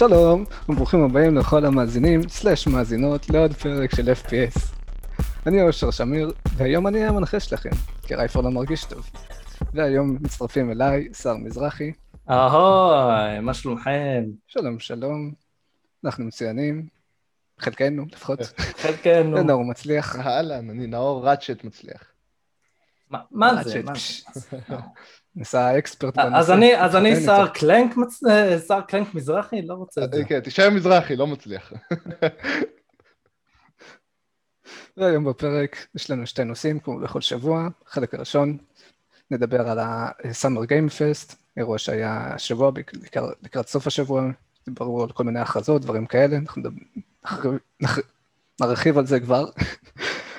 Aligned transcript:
שלום, 0.00 0.44
וברוכים 0.68 1.04
הבאים 1.04 1.36
לכל 1.36 1.64
המאזינים, 1.64 2.28
סלאש 2.28 2.66
מאזינות, 2.66 3.30
לעוד 3.30 3.52
פרק 3.52 3.94
של 3.94 4.12
FPS. 4.12 4.74
אני 5.46 5.62
אושר 5.62 5.90
שמיר, 5.90 6.32
והיום 6.56 6.86
אני 6.86 7.04
המנחה 7.04 7.40
שלכם, 7.40 7.70
כי 8.02 8.14
רייפר 8.14 8.40
לא 8.40 8.50
מרגיש 8.50 8.84
טוב. 8.84 9.10
והיום 9.74 10.16
מצטרפים 10.20 10.70
אליי, 10.70 11.08
שר 11.12 11.36
מזרחי. 11.36 11.92
אהוי, 12.30 13.40
מה 13.40 13.54
שלומכם? 13.54 14.24
שלום, 14.46 14.78
שלום. 14.78 15.32
אנחנו 16.04 16.24
מצוינים. 16.24 16.86
חלקנו, 17.58 18.04
לפחות. 18.12 18.40
חלקנו. 18.58 19.36
ונאור 19.36 19.64
מצליח. 19.64 20.16
אהלן, 20.16 20.70
אני 20.70 20.86
נאור 20.86 21.28
ראצ'ט 21.28 21.64
מצליח. 21.64 22.09
מה- 23.10 23.50
עד 23.60 23.66
זה? 23.68 23.82
מה 23.82 23.92
זה? 24.34 24.56
ניסה 25.36 25.78
אקספרט 25.78 26.16
בנושא. 26.16 26.36
אז 26.80 26.96
אני 26.96 27.16
שר. 27.20 27.46
קלנק 27.48 27.94
אה, 28.30 28.58
שר 28.58 28.80
קלנק 28.80 29.14
מזרחי? 29.14 29.62
לא 29.62 29.74
רוצה 29.74 30.04
את 30.04 30.12
זה. 30.12 30.24
כן, 30.24 30.40
תישאר 30.40 30.70
מזרחי, 30.70 31.16
לא 31.16 31.26
מצליח. 31.26 31.72
והיום 34.96 35.24
בפרק 35.24 35.86
יש 35.94 36.10
לנו 36.10 36.26
שתי 36.26 36.44
נושאים, 36.44 36.80
כמו 36.80 37.00
בכל 37.00 37.20
שבוע. 37.20 37.68
החלק 37.86 38.14
הראשון, 38.14 38.58
נדבר 39.30 39.68
על 39.70 39.78
ה-Summer 39.78 40.64
Game 40.66 40.90
Fest, 40.98 41.34
אירוע 41.56 41.78
שהיה 41.78 42.34
השבוע, 42.34 42.70
בעיקר 42.70 43.26
לקראת 43.42 43.68
סוף 43.68 43.86
השבוע, 43.86 44.22
דיברו 44.68 45.02
על 45.02 45.12
כל 45.12 45.24
מיני 45.24 45.40
הכרזות, 45.40 45.82
דברים 45.82 46.06
כאלה, 46.06 46.36
אנחנו 46.36 46.62
נרחיב 48.60 48.98
על 48.98 49.06
זה 49.06 49.20
כבר. 49.20 49.44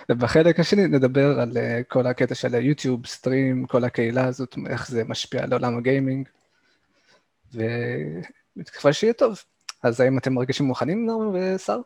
ובחלק 0.09 0.59
השני 0.59 0.87
נדבר 0.87 1.39
על 1.39 1.57
אה, 1.57 1.81
כל 1.87 2.07
הקטע 2.07 2.35
של 2.35 2.55
היוטיוב, 2.55 3.05
סטרים, 3.05 3.65
כל 3.65 3.83
הקהילה 3.83 4.25
הזאת, 4.25 4.55
איך 4.69 4.87
זה 4.87 5.03
משפיע 5.03 5.43
על 5.43 5.53
עולם 5.53 5.77
הגיימינג, 5.77 6.29
ובתקווה 7.53 8.93
שיהיה 8.93 9.13
טוב. 9.13 9.43
אז 9.84 9.99
האם 9.99 10.17
אתם 10.17 10.34
מרגישים 10.34 10.65
מוכנים, 10.65 11.05
נאור 11.05 11.34
ושר? 11.34 11.79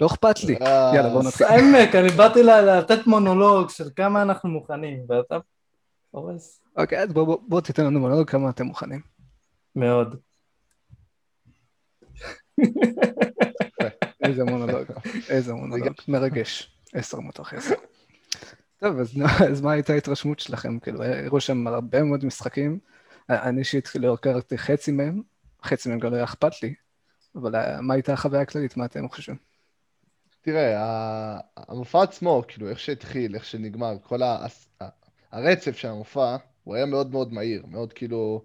לא 0.00 0.06
אכפת 0.06 0.44
לי. 0.44 0.56
אה, 0.56 0.92
יאללה, 0.94 1.08
בואו 1.08 1.22
נתחיל. 1.28 1.46
עמק, 1.46 1.94
אני 1.94 2.08
באתי 2.08 2.42
לתת 2.42 3.06
מונולוג 3.06 3.70
של 3.70 3.88
כמה 3.96 4.22
אנחנו 4.22 4.48
מוכנים, 4.48 4.98
ואתה 5.08 5.38
הורס. 6.10 6.60
אוקיי, 6.76 7.02
אז 7.02 7.12
בואו 7.12 7.26
בוא, 7.26 7.38
בוא 7.48 7.60
תיתן 7.60 7.84
לנו 7.84 8.00
מונולוג 8.00 8.30
כמה 8.30 8.50
אתם 8.50 8.64
מוכנים. 8.66 9.00
מאוד. 9.76 10.16
איזה 14.24 14.44
מונולוג, 14.44 14.86
איזה 15.28 15.54
מונולוג, 15.54 15.88
מרגש, 16.08 16.77
עשר 16.94 17.20
מתוך 17.20 17.54
עשר. 17.54 17.74
טוב, 18.80 18.98
אז, 18.98 19.14
אז 19.52 19.60
מה 19.60 19.72
הייתה 19.72 19.92
ההתרשמות 19.92 20.38
שלכם? 20.38 20.78
כאילו, 20.78 21.04
הראו 21.04 21.40
שם 21.40 21.66
הרבה 21.66 22.02
מאוד 22.02 22.24
משחקים, 22.24 22.78
אני 23.28 23.58
אישית 23.58 23.88
לא 23.94 24.14
הכרתי 24.14 24.58
חצי 24.58 24.92
מהם, 24.92 25.22
חצי 25.64 25.88
מהם 25.88 25.98
גם 25.98 26.10
לא 26.10 26.16
היה 26.16 26.24
אכפת 26.24 26.62
לי, 26.62 26.74
אבל 27.34 27.56
אה, 27.56 27.80
מה 27.80 27.94
הייתה 27.94 28.12
החוויה 28.12 28.42
הכללית? 28.42 28.76
מה 28.76 28.84
אתם 28.84 29.08
חושבים? 29.08 29.36
תראה, 30.40 30.74
המופע 31.56 32.02
עצמו, 32.02 32.42
כאילו, 32.48 32.68
איך 32.68 32.78
שהתחיל, 32.78 33.34
איך 33.34 33.44
שנגמר, 33.44 33.96
כל 34.02 34.22
ה- 34.22 34.46
הרצף 35.32 35.76
של 35.76 35.88
המופע, 35.88 36.36
הוא 36.64 36.74
היה 36.74 36.86
מאוד 36.86 37.10
מאוד 37.10 37.32
מהיר, 37.32 37.66
מאוד 37.66 37.92
כאילו, 37.92 38.44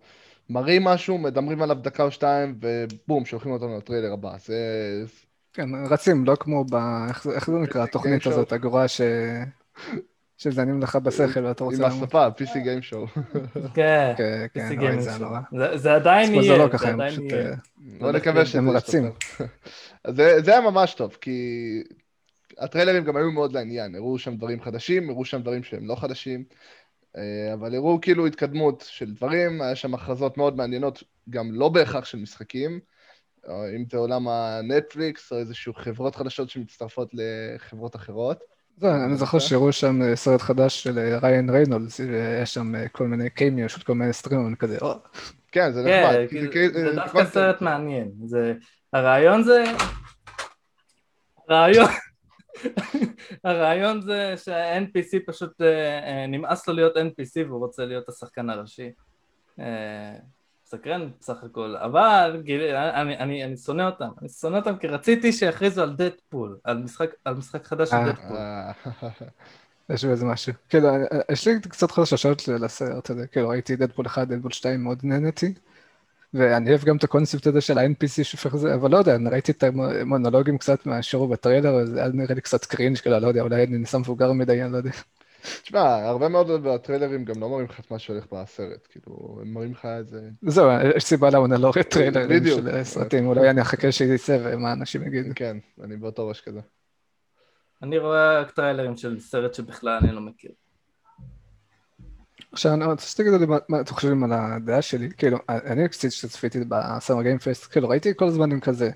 מראים 0.49 0.83
משהו, 0.83 1.17
מדברים 1.17 1.61
עליו 1.61 1.75
דקה 1.75 2.03
או 2.03 2.11
שתיים, 2.11 2.59
ובום, 2.61 3.25
שולחים 3.25 3.51
אותנו 3.51 3.77
לטריילר 3.77 4.13
הבא. 4.13 4.35
זה... 4.37 4.57
כן, 5.53 5.69
רצים, 5.89 6.25
לא 6.25 6.35
כמו 6.35 6.65
ב... 6.65 6.75
איך 6.75 7.23
זה, 7.23 7.39
זה 7.45 7.51
נקרא, 7.51 7.83
התוכנית 7.83 8.23
Game. 8.25 8.29
הזאת, 8.29 8.51
הגרועה 8.51 8.87
ש... 8.87 9.01
שזנים 10.37 10.81
לך 10.81 10.95
בשכל 10.95 11.45
ואתה 11.45 11.63
רוצה... 11.63 11.87
עם. 11.87 12.03
השפה, 12.03 12.27
PC 12.27 12.53
Game 12.53 12.93
Show. 12.93 13.19
כן. 13.75 14.13
כן, 14.17 14.45
כן, 14.53 14.69
PC 14.71 15.01
זה 15.01 15.09
היה 15.09 15.19
Show. 15.19 15.57
זה- 15.57 15.77
זה 15.77 15.93
עדיין 15.93 16.33
יהיה, 16.33 16.43
זה 16.53 16.57
לא 16.57 16.69
הם 16.83 17.01
עדיין. 17.01 17.29
יהיה. 17.29 17.49
אה, 17.49 17.53
בוא 17.99 18.11
נקווה 18.11 18.45
שזה 18.45 18.57
הם 18.59 18.69
רצים. 18.69 19.03
זה, 20.15 20.41
זה 20.41 20.51
היה 20.51 20.61
ממש 20.61 20.93
טוב, 20.93 21.17
כי 21.21 21.83
הטריילרים 22.57 23.03
גם 23.03 23.17
היו 23.17 23.31
מאוד 23.31 23.53
לעניין, 23.53 23.95
הראו 23.95 24.19
שם 24.19 24.35
דברים 24.35 24.61
חדשים, 24.61 25.09
הראו 25.09 25.25
שם 25.25 25.41
דברים 25.41 25.63
שהם 25.63 25.87
לא 25.87 25.95
חדשים, 25.95 26.43
אה, 27.17 27.53
אבל 27.53 27.75
הראו 27.75 28.01
כאילו 28.01 28.25
התקדמות 28.25 28.85
של 28.89 29.13
דברים, 29.13 29.61
היה 29.61 29.75
שם 29.75 29.93
הכרזות 29.93 30.37
מאוד 30.37 30.57
מעניינות, 30.57 31.03
גם 31.29 31.51
לא 31.51 31.69
בהכרח 31.69 32.05
של 32.05 32.17
משחקים, 32.17 32.79
או 33.47 33.65
אם 33.75 33.85
זה 33.91 33.97
עולם 33.97 34.27
הנטפליקס, 34.27 35.31
או 35.31 35.37
איזשהו 35.37 35.73
חברות 35.73 36.15
חדשות 36.15 36.49
שמצטרפות 36.49 37.09
לחברות 37.13 37.95
אחרות. 37.95 38.43
זה, 38.77 38.95
אני 39.05 39.15
זוכר 39.15 39.39
שהראו 39.39 39.71
שם 39.71 40.01
אה, 40.01 40.15
סרט 40.15 40.41
חדש 40.41 40.83
של 40.83 40.99
אה, 40.99 41.19
ריאן 41.19 41.49
ריינולדס, 41.49 41.99
והיה 41.99 42.45
שם 42.45 42.75
אה, 42.75 42.87
כל 42.87 43.07
מיני 43.07 43.29
קיימיו 43.29 43.69
של 43.69 43.81
כל 43.83 43.93
מיני 43.93 44.13
סטרימרים 44.13 44.55
כזה, 44.55 44.77
כן, 45.51 45.71
זה 45.71 45.83
כן, 45.85 46.03
נחמד. 46.03 46.29
כאילו, 46.29 46.51
כאילו- 46.51 46.73
זה 46.73 46.87
אה, 46.87 46.95
דווקא. 46.95 47.25
סרט 47.25 47.61
מעניין. 47.61 48.11
זה- 48.25 48.53
הרעיון 48.93 49.43
זה... 49.43 49.63
הרעיון... 51.49 51.87
הרעיון 53.43 54.01
זה 54.01 54.33
שה-NPC 54.37 55.19
פשוט 55.27 55.51
נמאס 56.27 56.67
לו 56.67 56.73
להיות 56.73 56.97
NPC 56.97 57.47
והוא 57.47 57.59
רוצה 57.59 57.85
להיות 57.85 58.09
השחקן 58.09 58.49
הראשי. 58.49 58.91
אה, 60.73 60.77
סקרן 60.77 61.09
בסך 61.19 61.43
הכל, 61.43 61.75
אבל 61.75 62.41
גיל, 62.43 62.75
אני, 62.75 63.17
אני, 63.17 63.43
אני 63.43 63.57
שונא 63.57 63.81
אותם, 63.81 64.09
אני 64.21 64.29
שונא 64.29 64.57
אותם 64.57 64.77
כי 64.77 64.87
רציתי 64.87 65.31
שיכריזו 65.33 65.83
על 65.83 65.95
דדפול, 65.95 66.57
על 66.63 66.77
משחק, 66.77 67.09
על 67.25 67.33
משחק 67.33 67.65
חדש 67.65 67.89
של 67.89 67.95
אה. 67.95 68.11
דדפול. 68.11 68.37
אה, 68.37 68.71
יש 69.89 70.05
בזה 70.05 70.25
משהו. 70.25 70.53
כאילו, 70.69 70.87
אה, 70.89 70.95
אה, 70.95 71.19
יש 71.31 71.47
לי 71.47 71.61
קצת 71.61 71.91
חששות 71.91 72.47
לסרט 72.47 73.09
הזה, 73.09 73.27
כאילו, 73.27 73.49
ראיתי 73.49 73.75
דדפול 73.75 74.05
1, 74.05 74.27
דדפול 74.27 74.51
2, 74.51 74.83
מאוד 74.83 74.99
נהניתי, 75.03 75.53
ואני 76.33 76.69
אוהב 76.69 76.83
גם 76.83 76.97
את 76.97 77.03
הקונספט 77.03 77.47
הזה 77.47 77.61
של 77.61 77.77
ה-NPC 77.77 78.23
שהופך 78.23 78.53
לזה, 78.53 78.75
אבל 78.75 78.91
לא 78.91 78.97
יודע, 78.97 79.15
אני 79.15 79.29
ראיתי 79.29 79.51
את 79.51 79.63
המונולוגים 79.63 80.57
קצת 80.57 80.85
מהשיעור 80.85 81.27
בטריילר, 81.27 81.75
אז 81.79 81.93
היה 81.95 82.07
נראה 82.07 82.35
לי 82.35 82.41
קצת 82.41 82.65
cringe, 82.65 82.97
כאילו, 82.97 83.19
לא 83.19 83.27
יודע, 83.27 83.41
אולי 83.41 83.63
אני 83.63 83.77
נהיה 83.77 83.97
מבוגר 83.97 84.31
מדי, 84.31 84.63
אני 84.63 84.71
לא 84.71 84.77
יודע. 84.77 84.91
תשמע, 85.61 86.07
הרבה 86.07 86.29
מאוד 86.29 86.61
מהטריילרים 86.61 87.25
גם 87.25 87.41
לא 87.41 87.49
מראים 87.49 87.65
לך 87.65 87.79
את 87.79 87.91
מה 87.91 87.99
שהולך 87.99 88.25
בסרט, 88.31 88.87
כאילו, 88.89 89.39
הם 89.41 89.53
מראים 89.53 89.71
לך 89.71 89.85
איזה... 89.85 90.21
זהו, 90.41 90.69
יש 90.95 91.03
סיבה 91.03 91.29
למה 91.29 91.45
אני 91.45 91.61
לא 91.61 91.67
רואה 91.67 91.83
טריילרים. 91.83 92.45
של 92.45 92.83
סרטים, 92.83 93.27
אולי 93.27 93.49
אני 93.49 93.61
אחכה 93.61 93.91
שיצא 93.91 94.37
ומה 94.43 94.73
אנשים 94.73 95.03
יגידו. 95.03 95.29
כן, 95.35 95.57
אני 95.83 95.97
באותו 95.97 96.27
ראש 96.27 96.41
כזה. 96.41 96.59
אני 97.83 97.97
רואה 97.97 98.39
רק 98.39 98.51
טריילרים 98.51 98.97
של 98.97 99.19
סרט 99.19 99.53
שבכלל 99.53 99.99
אני 100.03 100.11
לא 100.11 100.21
מכיר. 100.21 100.51
עכשיו 102.51 102.73
אני 102.73 102.85
רוצה 102.85 103.07
שתגידו 103.07 103.37
לי 103.37 103.45
מה, 103.45 103.81
אתם 103.81 103.93
חושבים 103.93 104.23
על 104.23 104.33
הדעה 104.33 104.81
שלי, 104.81 105.09
כאילו, 105.17 105.37
אני 105.49 105.89
קצת 105.89 106.11
שצפיתי 106.11 106.59
בסאמר 106.67 107.21
גיים 107.21 107.37
פסט, 107.37 107.71
כאילו 107.71 107.89
ראיתי 107.89 108.13
כל 108.15 108.25
הזמן 108.25 108.51
עם 108.51 108.59
כזה, 108.59 108.91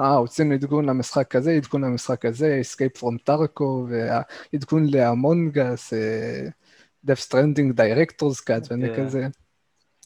אה, 0.00 0.14
הוצאנו 0.14 0.54
עדכון 0.54 0.84
למשחק 0.84 1.28
כזה, 1.28 1.52
עדכון 1.52 1.84
למשחק 1.84 2.24
הזה, 2.24 2.60
Escape 2.62 2.98
from 2.98 3.30
Tarko, 3.30 3.64
והעדכון 3.88 4.86
לאמונגס, 4.90 5.92
Death 7.06 7.28
Stranding 7.28 7.76
Director's 7.76 8.40
Cut, 8.48 8.66
ואני 8.70 8.88
כן. 8.88 9.06
כזה, 9.06 9.26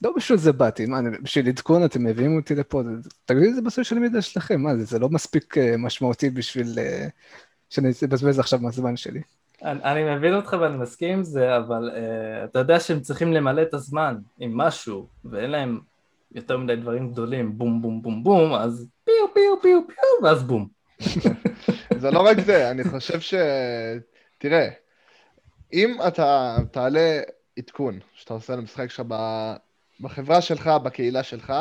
לא 0.02 0.12
בשביל 0.16 0.38
זה 0.38 0.52
באתי, 0.52 0.86
מה, 0.86 1.00
בשביל 1.22 1.48
עדכון 1.48 1.84
אתם 1.84 2.04
מביאים 2.04 2.36
אותי 2.36 2.54
לפה, 2.54 2.82
זה- 3.02 3.10
תגידו 3.24 3.46
את 3.46 3.54
זה 3.54 3.62
בסושיאל 3.62 4.00
מדיה 4.00 4.22
שלכם, 4.22 4.60
מה 4.60 4.76
זה, 4.76 4.84
זה 4.84 4.98
לא 4.98 5.08
מספיק 5.08 5.58
אה, 5.58 5.76
משמעותי 5.78 6.30
בשביל 6.30 6.78
אה, 6.78 7.06
שאני 7.70 7.88
אבזבז 8.04 8.38
עכשיו 8.38 8.58
מהזמן 8.62 8.96
שלי. 8.96 9.20
אני, 9.62 9.82
אני 9.82 10.16
מבין 10.16 10.34
אותך 10.34 10.56
ואני 10.60 10.76
מסכים 10.76 11.18
עם 11.18 11.24
זה, 11.24 11.56
אבל 11.56 11.90
uh, 11.90 12.44
אתה 12.44 12.58
יודע 12.58 12.80
שהם 12.80 13.00
צריכים 13.00 13.32
למלא 13.32 13.62
את 13.62 13.74
הזמן 13.74 14.16
עם 14.38 14.56
משהו, 14.56 15.06
ואין 15.24 15.50
להם 15.50 15.80
יותר 16.34 16.56
מדי 16.56 16.76
דברים 16.76 17.10
גדולים, 17.12 17.58
בום 17.58 17.82
בום 17.82 18.02
בום 18.02 18.24
בום, 18.24 18.54
אז 18.54 18.88
פיו 19.36 19.60
פיו 19.62 19.80
פיו 19.86 20.24
ואז 20.28 20.42
בום. 20.42 20.68
זה 22.02 22.10
לא 22.10 22.20
רק 22.20 22.40
זה, 22.40 22.70
אני 22.70 22.84
חושב 22.84 23.20
ש... 23.20 23.34
תראה, 24.38 24.68
אם 25.72 25.96
אתה 26.08 26.56
תעלה 26.70 27.20
עדכון 27.58 27.98
שאתה 28.14 28.34
עושה 28.34 28.56
למשחק 28.56 28.90
שלך 28.90 29.02
בחברה 30.00 30.40
שלך, 30.40 30.66
בקהילה 30.66 31.22
שלך, 31.22 31.52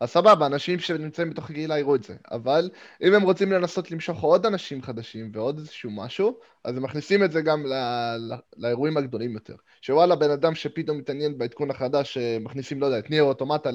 אז 0.00 0.10
סבבה, 0.10 0.46
אנשים 0.46 0.78
שנמצאים 0.78 1.30
בתוך 1.30 1.50
הקהילה 1.50 1.78
יראו 1.78 1.94
את 1.94 2.02
זה. 2.02 2.14
אבל 2.30 2.70
אם 3.02 3.14
הם 3.14 3.22
רוצים 3.22 3.52
לנסות 3.52 3.90
למשוך 3.90 4.20
עוד 4.20 4.46
אנשים 4.46 4.82
חדשים 4.82 5.30
ועוד 5.34 5.58
איזשהו 5.58 5.90
משהו, 5.90 6.38
אז 6.64 6.76
הם 6.76 6.82
מכניסים 6.82 7.24
את 7.24 7.32
זה 7.32 7.42
גם 7.42 7.66
ל- 7.66 7.74
ל- 8.16 8.38
לאירועים 8.56 8.96
הגדולים 8.96 9.34
יותר. 9.34 9.54
שוואלה, 9.82 10.16
בן 10.16 10.30
אדם 10.30 10.54
שפתאום 10.54 10.98
מתעניין 10.98 11.38
בעדכון 11.38 11.70
החדש, 11.70 12.14
שמכניסים, 12.14 12.80
לא 12.80 12.86
יודע, 12.86 12.98
את 12.98 13.10
ניר 13.10 13.22
אוטומטה 13.22 13.70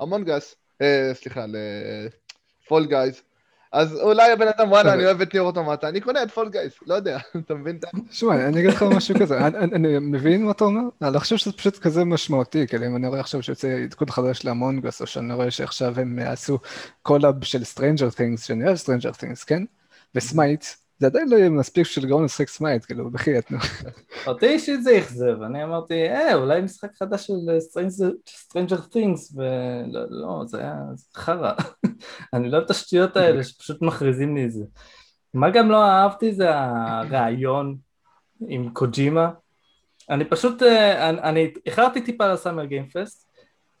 לאמונגס, 0.00 0.56
אה, 0.82 1.10
סליחה, 1.14 1.44
לפול 2.68 2.86
גייז, 2.86 3.22
אז 3.72 4.00
אולי 4.00 4.32
הבן 4.32 4.48
אדם, 4.48 4.70
וואלה, 4.70 4.94
אני 4.94 5.04
אוהב 5.04 5.20
את 5.20 5.34
NieR 5.34 5.42
Automata, 5.42 5.88
אני 5.88 6.00
קונה 6.00 6.22
את 6.22 6.30
Fall 6.30 6.48
Guys, 6.48 6.72
לא 6.86 6.94
יודע, 6.94 7.18
אתה 7.44 7.54
מבין? 7.54 7.78
שמע, 8.10 8.46
אני 8.46 8.60
אגיד 8.60 8.70
לך 8.70 8.82
משהו 8.82 9.14
כזה, 9.20 9.46
אני, 9.46 9.98
מבין 9.98 10.44
מה 10.44 10.50
אתה 10.50 10.64
אומר, 10.64 10.80
אני 11.02 11.14
לא 11.14 11.18
חושב 11.18 11.36
שזה 11.36 11.52
פשוט 11.52 11.78
כזה 11.78 12.04
משמעותי, 12.04 12.66
כאילו 12.66 12.86
אם 12.86 12.96
אני 12.96 13.08
רואה 13.08 13.20
עכשיו 13.20 13.42
שיוצא 13.42 13.68
עדכון 13.68 14.10
חדש 14.10 14.44
ל 14.44 14.50
Among 14.50 14.81
Us, 14.81 15.00
או 15.00 15.06
שאני 15.06 15.34
רואה 15.34 15.50
שעכשיו 15.50 16.00
הם 16.00 16.18
עשו 16.22 16.58
collab 17.02 17.44
של 17.44 17.62
Stranger 17.62 18.14
Things, 18.14 18.46
שאני 18.46 18.64
אוהב 18.64 18.76
Stranger 18.76 19.20
Things, 19.20 19.44
כן? 19.46 19.62
ו 20.14 20.21
Smite, 20.21 20.64
זה 20.98 21.06
עדיין 21.06 21.28
לא 21.28 21.36
יהיה 21.36 21.50
מספיק 21.50 21.86
בשביל 21.86 22.04
לגרום 22.04 22.24
לשחק 22.24 22.48
Smite, 22.48 22.84
כאילו, 22.84 23.10
בחייאת, 23.10 23.50
נו. 23.50 23.58
אותי 24.26 24.46
אישית 24.46 24.82
זה 24.82 24.98
אכזב, 24.98 25.42
אני 25.42 25.64
אמרתי, 25.64 26.08
אה, 26.08 26.34
אולי 26.34 26.60
משחק 26.60 26.94
חדש 26.94 27.26
של 27.26 27.34
Stranger 28.28 28.94
Things, 28.94 29.36
ולא, 29.36 30.00
לא, 30.10 30.42
זה 30.46 30.58
היה 30.58 30.74
חרא. 31.16 31.52
אני 32.34 32.50
לא 32.50 32.56
אוהב 32.56 32.64
את 32.64 32.70
השטויות 32.70 33.16
האלה 33.16 33.44
שפשוט 33.44 33.82
מכריזים 33.82 34.36
לי 34.36 34.44
את 34.44 34.52
זה. 34.52 34.64
מה 35.34 35.50
גם 35.50 35.70
לא 35.70 35.84
אהבתי 35.84 36.32
זה 36.32 36.46
הרעיון 36.54 37.76
עם 38.48 38.70
קוג'ימה. 38.72 39.30
אני 40.10 40.24
פשוט, 40.24 40.62
אה, 40.62 41.08
אני 41.10 41.52
איחרתי 41.66 42.00
טיפה 42.00 42.32
לסאמר 42.32 42.64
גיימפסט, 42.64 43.28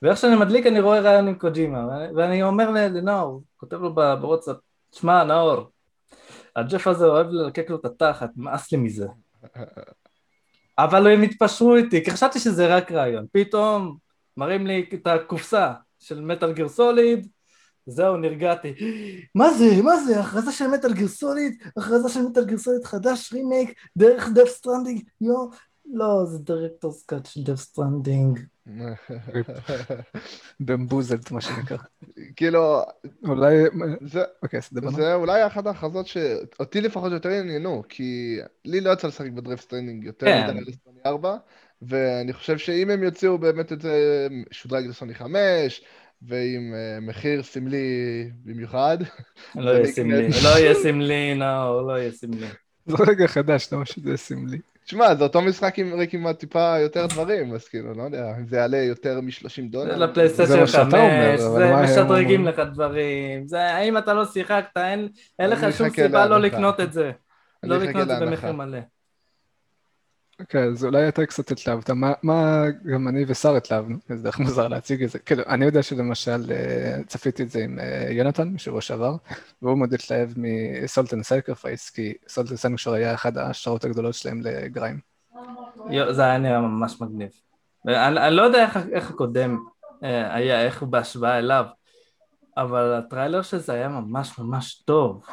ואיך 0.02 0.18
שאני 0.18 0.36
מדליק 0.36 0.66
אני 0.66 0.80
רואה 0.80 1.00
רעיון 1.00 1.28
עם 1.28 1.34
קוג'ימה, 1.34 1.86
ואני 2.16 2.42
אומר 2.42 2.70
לנאור, 2.70 3.42
כותב 3.56 3.76
לו 3.76 3.94
בוואטסאפ, 3.94 4.56
שמע 4.92 5.24
נאור, 5.24 5.70
הג'ף 6.56 6.86
הזה 6.86 7.06
אוהב 7.06 7.26
ללקק 7.30 7.70
לו 7.70 7.76
את 7.76 7.84
התחת, 7.84 8.30
מאס 8.36 8.72
לי 8.72 8.78
מזה. 8.78 9.06
אבל 10.78 11.06
הם 11.06 11.22
התפשרו 11.22 11.76
איתי, 11.76 12.04
כי 12.04 12.10
חשבתי 12.10 12.38
שזה 12.38 12.76
רק 12.76 12.92
רעיון. 12.92 13.26
פתאום 13.32 13.96
מראים 14.36 14.66
לי 14.66 14.86
את 14.94 15.06
הקופסה 15.06 15.72
של 15.98 16.20
Metal 16.20 16.52
Gear 16.52 16.68
Solid, 16.68 17.28
זהו, 17.86 18.16
נרגעתי. 18.16 18.74
מה 19.34 19.50
זה? 19.54 19.82
מה 19.82 19.96
זה? 19.96 20.20
הכרזה 20.20 20.52
של 20.52 20.66
Metal 20.66 20.92
Gear 20.92 21.08
Solid? 21.08 21.62
הכרזה 21.76 22.08
של 22.08 22.22
Metal 22.22 22.44
Gear 22.44 22.58
Solid 22.58 22.84
חדש, 22.84 23.32
רימייק, 23.32 23.80
דרך 23.96 24.28
Death 24.34 24.48
Stranding, 24.48 25.02
יו, 25.20 25.48
לא, 25.92 26.24
זה 26.24 26.38
דירקטורס 26.38 27.04
קאט 27.06 27.26
של 27.26 27.42
דף 27.42 27.56
סטרנדינג. 27.56 28.38
bamboozled, 30.60 31.30
מה 31.30 31.40
שנקרא. 31.40 31.76
כאילו, 32.36 32.82
אולי... 33.24 33.56
זה, 34.00 34.22
אוקיי, 34.42 34.62
סדבנו. 34.62 34.90
זה 34.90 35.14
אולי 35.14 35.46
אחת 35.46 35.66
ההכרזות 35.66 36.06
שאותי 36.06 36.80
לפחות 36.80 37.12
יותר 37.12 37.28
עניינו, 37.28 37.82
כי 37.88 38.38
לי 38.64 38.80
לא 38.80 38.90
יצא 38.90 39.08
לשחק 39.08 39.30
ב 39.30 39.35
Death 39.35 39.62
Stranding 39.62 40.04
יותר 40.04 40.26
כן. 40.26 40.56
מדי 40.56 40.60
לסוני 40.60 41.00
4, 41.06 41.36
ואני 41.82 42.32
חושב 42.32 42.58
שאם 42.58 42.90
הם 42.90 43.02
יוציאו 43.02 43.38
באמת 43.38 43.72
את 43.72 43.80
זה 43.80 44.26
שודרג 44.50 44.86
לסוני 44.86 45.14
5, 45.14 45.82
ועם 46.22 46.74
אה, 46.74 47.00
מחיר 47.00 47.42
סמלי 47.42 48.30
במיוחד, 48.44 48.98
לא 49.54 49.70
יהיה 49.70 49.86
סמלי, 49.86 50.28
לא 50.44 50.48
יהיה 50.48 50.74
סמלי, 50.74 51.34
נאור, 51.34 51.82
לא 51.82 51.98
יהיה 51.98 52.12
סמלי. 52.12 52.46
זה 52.86 52.96
רגע 53.08 53.26
חדש, 53.26 53.72
למה 53.72 53.86
שזה 53.86 54.16
סמלי. 54.16 54.58
תשמע, 54.88 55.14
זה 55.14 55.24
אותו 55.24 55.42
משחק 55.42 55.78
עם 55.78 56.00
רק 56.00 56.14
עם 56.14 56.32
טיפה 56.32 56.78
יותר 56.78 57.06
דברים, 57.06 57.54
אז 57.54 57.68
כאילו, 57.68 57.94
לא 57.94 58.02
יודע, 58.02 58.36
אם 58.38 58.46
זה 58.46 58.56
יעלה 58.56 58.76
יותר 58.76 59.20
מ-30 59.20 59.48
זה 59.48 59.62
דולר. 59.70 59.98
זה 59.98 60.04
לפלייסטיישן 60.04 60.60
מה 60.60 60.66
שאתה 60.66 60.84
5, 60.84 60.94
אומר, 60.94 61.34
אבל 61.46 61.86
זה 61.86 61.92
משדרגים? 61.92 62.46
לך 62.46 62.62
דברים, 62.72 63.48
זה 63.48 63.60
האם 63.60 63.98
אתה 63.98 64.14
לא 64.14 64.24
שיחקת, 64.24 64.76
אין 64.76 65.08
אין 65.38 65.50
לך 65.50 65.66
שום 65.76 65.90
סיבה 65.90 66.26
לא. 66.26 66.40
לקנות 66.40 66.80
את 66.80 66.92
זה. 66.92 67.10
לא 67.62 67.78
לקנות 67.78 68.02
את 68.02 68.08
זה. 68.08 68.26
במחיר 68.26 68.52
מלא. 68.52 68.78
אוקיי, 70.40 70.64
אז 70.64 70.84
אולי 70.84 71.08
אתה 71.08 71.26
קצת 71.26 71.50
התלהבת. 71.50 71.90
מה, 71.90 72.12
מה 72.22 72.64
גם 72.92 73.08
אני 73.08 73.24
ושר 73.26 73.56
התלהבנו? 73.56 73.96
זה 74.08 74.22
דרך 74.22 74.38
מוזר 74.38 74.68
להציג 74.68 75.02
את 75.02 75.10
זה. 75.10 75.18
כאילו, 75.18 75.42
אני 75.46 75.64
יודע 75.64 75.82
שלמשל 75.82 76.52
אה, 76.52 76.98
צפיתי 77.06 77.42
את 77.42 77.50
זה 77.50 77.64
עם 77.64 77.78
אה, 77.78 78.06
יונתן 78.10 78.48
משבוע 78.48 78.80
שעבר, 78.80 79.16
והוא 79.62 79.78
מאוד 79.78 79.94
התלהב 79.94 80.30
מ 80.36 80.47
Salt 80.47 80.90
and 80.90 81.22
Sacrifice, 81.22 81.90
כי 81.90 82.14
Salt 82.28 82.44
and 82.44 82.56
Sanctuary 82.56 82.94
היה 82.94 83.14
אחת 83.14 83.36
ההשערות 83.36 83.84
הגדולות 83.84 84.14
שלהם 84.14 84.40
לגריים. 84.40 84.98
זה 86.10 86.24
היה 86.24 86.38
נראה 86.38 86.60
ממש 86.60 87.00
מגניב. 87.00 87.30
אני, 87.86 88.26
אני 88.26 88.36
לא 88.36 88.42
יודע 88.42 88.62
איך, 88.62 88.78
איך 88.92 89.10
הקודם 89.10 89.58
אה, 90.04 90.34
היה, 90.34 90.62
איך 90.62 90.80
הוא 90.80 90.88
בהשוואה 90.88 91.38
אליו, 91.38 91.64
אבל 92.56 92.94
הטריילר 92.94 93.42
של 93.42 93.58
זה 93.58 93.72
היה 93.72 93.88
ממש 93.88 94.38
ממש 94.38 94.82
טוב. 94.84 95.26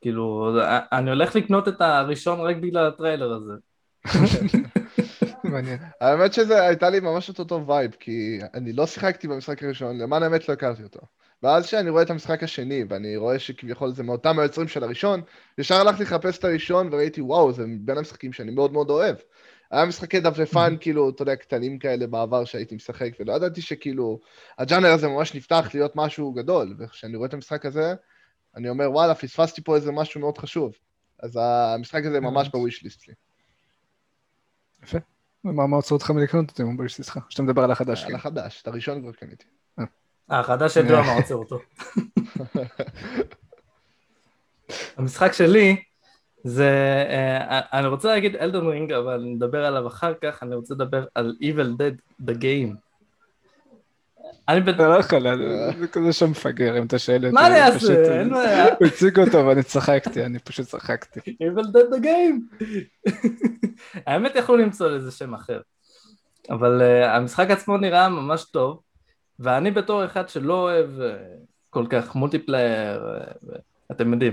כאילו, 0.00 0.56
אני 0.92 1.10
הולך 1.10 1.36
לקנות 1.36 1.68
את 1.68 1.80
הראשון 1.80 2.40
רק 2.40 2.56
בגלל 2.56 2.86
הטריילר 2.86 3.32
הזה. 3.32 3.69
מעניין. 5.44 5.78
האמת 6.00 6.32
שזה 6.32 6.62
הייתה 6.62 6.90
לי 6.90 7.00
ממש 7.00 7.30
את 7.30 7.38
אותו 7.38 7.66
vibe, 7.66 7.90
כי 8.00 8.38
אני 8.54 8.72
לא 8.72 8.86
שיחקתי 8.86 9.28
במשחק 9.28 9.62
הראשון, 9.62 9.98
למען 9.98 10.22
האמת 10.22 10.48
לא 10.48 10.54
הכרתי 10.54 10.82
אותו. 10.82 11.00
ואז 11.42 11.66
כשאני 11.66 11.90
רואה 11.90 12.02
את 12.02 12.10
המשחק 12.10 12.42
השני, 12.42 12.84
ואני 12.88 13.16
רואה 13.16 13.38
שכביכול 13.38 13.94
זה 13.94 14.02
מאותם 14.02 14.38
היוצרים 14.38 14.68
של 14.68 14.84
הראשון, 14.84 15.20
ישר 15.58 15.74
הלכתי 15.74 16.02
לחפש 16.02 16.38
את 16.38 16.44
הראשון 16.44 16.88
וראיתי, 16.92 17.20
וואו, 17.20 17.52
זה 17.52 17.64
בין 17.80 17.98
המשחקים 17.98 18.32
שאני 18.32 18.50
מאוד 18.50 18.72
מאוד 18.72 18.90
אוהב. 18.90 19.16
היה 19.70 19.84
משחקי 19.84 20.20
דפדפן, 20.20 20.76
כאילו, 20.80 21.10
אתה 21.10 21.22
יודע, 21.22 21.36
קטנים 21.36 21.78
כאלה 21.78 22.06
בעבר 22.06 22.44
שהייתי 22.44 22.74
משחק, 22.74 23.10
ולא 23.20 23.32
ידעתי 23.32 23.62
שכאילו, 23.62 24.20
הג'אנר 24.58 24.88
הזה 24.88 25.08
ממש 25.08 25.34
נפתח 25.34 25.70
להיות 25.74 25.92
משהו 25.96 26.32
גדול, 26.32 26.74
וכשאני 26.78 27.16
רואה 27.16 27.28
את 27.28 27.34
המשחק 27.34 27.66
הזה, 27.66 27.94
אני 28.56 28.68
אומר, 28.68 28.92
וואלה, 28.92 29.14
פספסתי 29.14 29.62
פה 29.62 29.76
איזה 29.76 29.92
משהו 29.92 30.20
מאוד 30.20 30.38
חשוב. 30.38 30.72
אז 31.22 31.38
המשחק 31.42 32.04
הזה 32.04 32.20
ממש 32.20 32.48
בוויש 32.48 32.82
ליסט 32.82 33.08
לי. 33.08 33.14
יפה. 34.82 34.98
ומה 35.44 35.66
מה 35.66 35.76
עוצר 35.76 35.94
אותך 35.94 36.10
מלקנות 36.10 36.50
אותי, 36.50 36.62
מבלי 36.62 36.88
שלך? 36.88 37.18
שאתה 37.28 37.42
מדבר 37.42 37.64
על 37.64 37.70
החדש. 37.70 38.02
על 38.04 38.10
כן. 38.10 38.14
החדש, 38.14 38.62
את 38.62 38.68
הראשון 38.68 39.02
כבר 39.02 39.12
קניתי. 39.12 39.44
החדש 40.30 40.76
ידוע 40.76 41.02
מה 41.02 41.12
עוצר 41.12 41.34
אותו. 41.34 41.58
המשחק 44.96 45.32
שלי 45.32 45.76
זה, 46.44 46.70
אה, 47.10 47.60
אני 47.78 47.86
רוצה 47.86 48.08
להגיד 48.08 48.36
אלדון 48.36 48.66
רינג, 48.66 48.92
אבל 48.92 49.22
נדבר 49.24 49.64
עליו 49.64 49.86
אחר 49.86 50.14
כך, 50.22 50.42
אני 50.42 50.54
רוצה 50.54 50.74
לדבר 50.74 51.04
על 51.14 51.36
Evil 51.42 51.80
Dead 51.80 52.24
The 52.28 52.34
Game. 52.34 52.89
אני 54.50 54.60
בד... 54.60 54.68
אתה 54.68 54.88
לא 54.88 54.94
יכול, 54.94 55.36
זה- 55.36 55.70
זה 55.78 55.88
כזה 55.88 56.12
שם 56.12 56.30
מפגר, 56.30 56.78
אם 56.78 56.86
אתה 56.86 56.98
שואל 56.98 57.24
אותי. 57.24 57.34
מה 57.34 57.46
אני 57.46 57.54
זה 57.54 57.64
אעשה? 57.66 58.20
אין 58.20 58.30
בעיה. 58.30 58.64
הוא 58.78 58.86
הציג 58.86 59.18
אותו 59.18 59.46
ואני 59.46 59.62
צחקתי, 59.62 60.24
אני 60.24 60.38
פשוט 60.38 60.66
צחקתי. 60.66 61.20
Evil 61.20 61.64
Dead 61.64 61.94
The 61.94 62.04
Game. 62.04 62.66
האמת 64.06 64.32
יכלו 64.34 64.56
למצוא 64.56 64.88
לזה 64.88 65.10
שם 65.10 65.34
אחר. 65.34 65.60
אבל 66.50 66.80
uh, 66.80 67.06
המשחק 67.06 67.50
עצמו 67.50 67.76
נראה 67.76 68.08
ממש 68.08 68.44
טוב, 68.44 68.80
ואני 69.38 69.70
בתור 69.70 70.04
אחד 70.04 70.28
שלא 70.28 70.54
אוהב 70.54 70.86
uh, 70.98 71.02
כל 71.70 71.86
כך 71.90 72.14
multiplayer, 72.14 73.02
uh, 73.46 73.58
אתם 73.92 74.12
יודעים, 74.12 74.32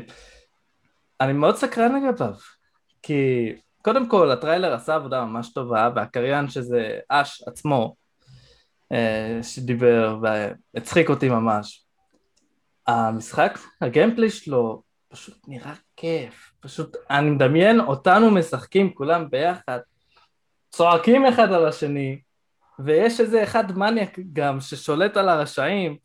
אני 1.21 1.33
מאוד 1.33 1.55
סקרן 1.55 1.95
לגביו, 1.95 2.33
כי 3.01 3.53
קודם 3.81 4.09
כל 4.09 4.31
הטריילר 4.31 4.73
עשה 4.73 4.95
עבודה 4.95 5.25
ממש 5.25 5.53
טובה, 5.53 5.89
והקריין 5.95 6.49
שזה 6.49 6.99
אש 7.09 7.43
עצמו, 7.47 7.95
שדיבר 9.41 10.19
והצחיק 10.21 11.09
אותי 11.09 11.29
ממש. 11.29 11.85
המשחק, 12.87 13.59
הגיימפלי 13.81 14.29
שלו 14.29 14.83
פשוט 15.09 15.37
נראה 15.47 15.73
כיף, 15.95 16.51
פשוט 16.59 16.97
אני 17.09 17.29
מדמיין 17.29 17.79
אותנו 17.79 18.31
משחקים 18.31 18.93
כולם 18.93 19.29
ביחד, 19.29 19.79
צועקים 20.69 21.25
אחד 21.25 21.51
על 21.51 21.65
השני, 21.65 22.21
ויש 22.79 23.19
איזה 23.19 23.43
אחד 23.43 23.77
מניאק 23.77 24.19
גם 24.33 24.61
ששולט 24.61 25.17
על 25.17 25.29
הרשעים, 25.29 25.97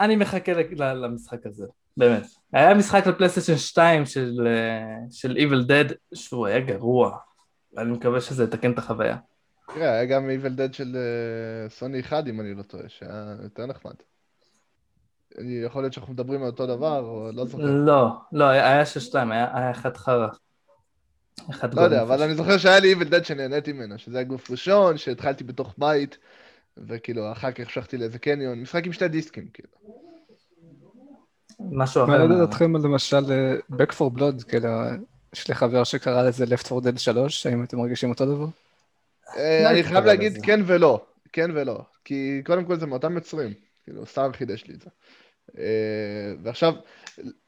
אני 0.00 0.16
מחכה 0.16 0.52
למשחק 0.78 1.46
הזה, 1.46 1.66
באמת. 1.96 2.22
היה 2.52 2.74
משחק 2.74 3.06
לפלייסטיישן 3.06 3.56
2 3.56 4.06
של, 4.06 4.46
אה, 4.46 4.96
של 5.10 5.36
Evil 5.36 5.68
Dead 5.68 5.94
שהוא 6.14 6.46
היה 6.46 6.60
גרוע, 6.60 7.18
ואני 7.72 7.92
מקווה 7.92 8.20
שזה 8.20 8.44
יתקן 8.44 8.72
את 8.72 8.78
החוויה. 8.78 9.16
תראה, 9.74 9.90
היה 9.92 10.04
גם 10.04 10.28
Evil 10.30 10.58
Dead 10.58 10.72
של 10.72 10.96
אה, 10.96 11.68
סוני 11.70 12.00
1, 12.00 12.26
אם 12.26 12.40
אני 12.40 12.54
לא 12.54 12.62
טועה, 12.62 12.88
שהיה 12.88 13.36
יותר 13.42 13.66
נחמד. 13.66 13.94
אני- 15.38 15.54
יכול 15.64 15.82
להיות 15.82 15.92
שאנחנו 15.92 16.12
מדברים 16.12 16.40
על 16.42 16.46
אותו 16.46 16.66
דבר, 16.66 17.00
או 17.00 17.30
לא 17.32 17.44
זוכר. 17.46 17.62
לא, 17.64 18.08
לא, 18.32 18.44
היה 18.44 18.86
של 18.86 19.00
2, 19.00 19.32
היה 19.32 19.70
אחד 19.70 19.96
חרא. 19.96 20.28
אחד 21.50 21.74
לא 21.74 21.80
יודע. 21.80 22.02
אבל 22.02 22.22
אני 22.22 22.34
זוכר 22.34 22.58
שהיה 22.58 22.80
לי 22.80 22.94
Evil 22.94 23.10
Dead 23.10 23.24
שנהניתי 23.24 23.72
ממנו, 23.72 23.98
שזה 23.98 24.16
היה 24.18 24.24
גוף 24.24 24.50
ראשון, 24.50 24.98
שהתחלתי 24.98 25.44
בתוך 25.44 25.74
בית, 25.78 26.18
וכאילו, 26.76 27.32
אחר 27.32 27.52
כך 27.52 27.60
המשכתי 27.60 27.96
לאיזה 27.96 28.18
קניון, 28.18 28.60
משחק 28.60 28.86
עם 28.86 28.92
שתי 28.92 29.08
דיסקים, 29.08 29.48
כאילו. 29.52 29.68
משהו 31.60 32.06
מה 32.06 32.16
אחר. 32.16 32.24
לדעת 32.24 32.48
אתכם 32.48 32.76
על 32.76 32.82
למשל 32.82 33.24
אה, 33.30 33.56
Back 33.72 33.92
for 33.92 34.18
Blood, 34.18 34.44
כאילו, 34.48 34.68
יש 35.34 35.48
לי 35.48 35.54
חבר 35.54 35.84
שקרא 35.84 36.22
לזה 36.22 36.44
Left 36.44 36.72
4 36.72 36.90
Dead 36.90 36.98
3, 36.98 37.46
האם 37.46 37.64
אתם 37.64 37.78
מרגישים 37.78 38.10
אותו 38.10 38.26
דבר? 38.26 38.46
אה, 39.36 39.60
לא 39.64 39.70
אני 39.70 39.82
חייב 39.82 40.04
להגיד. 40.04 40.32
כן 40.42 40.60
ולא, 40.66 41.06
כן 41.32 41.50
ולא, 41.54 41.80
כי 42.04 42.42
קודם 42.44 42.64
כל 42.64 42.78
זה 42.78 42.86
מאותם 42.86 43.14
יוצרים, 43.14 43.52
כאילו, 43.84 44.06
סתם 44.06 44.30
חידש 44.32 44.64
לי 44.64 44.74
את 44.74 44.80
זה. 44.80 44.90
אה, 45.58 46.34
ועכשיו, 46.42 46.74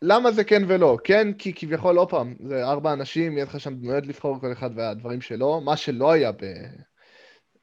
למה 0.02 0.33
זה 0.33 0.45
כן 0.45 0.62
ולא? 0.66 0.99
כן, 1.04 1.33
כי 1.33 1.52
כביכול, 1.56 1.99
עוד 1.99 2.11
פעם, 2.11 2.35
זה 2.49 2.64
ארבע 2.64 2.92
אנשים, 2.92 3.33
יהיה 3.33 3.45
לך 3.45 3.61
שם 3.61 3.75
דמויות 3.75 4.06
לבחור 4.06 4.40
כל 4.40 4.52
אחד 4.52 4.71
והדברים 4.75 5.21
שלו, 5.21 5.61
מה 5.61 5.76
שלא 5.76 6.12
היה 6.12 6.33
ב... 6.33 6.45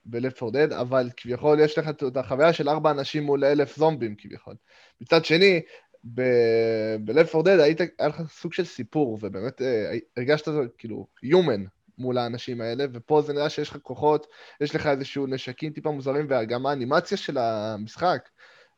ב-Left 0.06 0.44
4 0.44 0.66
Dead, 0.66 0.76
אבל 0.76 1.10
כביכול 1.18 1.60
יש 1.60 1.78
לך 1.78 1.90
את 1.90 2.18
החוויה 2.18 2.54
של 2.54 2.70
ארבע 2.70 2.92
אנשים 2.92 3.24
מול 3.24 3.46
אלף 3.46 3.78
זומבים 3.78 4.16
כביכול. 4.18 4.56
מצד 5.02 5.26
שני, 5.26 5.62
ב- 6.04 6.96
ב-Left 7.06 7.36
4 7.36 7.56
Dead 7.56 7.62
היית, 7.62 7.82
היה 8.00 8.08
לך 8.08 8.22
סוג 8.30 8.54
של 8.54 8.66
סיפור, 8.66 9.20
ובאמת 9.22 9.62
אה, 9.62 9.98
הרגשת 10.18 10.48
כאילו 10.78 11.08
human 11.26 11.68
מול 11.98 12.18
האנשים 12.18 12.62
האלה, 12.62 12.86
ופה 12.94 13.22
זה 13.22 13.34
נראה 13.34 13.50
שיש 13.50 13.70
לך 13.70 13.78
כוחות, 13.82 14.28
יש 14.62 14.76
לך 14.76 14.88
איזשהו 14.88 15.28
נשקים 15.28 15.72
טיפה 15.74 15.92
מוזרים, 15.92 16.28
וגם 16.30 16.66
האנימציה 16.66 17.18
של 17.18 17.38
המשחק 17.38 18.30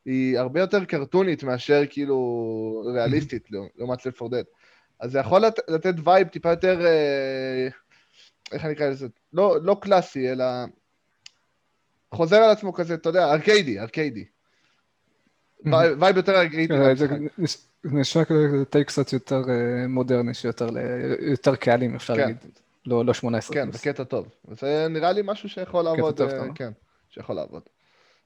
היא 0.05 0.39
הרבה 0.39 0.60
יותר 0.60 0.86
קרטונית 0.86 1.43
מאשר 1.43 1.81
כאילו 1.89 2.84
ריאליסטית 2.93 3.48
לעומת 3.77 4.00
Left 4.00 4.22
4 4.22 4.38
Dead. 4.38 4.45
אז 5.00 5.12
זה 5.12 5.19
יכול 5.19 5.41
לת- 5.41 5.69
לתת 5.69 5.93
vibe 6.03 6.27
טיפה 6.27 6.50
יותר, 6.50 6.86
אה, 6.86 7.67
איך 8.51 8.65
אני 8.65 8.74
אקרא 8.74 8.89
לזה? 8.89 9.07
לא, 9.34 9.57
לא 9.63 9.77
קלאסי, 9.81 10.31
אלא 10.31 10.45
חוזר 12.13 12.36
על 12.38 12.50
עצמו 12.50 12.74
כזה, 12.74 12.93
אתה 12.93 13.10
יודע, 13.10 13.31
ארקיידי, 13.31 13.79
ארקיידי. 13.79 14.25
vibe 16.00 16.17
יותר 16.17 16.41
ארקיידי. 16.41 16.74
אה, 16.74 16.93
נשמע 17.84 18.25
כזה 18.25 18.65
take 18.69 18.88
קצת 18.88 19.13
יותר 19.13 19.41
אה, 19.50 19.88
מודרני, 19.88 20.34
שיותר 20.34 21.55
קהלים, 21.60 21.95
אפשר 21.95 22.15
כן. 22.15 22.19
להגיד. 22.22 22.38
לא 22.86 23.06
לא 23.06 23.13
18 23.13 23.54
כן, 23.56 23.63
פלוס. 23.72 23.82
בקטע 23.82 24.04
טוב. 24.04 24.27
זה 24.51 24.88
נראה 24.89 25.12
לי 25.12 25.22
משהו 25.25 25.50
שיכול 25.50 25.84
לעבוד, 25.84 26.18
טוב, 26.18 26.30
אה. 26.30 26.48
כן, 26.56 26.72
שיכול 27.10 27.36
לעבוד. 27.36 27.62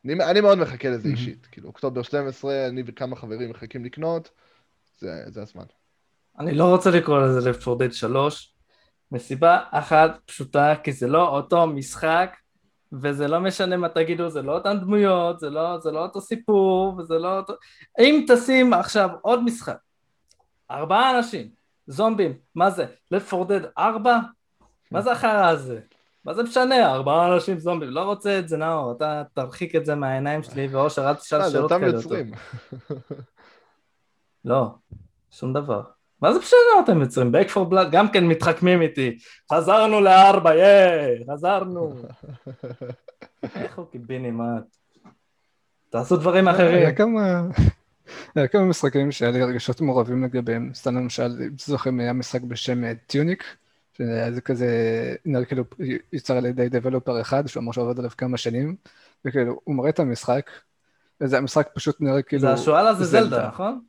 אני, 0.06 0.14
אני 0.14 0.42
מאוד 0.42 0.58
מחכה 0.58 0.90
לזה 0.90 1.08
Mhm. 1.10 1.12
אישית. 1.12 1.48
כאילו, 1.52 1.68
אוקטובר 1.68 2.02
12, 2.02 2.68
אני 2.68 2.84
וכמה 2.86 3.16
חברים 3.16 3.50
מחכים 3.50 3.86
לקנות, 3.86 4.30
זה, 4.98 5.24
זה 5.28 5.42
הזמן. 5.42 5.64
אני 6.40 6.54
לא 6.56 6.64
רוצה 6.76 6.92
לקרוא 6.92 7.20
לזה 7.20 7.52
Left 7.52 7.68
4 7.68 7.86
Dead 7.86 7.92
3, 7.92 8.54
מסיבה 9.12 9.60
אחת 9.72 10.20
פשוטה, 10.26 10.74
כי 10.84 10.92
זה 10.92 11.08
לא 11.08 11.28
אותו 11.30 11.68
משחק, 11.68 12.36
וזה 13.02 13.28
לא 13.28 13.40
משנה 13.40 13.78
מה 13.78 13.90
תגידו, 13.90 14.30
זה 14.30 14.42
לא 14.42 14.54
אותן 14.58 14.80
דמויות, 14.80 15.40
זה 15.40 15.50
לא, 15.50 15.80
זה 15.80 15.92
לא 15.92 16.00
אותו 16.04 16.22
סיפור, 16.22 16.96
וזה 16.98 17.14
לא 17.14 17.38
אותו... 17.38 17.54
אם 18.00 18.26
תשים 18.28 18.74
עכשיו 18.74 19.10
עוד 19.22 19.44
משחק, 19.44 19.78
ארבעה 20.72 21.18
אנשים, 21.18 21.50
זומבים, 21.88 22.34
מה 22.56 22.70
זה? 22.70 22.86
Left 23.14 23.34
4 23.34 23.58
Dead 23.58 23.64
4? 23.78 24.20
מה 24.92 25.02
זה 25.02 25.12
החרא 25.12 25.50
הזה? 25.50 25.80
מה 26.26 26.34
זה 26.34 26.44
משנה? 26.44 26.92
ארבעה 26.94 27.34
אנשים 27.34 27.60
זומבים, 27.60 27.90
לא 27.90 28.02
רוצה 28.02 28.40
את 28.40 28.50
זה 28.50 28.58
נאור, 28.58 28.92
אתה 28.92 29.24
תרחיק 29.34 29.76
את 29.76 29.86
זה 29.86 29.96
מהעיניים 29.96 30.44
שלי, 30.44 30.68
ואושר, 30.68 31.10
אל 31.10 31.14
תשאל 31.14 31.42
אה, 31.42 31.46
זה 31.46 31.52
שאלות 31.52 31.72
אותם 31.72 31.82
כאלה 31.82 31.98
יותר. 31.98 32.16
יוצרים. 32.16 32.32
לא, 34.46 34.68
שום 35.32 35.54
דבר. 35.54 35.82
מה 36.22 36.34
זה 36.34 36.40
משנה 36.40 36.60
מה 36.76 36.84
אתם 36.84 37.02
יוצרים? 37.02 37.36
Back 37.36 37.50
for 37.50 37.72
Blood 37.72 37.90
גם 37.92 38.12
כן 38.12 38.28
מתחכמים 38.28 38.82
איתי. 38.82 39.18
חזרנו 39.54 40.02
לארבע, 40.02 40.56
ייי, 40.56 41.24
חזרנו. 41.32 41.96
איך 43.56 43.78
הוא 43.78 43.86
קיבינימט? 43.92 44.64
תעשו 45.90 46.18
דברים 46.18 46.48
היה 46.48 46.56
אחרים. 46.56 46.96
כמה... 46.96 47.42
היה 48.36 48.48
כמה 48.48 48.66
משחקים 48.66 49.12
שהיה 49.12 49.32
לי 49.32 49.44
רגשות 49.44 49.82
מעורבים 49.82 50.24
לגביהם, 50.24 50.72
סתם 50.74 50.96
למשל, 50.96 51.42
אם 51.42 51.58
זוכרים, 51.60 52.00
היה 52.00 52.14
משחק 52.14 52.42
בשם 52.42 52.84
אה, 52.84 52.94
טיוניק, 53.08 53.44
זה 54.06 54.42
כזה, 54.42 54.68
נראה 55.26 55.46
כאילו 55.46 55.64
יוצר 56.14 56.38
על 56.38 56.46
ידי 56.46 56.70
דבלופר 56.70 57.22
אחד, 57.22 57.48
שהוא 57.48 57.64
אמר 57.64 57.72
שהוא 57.72 57.86
עובד 57.86 58.00
עליו 58.00 58.12
כמה 58.18 58.38
שנים, 58.38 58.76
וכאילו, 59.26 59.60
הוא 59.64 59.76
מראה 59.76 59.90
את 59.90 60.00
המשחק, 60.00 60.50
וזה 61.22 61.38
המשחק 61.38 61.70
פשוט 61.74 62.02
נראה 62.02 62.22
כאילו... 62.22 62.42
זה 62.42 62.54
השועל 62.54 62.88
הזה 62.88 63.06
זלדה. 63.06 63.48
נכון? 63.48 63.82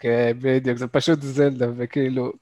כן, 0.00 0.32
בדיוק, 0.40 0.78
זה 0.78 0.86
פשוט 0.86 1.22
זלדה, 1.22 1.66
וכאילו... 1.76 2.32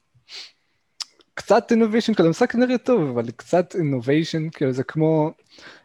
קצת 1.33 1.71
innovation, 1.71 2.13
כאילו, 2.13 2.27
המשחק 2.27 2.55
נראה 2.55 2.77
טוב, 2.77 3.09
אבל 3.09 3.31
קצת 3.31 3.75
innovation, 3.75 4.49
כאילו, 4.49 4.71
זה 4.71 4.83
כמו... 4.83 5.31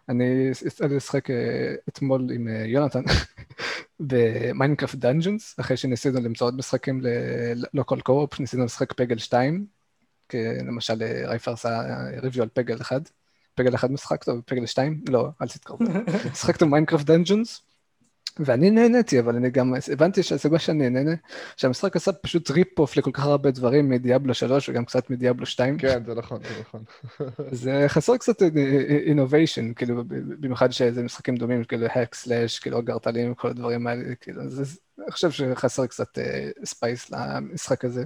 אני 0.08 0.50
יצא 0.66 0.86
לי 0.86 0.96
לשחק 0.96 1.30
אה, 1.30 1.74
אתמול 1.88 2.28
עם 2.34 2.48
אה, 2.48 2.64
יונתן 2.66 3.02
ב 4.00 4.10
Minecraft 4.10 4.94
Dungeons, 4.94 5.56
אחרי 5.60 5.76
שניסינו 5.76 6.20
למצוא 6.20 6.46
עוד 6.46 6.56
משחקים 6.56 7.00
ל 7.02 7.19
local 7.19 8.00
co-op, 8.00 8.40
ניסינו 8.40 8.64
לשחק 8.64 8.92
Peggle 8.92 9.18
2, 9.18 9.54
כי 9.54 9.79
למשל 10.66 11.02
אה, 11.02 11.22
רייפר 11.28 11.52
עשה 11.52 11.80
review 12.22 12.42
על 12.42 12.48
Peggle 12.52 12.80
1, 12.80 13.10
Peggle 13.54 13.74
1 13.74 13.90
משחק 13.90 14.24
טוב, 14.24 14.40
Peggle 14.46 14.66
2? 14.66 15.00
לא, 15.08 15.28
אל 15.42 15.48
תתקרבו. 15.48 15.84
שחקנו 16.40 16.66
Minecraft 16.68 17.06
Dungeons, 17.06 17.62
ואני 18.38 18.70
נהניתי, 18.70 19.20
אבל 19.20 19.36
אני 19.36 19.50
גם 19.50 19.74
הבנתי 19.92 20.22
שהסיבה 20.22 20.58
שאני 20.58 20.90
נהנה, 20.90 21.10
שהמשחק 21.56 21.96
עשה 21.96 22.12
פשוט 22.12 22.50
rip-off 22.50 22.96
לכל 22.96 23.10
כך 23.12 23.24
הרבה 23.24 23.50
דברים 23.50 23.88
מ 23.88 23.95
Diablo 23.95 24.34
3 24.34 24.68
וגם 24.68 24.84
קצת 24.84 25.10
מ 25.10 25.15
Diablo 25.15 25.46
2. 25.46 25.78
כן, 25.78 26.04
זה 26.04 26.14
נכון, 26.14 26.40
זה 26.42 26.60
נכון. 26.60 26.84
זה 27.62 27.84
חסר 27.88 28.16
קצת 28.16 28.42
innovation, 29.06 29.74
כאילו, 29.74 30.04
ב- 30.04 30.14
במיוחד 30.40 30.72
שזה 30.72 31.02
משחקים 31.02 31.36
דומים, 31.36 31.64
כאילו 31.64 31.86
hack 31.86 32.14
slash, 32.14 32.58
כאילו 32.58 32.78
הגרטלים, 32.78 33.34
כל 33.34 33.48
הדברים 33.48 33.86
האלה, 33.86 34.14
כאילו, 34.20 34.48
זה, 34.48 34.64
זה- 34.64 34.78
אני 35.02 35.10
חושב 35.10 35.30
שחסר 35.30 35.86
קצת 35.86 36.18
spice 36.64 37.10
למשחק 37.10 37.84
הזה. 37.84 38.04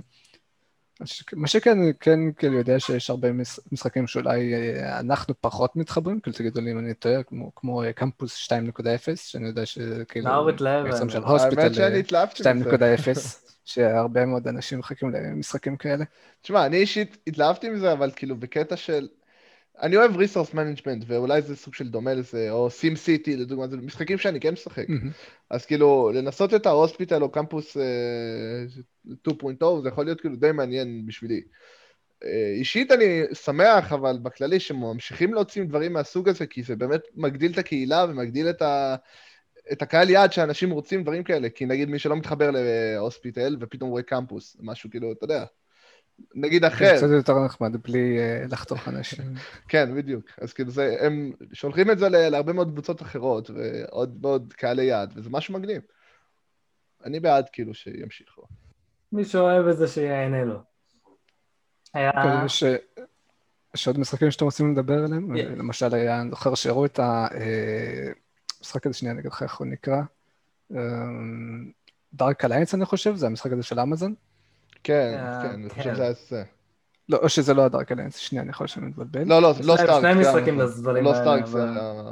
מה 1.32 1.46
שכן, 1.48 1.78
כן 2.00 2.32
כאילו 2.32 2.58
יודע 2.58 2.80
שיש 2.80 3.10
הרבה 3.10 3.32
מש- 3.32 3.60
משחקים 3.72 4.06
שאולי 4.06 4.54
אה, 4.54 5.00
אנחנו 5.00 5.34
פחות 5.40 5.76
מתחברים, 5.76 6.20
כאילו 6.20 6.36
תגידו 6.36 6.60
לי 6.60 6.72
אם 6.72 6.78
אני 6.78 6.94
טועה, 6.94 7.22
כמו, 7.22 7.54
כמו 7.54 7.82
אה, 7.82 7.92
Campus 7.92 8.48
2.0, 8.52 8.82
שאני 9.16 9.46
יודע 9.46 9.66
שכאילו, 9.66 10.30
נאור 10.30 10.48
התלהב, 10.48 10.86
בעצם 10.86 11.08
של 11.08 11.18
Hospital 11.18 11.60
האמת 11.60 11.74
שאני 11.74 11.98
התלהבתי 11.98 12.42
מזה. 12.52 12.70
2.0, 12.70 13.18
שהרבה 13.64 14.26
מאוד 14.26 14.48
אנשים 14.48 14.78
מחכים 14.78 15.10
למשחקים 15.10 15.76
כאלה. 15.76 16.04
תשמע, 16.42 16.66
אני 16.66 16.76
אישית 16.76 17.16
התלהבתי 17.26 17.68
מזה, 17.68 17.92
אבל 17.92 18.10
כאילו 18.16 18.36
בקטע 18.36 18.76
של... 18.76 19.08
אני 19.82 19.96
אוהב 19.96 20.16
resource 20.16 20.54
management, 20.54 21.04
ואולי 21.06 21.42
זה 21.42 21.56
סוג 21.56 21.74
של 21.74 21.88
דומה 21.88 22.14
לזה, 22.14 22.50
או 22.50 22.70
SimCity, 22.70 23.36
לדוגמה, 23.36 23.68
זה 23.68 23.76
משחקים 23.76 24.18
שאני 24.18 24.40
כן 24.40 24.52
משחק. 24.52 24.88
מהמם. 24.88 25.10
אז 25.50 25.66
כאילו, 25.66 26.10
לנסות 26.14 26.54
את 26.54 26.66
ה 26.66 26.73
Hospital 26.73 27.22
או 27.22 27.28
Campus 27.28 27.76
אה, 27.76 27.82
2.0, 29.28 29.82
זה 29.82 29.88
יכול 29.88 30.04
להיות 30.04 30.20
כאילו 30.20 30.36
די 30.36 30.52
מעניין 30.52 31.06
בשבילי. 31.06 31.40
אה, 32.24 32.52
אישית 32.58 32.92
אני 32.92 33.22
שמח, 33.32 33.92
אבל 33.92 34.18
בכללי 34.22 34.60
שממשיכים 34.60 35.34
להוציא 35.34 35.64
דברים 35.64 35.92
מהסוג 35.92 36.28
הזה, 36.28 36.46
כי 36.46 36.62
זה 36.62 36.76
באמת 36.76 37.02
מגדיל 37.14 37.52
את 37.52 37.58
הקהילה 37.58 38.06
ומגדיל 38.08 38.50
את, 38.50 38.62
ה... 38.62 38.96
את 39.72 39.82
הקהל 39.82 40.10
יעד 40.10 40.32
שאנשים 40.32 40.70
רוצים 40.70 41.02
דברים 41.02 41.24
כאלה. 41.24 41.50
כי 41.50 41.66
נגיד 41.66 41.88
מי 41.88 41.98
שלא 41.98 42.16
מתחבר 42.16 42.50
להוספיטל 42.50 43.56
ופתאום 43.60 43.90
רואה 43.90 44.02
קמפוס, 44.02 44.56
משהו 44.60 44.90
כאילו, 44.90 45.12
אתה 45.12 45.24
יודע, 45.24 45.44
נגיד 46.34 46.64
אחר. 46.64 46.96
קצת 46.96 47.06
יותר 47.12 47.44
נחמד 47.44 47.76
בלי 47.82 48.18
אה, 48.18 48.44
לחתוך 48.50 48.88
אנשים. 48.88 49.24
כן, 49.68 49.94
בדיוק. 49.96 50.24
אז 50.40 50.52
כאילו 50.52 50.70
זה, 50.70 50.96
הם 51.00 51.32
שולחים 51.52 51.90
את 51.90 51.98
זה 51.98 52.08
להרבה 52.08 52.52
מאוד 52.52 52.70
קבוצות 52.72 53.02
אחרות, 53.02 53.50
ועוד 53.50 54.18
ועוד 54.22 54.52
קהלי 54.56 54.84
יעד, 54.84 55.12
וזה 55.16 55.30
משהו 55.30 55.54
מגניב. 55.54 55.82
אני 57.04 57.20
בעד 57.20 57.48
כאילו 57.52 57.74
שימשיכו. 57.74 58.42
מי 59.12 59.24
שאוהב 59.24 59.68
את 59.68 59.76
זה 59.76 59.88
שיהנה 59.88 60.44
לו. 60.44 60.58
היה... 61.94 62.10
יש 63.74 63.86
עוד 63.86 63.98
משחקים 63.98 64.30
שאתם 64.30 64.44
רוצים 64.44 64.72
לדבר 64.72 65.04
עליהם? 65.04 65.36
Yeah. 65.36 65.58
למשל, 65.58 65.94
היה, 65.94 66.20
אני 66.20 66.30
זוכר 66.30 66.54
שהראו 66.54 66.86
את 66.86 67.00
המשחק 68.60 68.86
הזה, 68.86 68.98
שנייה, 68.98 69.12
אני 69.12 69.20
אגיד 69.20 69.32
לך 69.32 69.42
איך 69.42 69.56
הוא 69.56 69.66
נקרא. 69.66 70.02
דארק 72.14 72.44
אליינס, 72.44 72.74
אני 72.74 72.84
חושב, 72.84 73.14
זה 73.14 73.26
המשחק 73.26 73.52
הזה 73.52 73.62
של 73.62 73.80
אמזון. 73.80 74.14
כן, 74.84 75.14
אה, 75.18 75.42
כן, 75.42 75.48
אני 75.50 75.68
כן. 75.70 75.76
חושב 75.78 75.94
שזה 75.94 76.02
היה 76.02 76.12
זה. 76.28 76.42
לא, 77.08 77.18
או 77.22 77.28
שזה 77.28 77.54
לא 77.54 77.62
הדארק 77.64 77.92
אליינס, 77.92 78.16
שנייה, 78.16 78.42
אני 78.42 78.50
יכול 78.50 78.66
שאני 78.66 78.86
מתבלבל. 78.86 79.24
לא, 79.24 79.42
לא, 79.42 79.48
לא 79.48 79.76
שני- 79.76 79.86
סטארק. 79.86 80.00
שני 80.00 80.14
משחקים. 80.20 80.60
לזבלים 80.60 81.04
לא 81.04 81.12
סטארק, 81.14 81.46
זה 81.46 81.64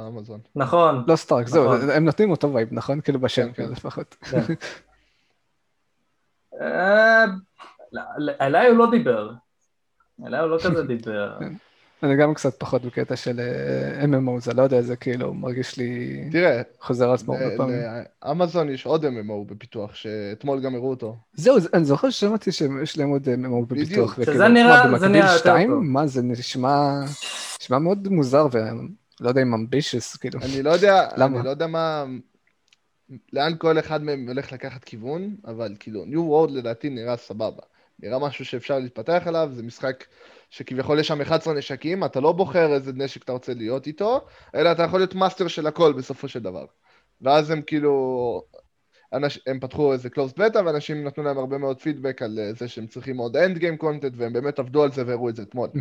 אמזון. 0.07 0.39
נכון. 0.55 1.03
Lost 1.07 1.15
Ark, 1.15 1.47
זהו, 1.47 1.75
נכון. 1.75 1.89
הם 1.89 2.05
נותנים 2.05 2.31
אותו 2.31 2.53
vibe, 2.53 2.69
נכון? 2.71 3.01
כאילו 3.01 3.19
בשם, 3.19 3.45
כן, 3.47 3.53
כאילו, 3.53 3.67
כן. 3.67 3.73
לפחות. 3.73 4.15
אה, 6.61 7.25
לא, 7.91 8.01
אליי 8.41 8.67
הוא 8.69 8.77
לא 8.77 8.91
דיבר. 8.91 9.31
אליי 10.27 10.39
הוא 10.39 10.49
לא 10.49 10.57
כזה 10.65 10.83
דיבר. 10.83 11.37
אני 12.03 12.15
גם 12.15 12.33
קצת 12.33 12.59
פחות 12.59 12.85
בקטע 12.85 13.15
של 13.15 13.39
אה, 13.39 14.03
MMO, 14.05 14.39
זה 14.39 14.53
לא 14.53 14.61
יודע, 14.61 14.81
זה 14.81 14.95
כאילו 14.95 15.33
מרגיש 15.33 15.77
לי 15.77 16.21
תראה, 16.31 16.61
חוזר 16.81 17.07
על 17.09 17.13
עצמו 17.15 17.33
הרבה 17.35 17.57
פעמים. 17.57 17.79
לאמזון 18.25 18.69
יש 18.69 18.85
עוד 18.85 19.05
MMO 19.05 19.45
בפיתוח, 19.53 19.95
שאתמול 19.95 20.61
גם 20.61 20.75
הראו 20.75 20.89
אותו. 20.89 21.15
זהו, 21.33 21.59
זה- 21.59 21.69
אני 21.73 21.85
זוכר 21.85 22.09
ששמעתי 22.09 22.51
שיש 22.51 22.97
להם 22.97 23.09
עוד 23.09 23.27
MMO 23.27 23.65
בדיוק. 23.67 23.69
בפיתוח. 23.71 24.15
שזה 24.15 24.31
וכאילו, 24.31 24.47
נראה- 24.47 24.99
זה 24.99 25.07
נראה 25.07 25.33
יותר? 25.33 25.63
טוב. 25.67 25.79
מה, 25.83 26.07
זה 26.07 26.21
נשמע 26.21 26.99
נשמע 27.61 27.79
מאוד 27.79 28.07
מוזר 28.07 28.47
ולא 28.51 29.29
יודע 29.29 29.41
אם 29.41 29.53
ambitious, 29.53 30.15
כאילו. 30.15 30.39
אני 30.43 30.61
לא 30.63 30.69
יודע, 30.69 31.07
למה? 31.17 31.37
אני 31.37 31.45
לא 31.45 31.49
יודע 31.49 31.67
מה... 31.67 32.05
לאן 33.33 33.53
כל 33.57 33.79
אחד 33.79 34.03
מהם 34.03 34.27
הולך 34.27 34.51
לקחת 34.51 34.83
כיוון, 34.83 35.35
אבל 35.45 35.75
כאילו, 35.79 36.03
New 36.03 36.17
World 36.49 36.51
לדעתי 36.51 36.89
נראה 36.89 37.17
סבבה. 37.17 37.61
נראה 38.03 38.19
משהו 38.19 38.45
שאפשר 38.45 38.79
להתפתח 38.79 39.23
עליו, 39.25 39.49
זה 39.51 39.63
משחק 39.63 40.05
שכביכול 40.49 40.99
יש 40.99 41.07
שם 41.07 41.21
11 41.21 41.53
נשקים, 41.53 42.03
אתה 42.03 42.19
לא 42.19 42.31
בוחר 42.31 42.73
איזה 42.73 42.91
נשק 42.95 43.23
אתה 43.23 43.31
רוצה 43.31 43.53
להיות 43.53 43.87
איתו, 43.87 44.25
אלא 44.55 44.71
אתה 44.71 44.83
יכול 44.83 44.99
להיות 44.99 45.15
מאסטר 45.15 45.47
של 45.47 45.67
הכל 45.67 45.93
בסופו 45.93 46.27
של 46.27 46.39
דבר. 46.39 46.65
ואז 47.21 47.51
הם 47.51 47.61
כאילו... 47.61 48.43
אנש... 49.13 49.39
הם 49.47 49.59
פתחו 49.59 49.93
איזה 49.93 50.09
closed 50.09 50.39
beta, 50.39 50.57
ואנשים 50.65 51.03
נתנו 51.03 51.23
להם 51.23 51.37
הרבה 51.37 51.57
מאוד 51.57 51.81
פידבק 51.81 52.21
על 52.21 52.39
אה, 52.39 52.53
זה 52.53 52.67
שהם 52.67 52.87
צריכים 52.87 53.17
עוד 53.17 53.37
end 53.37 53.57
game 53.57 53.83
content, 53.83 54.13
והם 54.15 54.33
באמת 54.33 54.59
עבדו 54.59 54.83
על 54.83 54.91
זה 54.91 55.03
והראו 55.07 55.29
את 55.29 55.35
זה 55.35 55.41
אתמול. 55.41 55.69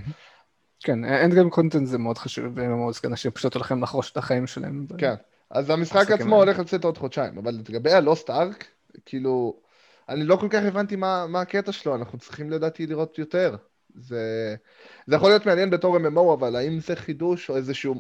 כן, 0.85 1.05
end 1.04 1.35
game 1.35 1.50
content 1.50 1.87
זה 1.87 1.99
מאוד 1.99 2.19
חשוב 2.19 2.61
ב-MMO, 2.61 2.93
זה 2.93 3.09
אנשים 3.09 3.31
פשוט 3.31 3.55
הולכים 3.55 3.83
לחרוש 3.83 4.12
את 4.12 4.17
החיים 4.17 4.47
שלהם. 4.47 4.87
כן. 4.99 5.14
אז 5.50 5.71
המשחק 5.71 6.11
עצמו. 6.11 6.37
הולך 6.37 6.59
לצאת 6.59 6.85
עוד 6.85 6.99
חודשיים, 6.99 7.38
אבל 7.38 7.55
לגבי 7.69 7.93
ה 7.92 8.00
Lost 8.00 8.31
Ark, 8.31 8.64
כאילו, 9.05 9.62
אני 10.12 10.25
לא 10.25 10.37
כל 10.37 10.49
כך 10.50 10.62
הבנתי 10.62 10.97
מה, 10.97 11.26
מה 11.28 11.40
הקטע 11.40 11.73
שלו, 11.73 11.95
אנחנו 11.95 12.19
צריכים 12.19 12.50
לדעתי 12.50 12.87
לראות 12.87 13.19
יותר. 13.19 13.57
זה, 13.95 14.54
זה 15.07 15.16
יכול 15.16 15.28
להיות 15.28 15.47
מעניין 15.47 15.71
בתור 15.71 15.97
MMO, 15.97 16.35
אבל 16.35 16.57
האם 16.57 16.81
זה 16.81 16.97
חידוש 16.97 17.50
או 17.50 17.57
איזשהו 17.57 17.95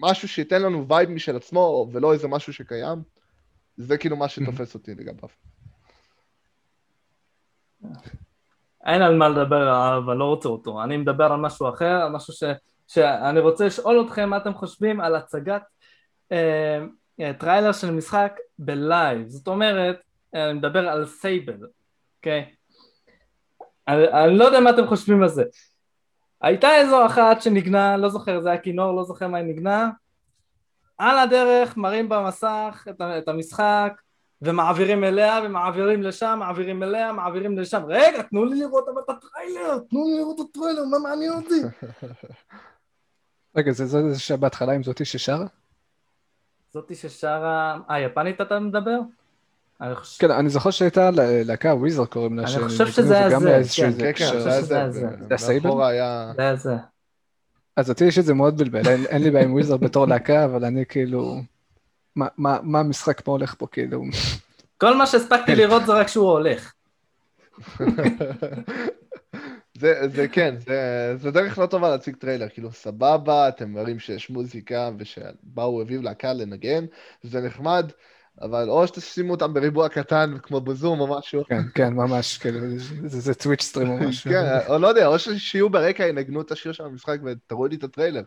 משהו 0.00 0.28
שייתן 0.28 0.62
לנו 0.62 0.88
vibe 0.88 1.10
משל 1.10 1.36
עצמו, 1.36 1.88
ולא 1.92 2.12
איזה 2.12 2.28
משהו 2.28 2.52
שקיים? 2.52 2.98
זה 3.76 3.98
כאילו 3.98 4.16
מה 4.16 4.28
שתופס 4.28 4.74
אותי 4.74 4.94
לגביו. 4.94 5.28
אין 8.86 9.02
על 9.02 9.16
מה 9.16 9.28
לדבר 9.28 9.96
אני 10.10 10.18
לא 10.18 10.24
רוצה 10.24 10.48
אותו. 10.48 10.82
אני 10.82 10.96
מדבר 10.96 11.24
על 11.24 11.40
משהו 11.40 11.68
אחר, 11.68 11.84
על 11.84 12.12
משהו 12.12 12.32
ש... 12.32 12.42
שאני 12.86 13.40
רוצה 13.40 13.66
לשאול 13.66 14.04
אתכם 14.06 14.28
מה 14.28 14.36
אתם 14.36 14.54
חושבים 14.54 15.00
על 15.00 15.16
הצגת 15.16 15.62
אה, 16.32 16.84
אה, 17.20 17.32
טריילר 17.32 17.72
של 17.72 17.90
משחק 17.90 18.32
ב 18.58 18.70
live. 18.70 19.28
זאת 19.28 19.48
אומרת, 19.48 20.00
אני 20.34 20.52
מדבר 20.52 20.88
על 20.88 21.06
Sable, 21.06 21.56
אוקיי? 22.16 22.54
אני, 23.88 24.08
אני 24.08 24.38
לא 24.38 24.44
יודע 24.44 24.60
מה 24.60 24.70
אתם 24.70 24.86
חושבים 24.86 25.22
על 25.22 25.28
זה. 25.28 25.44
הייתה 26.40 26.76
איזו 26.76 27.06
אחת 27.06 27.42
שנגנה, 27.42 27.96
לא 27.96 28.08
זוכר, 28.08 28.40
זה 28.40 28.48
היה 28.48 28.58
כינור, 28.58 28.96
לא 28.96 29.04
זוכר 29.04 29.28
מה 29.28 29.38
היא 29.38 29.46
נגנה. 29.46 29.90
על 30.98 31.18
הדרך 31.18 31.76
מראים 31.76 32.08
במסך 32.08 32.86
את, 32.90 33.00
את 33.18 33.28
המשחק, 33.28 33.92
ומעבירים 34.42 35.04
אליה 35.04 35.40
ומעבירים 35.44 36.02
לשם, 36.02 36.36
מעבירים 36.38 36.82
אליה, 36.82 37.12
מעבירים 37.12 37.58
לשם. 37.58 37.82
רגע, 37.88 38.22
תנו 38.22 38.44
לי 38.44 38.60
לראות 38.60 38.88
אבל 38.88 39.02
את 39.04 39.10
הטריילר, 39.10 39.78
תנו 39.90 40.04
לי 40.04 40.18
לראות 40.18 40.40
את 40.40 40.46
הטריילר, 40.50 40.84
מה 40.84 40.98
מעניין 40.98 41.32
אותי? 41.32 41.62
רגע, 43.56 43.72
זה 43.72 43.86
זה 43.86 44.18
שבהתחלה 44.18 44.72
עם 44.72 44.82
זאתי 44.82 45.04
ששרה? 45.04 45.46
זאתי 46.72 46.94
ששרה... 46.94 47.78
אה, 47.90 48.00
יפנית 48.00 48.40
אתה 48.40 48.60
מדבר? 48.60 48.98
אני 49.80 49.94
חושב... 49.94 50.26
כן, 50.26 50.30
אני 50.30 50.48
זוכר 50.48 50.70
שהייתה 50.70 51.10
לה- 51.10 51.42
להקה 51.42 51.74
Weezer 51.74 52.04
קוראים 52.04 52.38
לה. 52.38 52.42
אני 52.42 52.68
חושב 52.68 52.86
שזה 52.86 53.18
היה 53.18 53.40
זה, 53.40 53.62
כן, 53.76 53.92
כן, 53.98 54.12
כן. 54.14 54.40
זה 54.40 54.50
היה 54.50 54.62
שזה 54.62 54.76
היה 54.76 54.90
זה. 54.90 55.00
זה. 55.00 55.06
זה 55.28 55.34
ה 55.34 55.41
Sable? 55.41 55.82
היה... 55.82 56.32
זה 56.36 56.56
זה. 56.56 56.74
אז 57.76 57.90
אותי 57.90 58.04
יש 58.04 58.18
את 58.18 58.24
זה 58.24 58.34
מאוד 58.34 58.58
בלבל, 58.58 58.88
אין, 58.88 59.04
אין 59.06 59.22
לי 59.22 59.30
בעיה 59.30 59.44
עם 59.44 59.52
Weezer 59.52 59.76
בתור 59.76 60.06
להקה, 60.08 60.44
אבל 60.44 60.64
אני 60.64 60.84
כאילו... 60.88 61.40
מה, 62.16 62.26
מה, 62.38 62.58
מה 62.62 62.80
המשחק 62.80 63.20
פה 63.20 63.32
הולך 63.32 63.54
פה, 63.58 63.66
כאילו? 63.72 64.02
כל 64.78 64.96
מה 64.96 65.06
שהספקתי 65.06 65.54
לראות 65.54 65.86
זה 65.86 65.92
רק 65.92 66.08
שהוא 66.08 66.30
הולך. 66.30 66.72
זה, 69.80 70.08
זה 70.08 70.28
כן, 70.28 70.54
זה, 70.58 71.12
זה 71.16 71.30
דרך 71.30 71.58
לא 71.58 71.66
טובה 71.66 71.90
להציג 71.90 72.16
טריילר, 72.16 72.48
כאילו 72.48 72.72
סבבה, 72.72 73.48
אתם 73.48 73.70
מראים 73.72 73.98
שיש 73.98 74.30
מוזיקה 74.30 74.90
ושבאו, 74.98 75.82
הביאו 75.82 76.02
להקה 76.02 76.32
לנגן, 76.32 76.84
זה 77.22 77.40
נחמד, 77.40 77.92
אבל 78.42 78.70
או 78.70 78.86
שתשימו 78.86 79.30
אותם 79.30 79.54
בריבוע 79.54 79.88
קטן 79.88 80.34
כמו 80.42 80.60
בזום 80.60 81.00
או 81.00 81.18
משהו, 81.18 81.44
כן, 81.44 81.62
כן, 81.74 81.92
ממש, 81.92 82.38
כאילו, 82.38 82.60
זה, 82.78 83.20
זה 83.20 83.34
Twitch 83.34 83.62
stream 83.62 83.88
או 83.88 83.96
משהו. 84.08 84.30
כן, 84.30 84.58
או 84.68 84.78
לא 84.78 84.88
יודע, 84.88 85.06
או 85.06 85.18
שיהיו 85.18 85.70
ברקע, 85.70 86.06
ינגנו 86.06 86.40
את 86.40 86.52
השיר 86.52 86.72
של 86.72 86.84
המשחק 86.84 87.18
ותראו 87.24 87.66
לי 87.66 87.76
את 87.76 87.84
הטריילר, 87.84 88.22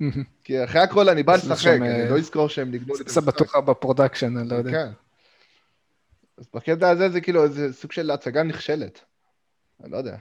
כי 0.44 0.64
אחרי 0.64 0.80
הכל 0.80 1.08
אני 1.08 1.22
בא 1.22 1.34
לשחק, 1.34 1.66
אני 1.66 2.02
אה, 2.02 2.10
לא 2.10 2.18
אזכור 2.18 2.48
שהם 2.48 2.70
ניגנו 2.70 2.94
לי 2.94 3.00
את 3.00 3.08
זה 3.08 3.20
בטוח 3.20 3.56
ב 3.56 3.63
production, 3.63 4.36
אני 4.36 4.48
לא 4.48 4.54
יודע. 4.54 4.70
כן. 4.70 4.88
אז 6.38 6.48
בקטע 6.54 6.88
הזה 6.88 7.08
זה 7.08 7.20
כאילו 7.20 7.44
איזה 7.44 7.72
סוג 7.72 7.92
של 7.92 8.10
הצגה 8.10 8.42
נכשלת, 8.42 9.00
אני 9.82 9.92
לא 9.92 9.96
יודע. 9.96 10.16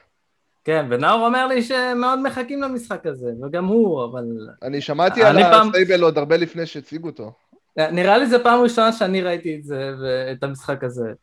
כן, 0.64 0.86
ונאור 0.90 1.26
אומר 1.26 1.48
לי 1.48 1.64
שמאוד 1.64 2.20
מחכים 2.20 2.62
למשחק 2.62 3.06
הזה, 3.06 3.32
וגם 3.44 3.66
הוא, 3.66 4.06
אבל... 4.06 4.24
אני 4.62 4.82
שמעתי 4.82 5.24
על 5.24 5.38
ה 5.38 5.49
Sable 5.49 6.04
עוד 6.04 6.18
הרבה 6.18 6.38
לפני 6.38 6.66
שהציגו 6.66 7.08
אותו. 7.08 7.34
נראה 7.78 8.18
לי 8.18 8.28
זה 8.28 8.44
פעם 8.44 8.62
ראשונה 8.62 8.92
שאני 8.92 9.22
ראיתי 9.22 9.56
את 9.56 9.64
זה, 9.64 9.92
את 10.32 10.44
המשחק 10.44 10.84
הזה, 10.84 11.14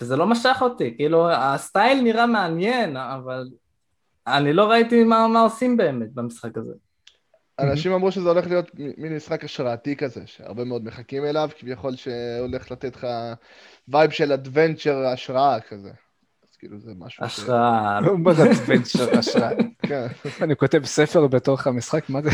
וזה 0.00 0.16
לא 0.16 0.26
משך 0.26 0.58
אותי, 0.60 0.94
כאילו, 0.96 1.30
הסטייל 1.30 2.00
נראה 2.00 2.26
מעניין, 2.26 2.96
אבל 2.96 3.44
אני 4.26 4.52
לא 4.52 4.70
ראיתי 4.70 5.04
מה, 5.04 5.28
מה 5.28 5.40
עושים 5.40 5.76
באמת 5.76 6.12
במשחק 6.12 6.56
הזה. 6.56 6.72
אנשים 7.60 7.92
אמרו 7.92 8.12
שזה 8.12 8.28
הולך 8.28 8.46
להיות 8.46 8.70
מ- 8.74 9.02
מין 9.02 9.16
משחק 9.16 9.44
השראתי 9.44 9.96
כזה, 9.96 10.20
שהרבה 10.26 10.64
מאוד 10.64 10.84
מחכים 10.84 11.24
אליו, 11.24 11.48
כביכול 11.58 11.96
שהולך 11.96 12.70
לתת 12.70 12.96
לך 12.96 13.06
vibe 13.88 14.10
של 14.10 14.32
adventure 14.32 15.06
השראה 15.06 15.60
כזה. 15.60 15.88
אז 16.50 16.56
כאילו 16.58 16.78
זה 16.78 16.92
משהו. 16.98 17.24
השראה. 17.24 18.00
לא, 18.00 18.18
מה 18.18 18.34
זה 18.34 18.42
adventure 18.50 19.18
השראה? 19.18 19.50
כן. 19.82 20.06
אני 20.42 20.56
כותב 20.56 20.84
ספר 20.84 21.26
בתוך 21.26 21.66
המשחק, 21.66 22.10
מה 22.10 22.22
זה? 22.22 22.30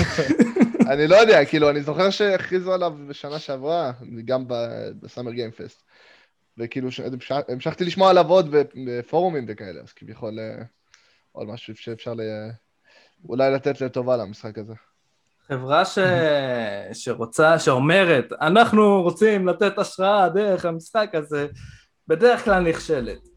אני 0.86 1.06
לא 1.06 1.16
יודע, 1.16 1.44
כאילו, 1.44 1.70
אני 1.70 1.82
זוכר 1.82 2.10
שהכריזו 2.10 2.74
עליו 2.74 2.92
בשנה 3.08 3.38
שעברה, 3.38 3.92
גם 4.24 4.44
ב 5.00 5.05
Summer 5.05 5.32
Game 5.32 5.54
Fest. 5.54 5.82
וכאילו, 6.58 6.88
המשכתי 7.48 7.84
לשמוע 7.84 8.10
עליו 8.10 8.28
עוד 8.28 8.54
בפורומים 8.86 9.44
וכאלה, 9.48 9.80
אז 9.80 9.92
כביכול 9.92 10.38
אה, 10.40 10.64
עוד 11.32 11.48
משהו 11.48 11.76
שאפשר 11.76 12.12
אולי 13.28 13.50
לתת 13.50 13.80
לטובה 13.80 14.16
למשחק 14.16 14.58
הזה. 14.58 14.74
חברה 15.48 15.84
ש... 15.84 15.98
שרוצה, 16.92 17.58
שאומרת, 17.58 18.32
אנחנו 18.40 19.02
רוצים 19.02 19.48
לתת 19.48 19.78
השראה 19.78 20.28
דרך 20.28 20.64
המשחק 20.64 21.10
הזה, 21.14 21.46
בדרך 22.08 22.44
כלל 22.44 22.68
נכשלת. 22.68 23.28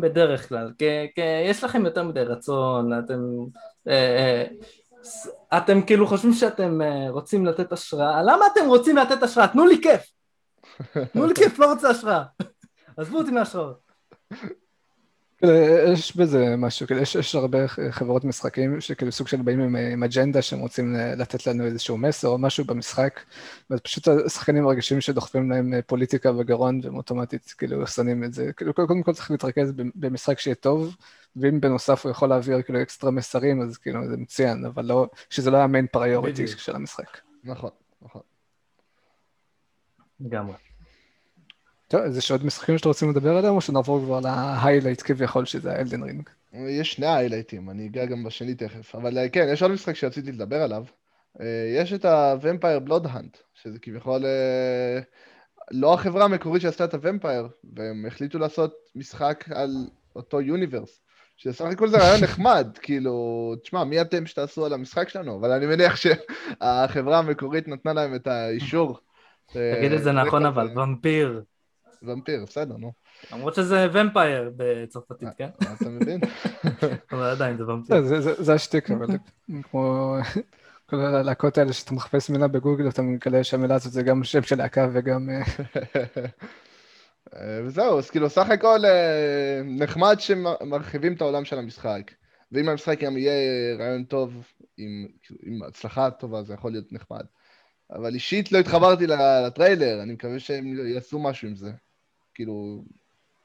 בדרך 0.00 0.48
כלל. 0.48 0.72
כי, 0.78 0.84
כי 1.14 1.20
יש 1.50 1.64
לכם 1.64 1.84
יותר 1.84 2.02
מדי 2.02 2.20
רצון, 2.20 2.98
אתם... 2.98 3.20
אה, 3.88 3.94
אה, 3.94 4.44
אתם 5.56 5.82
כאילו 5.82 6.06
חושבים 6.06 6.32
שאתם 6.32 6.82
אה, 6.82 7.10
רוצים 7.10 7.46
לתת 7.46 7.72
השראה, 7.72 8.22
למה 8.22 8.46
אתם 8.52 8.66
רוצים 8.66 8.96
לתת 8.96 9.22
השראה? 9.22 9.48
תנו 9.48 9.66
לי 9.66 9.82
כיף! 9.82 10.02
תנו 11.12 11.26
לי 11.26 11.34
כיף, 11.34 11.58
לא 11.58 11.72
רוצה 11.72 11.90
השראה. 11.90 12.22
עזבו 12.96 13.18
אותי 13.18 13.30
מהשראות. 13.30 13.84
כאילו, 15.46 15.92
יש 15.92 16.16
בזה 16.16 16.56
משהו, 16.56 16.86
כאילו, 16.86 17.00
יש, 17.00 17.14
יש 17.14 17.34
הרבה 17.34 17.68
חברות 17.90 18.24
משחקים 18.24 18.80
שכאילו 18.80 19.12
סוג 19.12 19.28
של 19.28 19.42
באים 19.42 19.60
עם, 19.60 19.76
עם 19.76 20.02
אג'נדה 20.02 20.42
שהם 20.42 20.58
רוצים 20.58 20.94
לתת 21.16 21.46
לנו 21.46 21.64
איזשהו 21.64 21.98
מסר 21.98 22.28
או 22.28 22.38
משהו 22.38 22.64
במשחק, 22.64 23.20
ואז 23.70 23.80
פשוט 23.80 24.08
השחקנים 24.08 24.64
מרגישים 24.64 25.00
שדוחפים 25.00 25.50
להם 25.50 25.72
פוליטיקה 25.86 26.32
בגרון 26.32 26.80
והם 26.84 26.96
אוטומטית 26.96 27.54
כאילו 27.58 27.86
שמים 27.86 28.24
את 28.24 28.34
זה, 28.34 28.52
כאילו 28.56 28.74
קודם 28.74 29.02
כל 29.02 29.12
צריך 29.12 29.30
להתרכז 29.30 29.72
במשחק 29.94 30.38
שיהיה 30.38 30.54
טוב, 30.54 30.96
ואם 31.36 31.60
בנוסף 31.60 32.04
הוא 32.04 32.10
יכול 32.10 32.28
להעביר 32.28 32.62
כאילו 32.62 32.82
אקסטרה 32.82 33.10
מסרים 33.10 33.62
אז 33.62 33.78
כאילו 33.78 34.08
זה 34.08 34.16
מצוין, 34.16 34.64
אבל 34.64 34.84
לא, 34.84 35.08
שזה 35.30 35.50
לא 35.50 35.56
המיין 35.56 35.86
פריוריטי. 35.86 36.46
של 36.46 36.76
המשחק. 36.76 37.18
נכון, 37.44 37.70
נכון. 38.02 38.22
לגמרי. 40.20 40.54
טוב, 41.88 42.00
אז 42.00 42.18
יש 42.18 42.30
עוד 42.30 42.44
משחקים 42.44 42.78
שאתם 42.78 42.88
רוצים 42.88 43.10
לדבר 43.10 43.36
עליהם, 43.36 43.54
או 43.54 43.60
שנעבור 43.60 44.00
כבר 44.04 44.20
להיילייט 44.20 45.02
כביכול 45.02 45.44
שזה 45.44 45.72
האלדן 45.72 46.02
רינג? 46.02 46.28
יש 46.52 46.92
שני 46.92 47.06
היילייטים, 47.06 47.70
אני 47.70 47.86
אגע 47.86 48.04
גם 48.04 48.24
בשני 48.24 48.54
תכף, 48.54 48.94
אבל 48.94 49.18
אה, 49.18 49.28
כן, 49.28 49.46
יש 49.52 49.62
עוד 49.62 49.70
משחק 49.70 49.94
שרציתי 49.94 50.32
לדבר 50.32 50.62
עליו. 50.62 50.84
אה, 51.40 51.46
יש 51.76 51.92
את 51.92 52.04
Blood 52.86 53.06
Hunt, 53.06 53.36
שזה 53.54 53.78
כביכול 53.78 54.24
אה, 54.24 55.00
לא 55.70 55.94
החברה 55.94 56.24
המקורית 56.24 56.62
שעשתה 56.62 56.84
את 56.84 56.94
ה-Vampire, 56.94 57.48
והם 57.76 58.06
החליטו 58.06 58.38
לעשות 58.38 58.74
משחק 58.94 59.44
על 59.54 59.70
אותו 60.16 60.40
יוניברס. 60.40 61.00
שסך 61.36 61.64
הכל 61.64 61.88
זה 61.88 61.96
רעיון 61.98 62.20
נחמד, 62.22 62.68
כאילו, 62.82 63.54
תשמע, 63.62 63.84
מי 63.84 64.00
אתם 64.00 64.26
שתעשו 64.26 64.66
על 64.66 64.72
המשחק 64.72 65.08
שלנו? 65.08 65.38
אבל 65.40 65.50
אני 65.50 65.66
מניח 65.66 65.96
שהחברה 65.96 67.18
המקורית 67.18 67.68
נתנה 67.68 67.92
להם 67.92 68.14
את 68.14 68.26
האישור. 68.26 68.98
תגיד 69.52 69.92
את 69.92 70.02
זה 70.02 70.12
נכון 70.12 70.46
אבל, 70.46 70.78
ומפיר. 70.78 71.42
ומפיר, 72.06 72.44
בסדר, 72.44 72.76
נו. 72.76 72.92
למרות 73.32 73.54
שזה 73.54 73.86
ומפייר 73.92 74.52
בצרפתית, 74.56 75.28
כן? 75.38 75.48
אתה 75.76 75.88
מבין? 75.88 76.20
אבל 77.12 77.22
עדיין 77.22 77.56
זה 77.56 77.66
ומפיר. 77.66 78.02
זה- 78.02 78.42
זה 78.42 78.54
השטיק, 78.54 78.90
אבל 78.90 79.06
כמו 79.62 80.16
כל 80.86 80.96
הלהקות 81.00 81.58
האלה 81.58 81.72
שאתה 81.72 81.94
מחפש 81.94 82.30
מילה 82.30 82.48
בגוגל, 82.48 82.88
אתה 82.88 83.02
מגלה 83.02 83.44
שהמילה 83.44 83.74
הזאת 83.74 83.92
זה 83.92 84.02
גם 84.02 84.24
שם 84.24 84.42
של 84.42 84.58
להקה 84.58 84.88
וגם... 84.92 85.30
אה, 85.30 85.42
אה, 87.34 87.60
וזהו, 87.64 87.98
אז 87.98 88.10
כאילו 88.10 88.30
סך 88.30 88.50
הכל 88.50 88.84
אה, 88.84 89.60
נחמד 89.64 90.16
שמרחיבים 90.18 91.12
את 91.14 91.20
העולם 91.20 91.44
של 91.44 91.58
המשחק. 91.58 92.10
ואם 92.52 92.68
המשחק 92.68 93.00
גם 93.00 93.16
יהיה 93.16 93.32
רעיון 93.78 94.04
טוב, 94.04 94.46
עם, 94.76 95.06
כאילו, 95.22 95.40
עם 95.42 95.62
הצלחה 95.62 96.10
טובה, 96.10 96.42
זה 96.42 96.54
יכול 96.54 96.72
להיות 96.72 96.92
נחמד. 96.92 97.24
אבל 97.90 98.14
אישית 98.14 98.52
לא 98.52 98.58
התחברתי 98.58 99.06
לטריילר, 99.06 100.02
אני 100.02 100.12
מקווה 100.12 100.38
שהם 100.40 100.88
יעשו 100.88 101.18
משהו 101.18 101.48
עם 101.48 101.56
זה. 101.56 101.70
כאילו, 102.34 102.84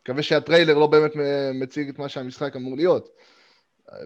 מקווה 0.04 0.23
שהטריילר 0.23 0.78
לא 0.78 0.88
באמת 0.88 1.12
מציג 1.54 1.89
את 1.89 1.99
מה 1.99 2.10
שהמשחק 2.10 2.56
אמור 2.56 2.75
להיות. 2.75 3.10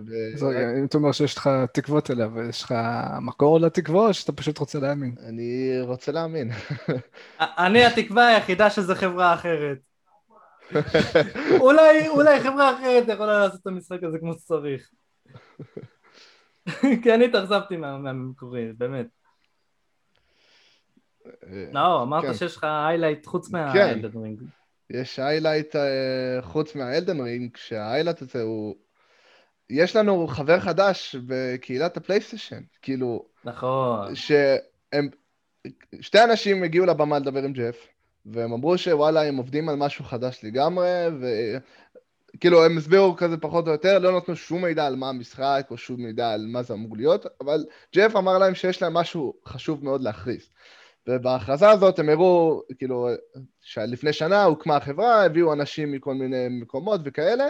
ו- 0.08 0.34
אז 0.36 0.44
רגע, 0.44 0.80
אם 0.80 0.86
אתה 0.86 0.98
אומר 0.98 1.12
שיש 1.12 1.38
לך 1.38 1.50
תקוות 1.74 2.12
אליו, 2.12 2.32
יש 2.50 2.64
לך 2.64 2.74
מקור 3.22 3.60
לתקווה, 3.60 4.08
או 4.08 4.14
שאתה 4.14 4.32
פשוט 4.32 4.58
רוצה 4.58 4.80
להאמין? 4.80 5.16
אני 5.28 5.74
רוצה 5.82 6.12
להאמין. 6.12 6.52
אני 7.40 7.86
התקווה 7.86 8.28
היחידה 8.28 8.70
שזה 8.70 8.96
חברה 8.96 9.34
אחרת. 9.34 9.78
אולי, 11.62 12.08
אולי 12.08 12.40
חברה 12.40 12.74
אחרת 12.76 13.04
יכולה 13.08 13.40
לעשות 13.40 13.62
את 13.62 13.68
המשחק 13.68 14.04
הזה 14.04 14.20
כמו 14.20 14.34
שצריך. 14.34 14.90
כי 17.04 17.14
אני 17.14 17.26
התאכזבתי 17.26 17.78
מה- 17.78 17.98
מהמקורי, 17.98 18.74
באמת. 18.78 19.06
אה, 21.28 21.66
נאור, 21.72 22.04
אמרת 22.04 22.26
כן. 22.26 22.34
שיש 22.34 22.58
לך 22.58 22.64
highlight 22.88 23.26
חוץ 23.26 23.48
כן. 23.74 24.02
יש 24.94 25.20
highlight 25.20 25.76
חוץ 26.42 26.76
מה 26.76 26.89
Elden 26.89 27.22
Ring, 27.22 27.58
שה 27.58 27.74
highlight 27.74 28.22
הזה 28.22 28.42
הוא... 28.42 28.76
יש 29.70 29.96
לנו 29.96 30.28
חבר 30.28 30.60
חדש 30.60 31.16
בקהילת 31.28 31.98
הפלייסטיישן, 31.98 32.62
כאילו, 32.82 33.26
נכון. 33.46 34.16
שהם... 34.16 35.10
שתי 36.02 36.24
אנשים 36.24 36.64
הגיעו 36.64 36.86
לבמה 36.86 37.20
לדבר 37.20 37.44
עם 37.44 37.54
ג'ף, 37.54 37.88
והם 38.26 38.54
אמרו 38.54 38.78
שוואלה, 38.78 39.22
הם 39.22 39.38
עובדים 39.38 39.70
על 39.70 39.76
משהו 39.76 40.06
חדש 40.06 40.40
לגמרי, 40.44 40.88
כאילו 42.40 42.66
הם 42.66 42.78
הסבירו 42.78 43.16
כזה 43.16 43.38
פחות 43.38 43.68
או 43.68 43.72
יותר, 43.72 44.00
לא 44.00 44.18
נתנו 44.18 44.36
שום 44.36 44.66
מידע 44.66 44.86
על 44.86 44.96
מה 44.96 45.10
המשחק 45.10 45.68
או 45.72 45.78
שום 45.78 46.02
מידע 46.02 46.32
על 46.32 46.46
מה 46.48 46.64
זה 46.64 46.74
אמור 46.74 46.98
להיות, 46.98 47.26
אבל 47.42 47.66
ג'ף 47.96 48.16
אמר 48.16 48.38
להם 48.38 48.56
שיש 48.56 48.82
להם 48.82 48.94
משהו 48.94 49.34
חשוב 49.46 49.84
מאוד 49.84 50.02
להכריז. 50.02 50.50
ובהכרזה 51.08 51.70
הזאת 51.70 52.00
הם 52.00 52.10
הראו, 52.10 52.62
כאילו, 52.78 53.10
שלפני 53.62 54.14
שנה 54.14 54.44
הוקמה 54.44 54.76
החברה, 54.76 55.26
הביאו 55.26 55.54
אנשים 55.54 55.92
מכל 55.92 56.14
מיני 56.14 56.48
מקומות 56.50 57.02
וכאלה, 57.04 57.46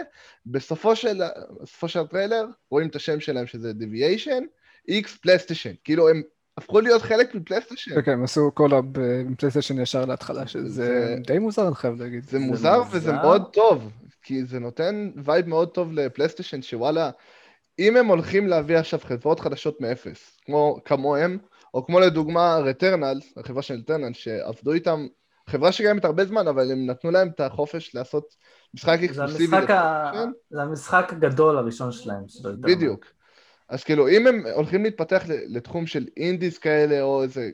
בסופו 0.46 0.96
של, 0.96 1.22
בסופו 1.62 1.88
של 1.88 2.00
הטריילר 2.00 2.46
רואים 2.70 2.88
את 2.88 2.96
השם 2.96 3.20
שלהם 3.20 3.46
שזה 3.46 3.72
Deviation, 3.80 4.42
X 4.90 5.08
פלייסטיישן, 5.22 5.72
כאילו 5.84 6.08
הם 6.08 6.22
הפכו 6.58 6.80
להיות 6.80 7.02
חלק 7.02 7.34
מפלייסטיישן. 7.34 8.02
כן, 8.02 8.12
הם 8.12 8.24
עשו 8.24 8.50
קולאב 8.54 8.98
עם 8.98 9.34
פלייסטיישן 9.34 9.80
ישר 9.80 10.04
להתחלה, 10.04 10.46
שזה 10.46 11.16
די 11.26 11.38
מוזר, 11.38 11.66
אני 11.66 11.74
חייב 11.74 12.02
להגיד. 12.02 12.24
זה 12.24 12.38
מוזר 12.38 12.82
וזה 12.90 13.12
מאוד 13.12 13.42
טוב, 13.52 13.90
כי 14.22 14.44
זה 14.44 14.58
נותן 14.58 15.10
וייב 15.24 15.48
מאוד 15.48 15.68
טוב 15.68 15.92
לפלייסטיישן, 15.92 16.62
שוואלה, 16.62 17.10
אם 17.78 17.96
הם 17.96 18.06
הולכים 18.06 18.48
להביא 18.48 18.76
עכשיו 18.76 19.00
חברות 19.02 19.40
חדשות 19.40 19.80
מאפס, 19.80 20.40
כמו 20.44 20.80
כמוהם, 20.84 21.38
או 21.74 21.86
כמו 21.86 22.00
לדוגמה 22.00 22.56
Returnal, 22.56 23.20
החברה 23.36 23.62
של 23.62 23.74
Returnal, 23.74 24.12
שעבדו 24.12 24.72
איתם, 24.72 25.06
חברה 25.50 25.72
שקיימת 25.72 26.04
הרבה 26.04 26.24
זמן, 26.24 26.48
אבל 26.48 26.72
הם 26.72 26.86
נתנו 26.86 27.10
להם 27.10 27.28
את 27.28 27.40
החופש 27.40 27.94
לעשות 27.94 28.34
משחק 28.74 28.98
אקסקלוסיבי. 29.04 29.56
זה 30.50 30.62
המשחק 30.62 31.12
הגדול 31.12 31.58
הראשון 31.58 31.92
שלהם. 31.92 32.24
בדיוק. 32.60 33.06
אז 33.68 33.84
כאילו, 33.84 34.08
אם 34.08 34.26
הם 34.26 34.46
הולכים 34.54 34.84
להתפתח 34.84 35.22
לתחום 35.28 35.86
של 35.86 36.06
אינדיס 36.16 36.58
כאלה, 36.58 37.02
או 37.02 37.22
איזה, 37.22 37.50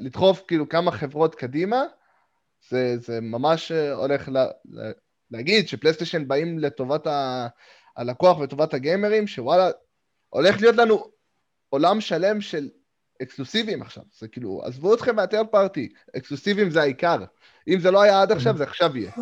לדחוף 0.00 0.42
כאילו 0.48 0.68
כמה 0.68 0.90
חברות 0.90 1.34
קדימה, 1.34 1.84
זה, 2.68 2.96
זה 2.98 3.20
ממש 3.20 3.72
הולך 3.72 4.28
לה, 4.28 4.46
להגיד 5.30 5.68
שפלייסטיישן 5.68 6.28
באים 6.28 6.58
לטובת 6.58 7.06
ה, 7.06 7.46
הלקוח 7.96 8.38
וטובת 8.38 8.74
הגיימרים, 8.74 9.26
שוואלה, 9.26 9.70
הולך 10.28 10.60
להיות 10.60 10.76
לנו 10.76 11.04
עולם 11.68 12.00
שלם 12.00 12.40
של 12.40 12.68
אקסקלוסיביים 13.22 13.82
עכשיו. 13.82 14.02
זה 14.18 14.28
כאילו, 14.28 14.62
עזבו 14.64 14.94
אתכם 14.94 15.16
מהטרד 15.16 15.46
פארטי, 15.46 15.92
אקסקלוסיביים 16.16 16.70
זה 16.70 16.80
העיקר. 16.80 17.24
אם 17.68 17.80
זה 17.80 17.90
לא 17.90 18.02
היה 18.02 18.22
עד 18.22 18.32
עכשיו, 18.32 18.56
זה 18.56 18.64
עכשיו 18.64 18.96
יהיה. 18.96 19.12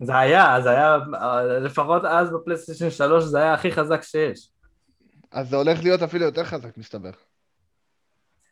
זה 0.00 0.18
היה, 0.18 0.60
זה 0.62 0.70
היה, 0.70 0.98
לפחות 1.60 2.04
אז 2.04 2.30
בפלייסטיישן 2.30 2.90
3 2.90 3.24
זה 3.24 3.38
היה 3.38 3.54
הכי 3.54 3.72
חזק 3.72 4.02
שיש. 4.02 4.48
אז 5.32 5.48
זה 5.48 5.56
הולך 5.56 5.82
להיות 5.82 6.02
אפילו 6.02 6.24
יותר 6.24 6.44
חזק, 6.44 6.78
מסתבר. 6.78 7.10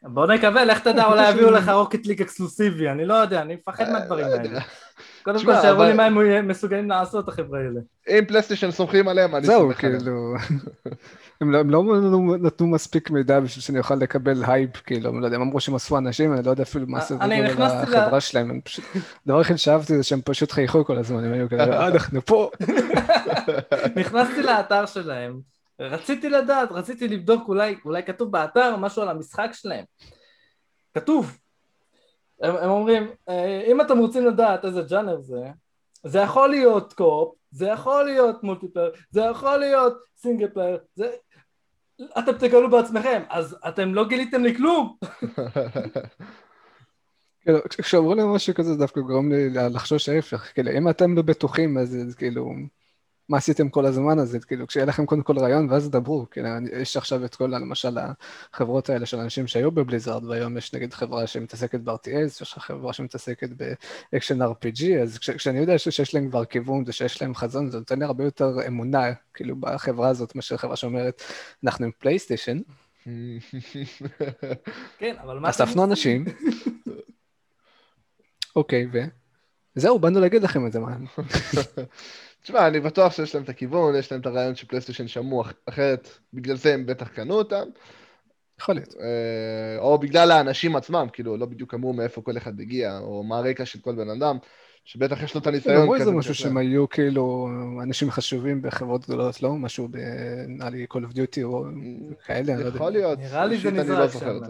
בוא 0.03 0.27
נקווה, 0.27 0.65
לך 0.65 0.81
תדע, 0.81 1.07
אולי 1.07 1.29
יביאו 1.31 1.51
לך 1.51 1.69
Rocket 1.68 2.07
League 2.07 2.23
אקסקלוסיבי, 2.23 2.89
אני 2.89 3.07
לא 3.07 3.15
יודע, 3.15 3.43
אני 3.43 3.55
מפחד 3.55 3.85
אה, 3.85 3.93
מהדברים 3.93 4.27
לא 4.27 4.35
האלה. 4.35 4.61
קודם 5.23 5.45
כל, 5.45 5.55
שיראו 5.61 5.85
לי 5.85 5.93
מה 5.93 6.05
הם 6.05 6.49
מסוגלים 6.49 6.89
לעשות, 6.89 7.29
החבר'ה 7.29 7.59
האלה. 7.59 7.81
אם 8.09 8.25
פלייסטיישן 8.25 8.71
סומכים 8.71 9.09
עליהם, 9.09 9.35
אני 9.35 9.47
סומך 9.47 9.85
עליהם. 9.85 10.01
זהו, 10.01 10.35
כאילו... 10.85 10.95
הם 11.41 11.51
לא, 11.51 11.65
לא 11.65 11.83
נתנו 12.41 12.67
מספיק 12.67 13.11
מידע 13.11 13.41
בשביל 13.41 13.63
שאני 13.63 13.79
אוכל 13.79 13.95
לקבל 13.95 14.45
הייפ, 14.47 14.77
כאילו, 14.77 15.11
אני 15.11 15.21
לא 15.21 15.25
יודע, 15.25 15.37
הם 15.37 15.43
אמרו 15.43 15.61
שהם 15.61 15.75
עשו 15.75 15.99
אנשים, 15.99 16.33
אני 16.33 16.43
לא 16.43 16.51
יודע 16.51 16.63
אפילו 16.63 16.87
מה 16.89 17.01
זה 17.01 17.15
החברה 17.21 18.21
שלהם, 18.21 18.51
הם 18.51 18.61
פשוט, 18.61 18.85
הדבר 19.27 19.39
היחיד 19.39 19.57
שאהבתי 19.57 19.97
זה 19.97 20.03
שהם 20.03 20.21
פשוט 20.25 20.53
חייכו 20.53 20.85
כל 20.85 20.99
הזמן, 20.99 21.25
הם 21.25 21.33
היו 21.33 21.49
כאלה, 21.49 21.81
אה, 21.81 21.89
אנחנו 21.89 22.27
פה. 22.27 22.51
נכנסתי 23.97 24.43
לאתר 24.43 24.87
שלהם, 24.87 25.41
רציתי 25.81 26.31
לדעת, 26.31 26.73
רציתי 26.73 27.09
לבדוק, 27.09 27.49
אולי, 27.49 27.77
אולי 27.85 28.03
כתוב 28.03 28.33
באתר 28.33 28.77
משהו 28.77 29.03
על 29.03 29.09
המשחק 29.09 29.51
שלהם. 29.53 29.85
כתוב. 30.95 31.38
הם, 32.40 32.57
הם 32.57 32.71
אומרים, 32.71 33.11
אה, 33.29 33.62
אם 33.66 33.81
אתם 33.81 33.99
רוצים 33.99 34.27
לדעת 34.27 34.64
איזה 34.64 34.83
ג'אנר 34.83 35.21
זה, 35.21 35.51
זה 36.05 36.19
יכול 36.19 36.51
להיות 36.51 36.93
co-op, 36.92 37.35
זה 37.51 37.66
יכול 37.66 38.05
להיות 38.05 38.43
multiplayer, 38.42 38.90
זה 39.11 39.21
יכול 39.21 39.57
להיות 39.57 39.99
single 40.16 40.49
player, 40.49 40.79
זה... 40.95 41.11
אתם 42.19 42.33
תגלו 42.38 42.71
בעצמכם, 42.71 43.23
אז 43.29 43.57
אתם 43.69 43.95
לא 43.95 44.09
גיליתם 44.09 44.43
לי 44.43 44.57
כלום. 44.57 44.97
כאילו, 47.40 47.59
כשאומרים 47.69 48.19
לי 48.19 48.25
משהו 48.35 48.55
כזה, 48.55 48.73
זה 48.73 48.79
דווקא 48.79 49.01
גורם 49.01 49.33
לי 49.33 49.51
לחשוש 49.51 50.09
ההפך. 50.09 50.55
כאילו, 50.55 50.71
אם 50.71 50.88
אתם 50.88 51.16
לא 51.16 51.23
בטוחים, 51.23 51.79
אז 51.79 52.14
כאילו... 52.19 52.53
מה 53.31 53.37
עשיתם 53.37 53.69
כל 53.69 53.87
הזמן 53.87 54.19
הזה, 54.19 54.40
כאילו, 54.40 54.66
כשיהיה 54.66 54.87
לכם 54.87 55.07
קודם 55.07 55.23
כל 55.23 55.38
רעיון, 55.38 55.71
ואז 55.71 55.90
דברו, 55.90 56.27
כאילו, 56.31 56.49
יש 56.81 56.97
עכשיו 56.97 57.25
את 57.25 57.35
כל, 57.35 57.47
למשל, 57.47 57.99
החברות 58.53 58.90
האלה 58.90 59.07
של 59.07 59.19
אנשים 59.19 59.47
שהיו 59.47 59.71
בבליזארד, 59.71 60.25
והיום 60.25 60.57
יש 60.57 60.75
נגיד 60.75 60.95
חברה 60.95 61.27
שמתעסקת 61.27 61.81
ב-RTS, 61.81 62.43
יש 62.43 62.55
חברה 62.59 62.93
שמתעסקת 62.93 63.49
ב 64.12 64.17
action 64.17 64.42
RPG, 64.43 64.85
אז 65.03 65.19
כש, 65.19 65.31
כשאני 65.31 65.59
יודע 65.59 65.79
שיש 65.79 66.14
להם 66.14 66.29
כבר 66.29 66.45
כיוון 66.45 66.85
ושיש 66.87 67.23
להם 67.23 67.35
חזון, 67.35 67.71
זה 67.71 67.79
נותן 67.79 67.99
לי 67.99 68.05
הרבה 68.05 68.25
יותר 68.25 68.66
אמונה, 68.66 69.12
כאילו, 69.35 69.57
בחברה 69.57 70.09
הזאת, 70.09 70.35
מאשר 70.35 70.57
חברה 70.57 70.77
שאומרת, 70.77 71.23
אנחנו 71.64 71.85
עם 71.85 71.90
פלייסטיישן. 71.99 72.59
כן, 74.99 75.16
אבל 75.23 75.38
מה... 75.38 75.51
אספנו 75.51 75.85
אנשים. 75.85 76.25
אוקיי, 78.57 78.87
ו... 78.93 78.99
זהו, 79.75 79.99
באנו 79.99 80.21
להגיד 80.21 80.43
לכם 80.43 80.66
את 80.66 80.73
זה, 80.73 80.79
מה? 80.81 80.97
תשמע, 82.42 82.66
אני 82.66 82.81
בטוח 82.81 83.12
שיש 83.12 83.35
להם 83.35 83.44
את 83.44 83.48
הכיוון, 83.48 83.94
יש 83.94 84.12
להם 84.12 84.20
את 84.20 84.26
הרעיון 84.26 84.55
שפלייסטיישן 84.55 85.09
שמעו, 85.09 85.44
אחרת 85.66 86.09
בגלל 86.33 86.57
זה 86.57 86.74
הם 86.74 86.87
בטח 86.87 87.09
קנו 87.09 87.35
אותם. 87.35 87.64
יכול 88.61 88.74
להיות. 88.74 88.94
אה, 89.00 89.79
או 89.79 89.98
בגלל 89.98 90.31
האנשים 90.31 90.76
עצמם, 90.76 91.07
כאילו, 91.12 91.37
לא 91.37 91.46
בדיוק 91.46 91.74
אמרו 91.74 91.92
מאיפה 91.92 92.22
כל 92.22 92.37
אחד 92.37 92.61
הגיע, 92.61 92.98
או 92.98 93.22
מה 93.22 93.38
הרקע 93.38 93.64
של 93.64 93.79
כל 93.79 93.94
בן 93.94 94.11
אדם, 94.11 94.38
שבטח 94.85 95.22
יש 95.22 95.35
לו 95.35 95.40
את 95.40 95.46
הניסיון 95.46 95.74
כזה. 95.74 95.83
אמרו 95.83 95.94
איזה 95.94 96.11
משהו 96.11 96.35
שהם 96.35 96.57
היו 96.57 96.88
כאילו 96.88 97.48
אנשים 97.83 98.11
חשובים 98.11 98.62
בחברות 98.62 99.05
גדולות, 99.05 99.42
לא? 99.42 99.55
משהו 99.55 99.88
נראה 100.48 100.70
לי 100.70 100.87
Call 100.92 100.96
of 100.96 101.14
Duty 101.14 101.42
או 101.42 101.64
כאלה, 102.26 102.53
אני 102.53 102.62
לא 102.62 102.66
יודע. 102.66 102.76
יכול 102.76 102.92
להיות. 102.92 103.18
נראה 103.18 103.46
לי 103.46 103.59
זה 103.59 103.70
נזרק 103.70 104.11
שם. 104.11 104.40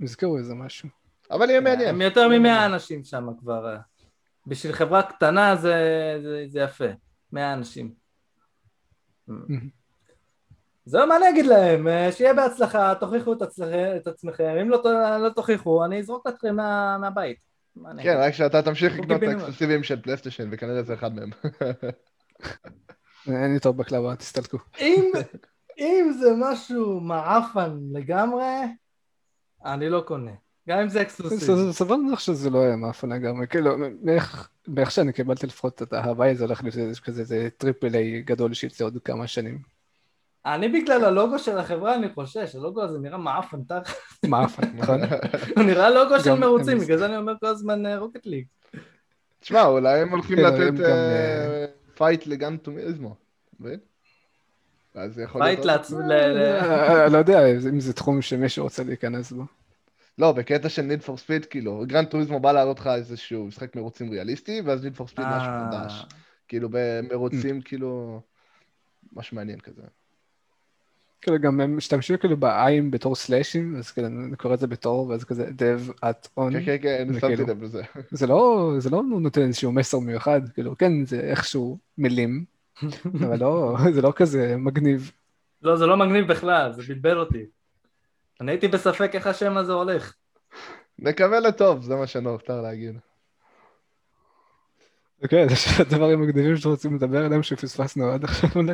נזכרו 0.00 0.38
איזה 0.38 0.54
משהו. 0.54 0.88
אבל 1.30 1.50
יהיה 1.50 1.60
מעניין. 1.60 1.88
הם 1.88 2.00
יותר 2.00 2.28
מ-100 2.28 2.66
אנשים 2.66 3.04
שם 3.04 3.26
כבר. 3.40 3.76
בשביל 4.46 4.72
חברה 4.72 5.02
קטנה 5.02 5.56
זה, 5.56 5.74
זה, 6.22 6.44
זה 6.48 6.60
יפה, 6.60 6.84
100 7.32 7.52
אנשים. 7.52 7.94
זהו, 10.84 11.06
מה 11.06 11.16
אני 11.16 11.28
אגיד 11.28 11.46
להם? 11.46 11.88
אה, 11.88 12.12
שיהיה 12.12 12.34
בהצלחה, 12.34 12.94
תוכיחו 12.94 13.32
את, 13.32 13.42
עצמכם, 13.42 13.92
את 13.96 14.06
עצמכם, 14.06 14.56
אם 14.62 14.70
לא, 14.70 14.82
לא 15.22 15.28
תוכיחו, 15.28 15.84
אני 15.84 15.98
אזרוק 15.98 16.26
אתכם 16.26 16.56
מה, 16.56 16.98
מהבית. 16.98 17.36
כן, 18.02 18.16
רק 18.20 18.32
שאתה 18.32 18.62
תמשיך 18.62 18.98
לקנות 18.98 19.22
את 19.22 19.28
האקסקלוסיבים 19.28 19.82
של 19.82 20.02
פלייסטיישן, 20.02 20.48
וכנראה 20.52 20.82
זה 20.82 20.94
אחד 20.94 21.14
מהם. 21.14 21.30
אין 23.26 23.54
לי 23.54 23.60
טוב 23.60 23.76
בקלבה, 23.76 24.16
תסתלקו. 24.16 24.58
אם 25.78 26.12
זה 26.20 26.30
משהו 26.36 27.00
מעפן 27.00 27.78
לגמרי, 27.92 28.44
אני 29.64 29.88
לא 29.88 30.00
קונה. 30.06 30.32
גם 30.68 30.78
אם 30.78 30.88
זה 30.88 31.02
אקסקלוסיבי. 31.02 31.72
סבבה 31.72 31.96
לך 32.12 32.20
שזה 32.20 32.50
לא 32.50 32.62
היה 32.62 32.76
מאפן 32.76 33.08
לגמרי, 33.08 33.46
כאילו, 33.46 33.76
מאיך 34.68 34.90
שאני 34.90 35.12
קיבלתי 35.12 35.46
לפחות 35.46 35.82
את 35.82 35.92
ההוואי, 35.92 36.34
זה 36.34 36.44
הולך 36.44 36.64
להיות 36.64 36.98
כזה, 36.98 37.24
זה 37.24 37.48
טריפל 37.56 37.94
איי 37.94 38.22
גדול 38.22 38.54
שיצא 38.54 38.84
עוד 38.84 38.98
כמה 39.04 39.26
שנים. 39.26 39.58
אני 40.46 40.68
בגלל 40.68 41.04
הלוגו 41.04 41.38
של 41.38 41.58
החברה 41.58 41.94
אני 41.94 42.08
חושש, 42.14 42.54
הלוגו 42.54 42.82
הזה 42.82 42.98
נראה 42.98 43.18
מעפן 43.18 43.62
תחת. 43.62 43.94
מעפן, 44.26 44.62
נכון. 44.78 45.00
הוא 45.56 45.64
נראה 45.64 45.90
לוגו 45.90 46.20
של 46.20 46.34
מרוצים, 46.34 46.78
בגלל 46.78 46.98
זה 46.98 47.06
אני 47.06 47.16
אומר 47.16 47.32
כל 47.40 47.46
הזמן 47.46 47.86
רוקט 47.86 48.26
ליג. 48.26 48.44
תשמע, 49.40 49.66
אולי 49.66 50.00
הם 50.00 50.08
הולכים 50.08 50.36
כן, 50.36 50.42
לתת 50.42 50.72
פייט 51.94 52.26
לגן 52.26 52.56
טומיזמו, 52.56 53.14
פייט 55.32 55.64
לעצמם, 55.64 56.00
לא 57.10 57.18
יודע 57.18 57.46
אם 57.46 57.80
זה 57.80 57.92
תחום 57.92 58.22
שמישהו 58.22 58.64
רוצה 58.64 58.82
להיכנס 58.84 59.32
בו. 59.32 59.42
לא, 60.18 60.32
בקטע 60.32 60.68
של 60.68 60.82
ניד 60.82 61.02
פור 61.02 61.16
ספיד, 61.16 61.44
כאילו, 61.44 61.84
גרנד 61.86 62.08
טוריזמו 62.08 62.40
בא 62.40 62.52
להראות 62.52 62.80
לך 62.80 62.86
איזשהו 62.86 63.46
משחק 63.46 63.76
מרוצים 63.76 64.10
ריאליסטי, 64.10 64.60
ואז 64.64 64.84
ניד 64.84 64.96
פור 64.96 65.08
ספיד 65.08 65.24
משהו 65.26 65.50
אה. 65.50 65.68
חדש. 65.70 66.06
כאילו, 66.48 66.68
במרוצים, 66.72 67.60
כאילו, 67.60 68.20
משהו 69.12 69.36
מעניין 69.36 69.60
כזה. 69.60 69.82
כאילו 71.22 71.38
גם 71.38 71.60
הם 71.60 71.76
משתמשים 71.76 72.16
כאילו 72.16 72.36
בעין 72.36 72.90
בתור 72.90 73.14
סלאשים, 73.14 73.76
אז 73.76 73.90
כאילו 73.90 74.06
אני 74.06 74.36
קורא 74.36 74.54
את 74.54 74.58
זה 74.58 74.66
בתור, 74.66 75.08
ואז 75.08 75.24
כזה 75.24 75.48
dev 75.48 75.90
at 75.90 76.28
on. 76.38 76.52
כן, 76.52 76.64
כן, 76.64 76.76
כן, 76.82 77.20
שמתי 77.20 77.42
לב 77.42 77.62
לזה. 77.62 77.82
זה 78.10 78.26
לא, 78.26 78.72
זה 78.78 78.90
לא 78.90 79.02
נותן 79.02 79.42
איזשהו 79.42 79.72
מסר 79.72 79.98
מיוחד, 79.98 80.40
כאילו, 80.54 80.78
כן, 80.78 81.04
זה 81.04 81.20
איכשהו 81.20 81.78
מילים, 81.98 82.44
אבל 83.24 83.38
לא, 83.38 83.76
זה 83.92 84.02
לא 84.02 84.12
כזה 84.16 84.56
מגניב. 84.56 85.12
לא, 85.62 85.76
זה 85.76 85.86
לא 85.86 85.96
מגניב 85.96 86.26
בכלל, 86.26 86.72
זה 86.72 86.82
בלבל 86.88 87.18
אותי. 87.18 87.44
אני 88.40 88.52
הייתי 88.52 88.68
בספק 88.68 89.10
איך 89.14 89.26
השם 89.26 89.56
הזה 89.56 89.72
הולך. 89.72 90.14
נקווה 90.98 91.40
לטוב, 91.40 91.82
זה 91.82 91.96
מה 91.96 92.06
שנותר 92.06 92.60
להגיד. 92.60 92.98
אוקיי, 95.22 95.48
זה 95.48 95.54
הדברים 95.82 96.22
המקדימים 96.22 96.56
שאתם 96.56 96.68
רוצים 96.68 96.94
לדבר 96.94 97.24
עליהם 97.24 97.42
שפספסנו 97.42 98.10
עד 98.10 98.24
עכשיו 98.24 98.50
אולי. 98.56 98.72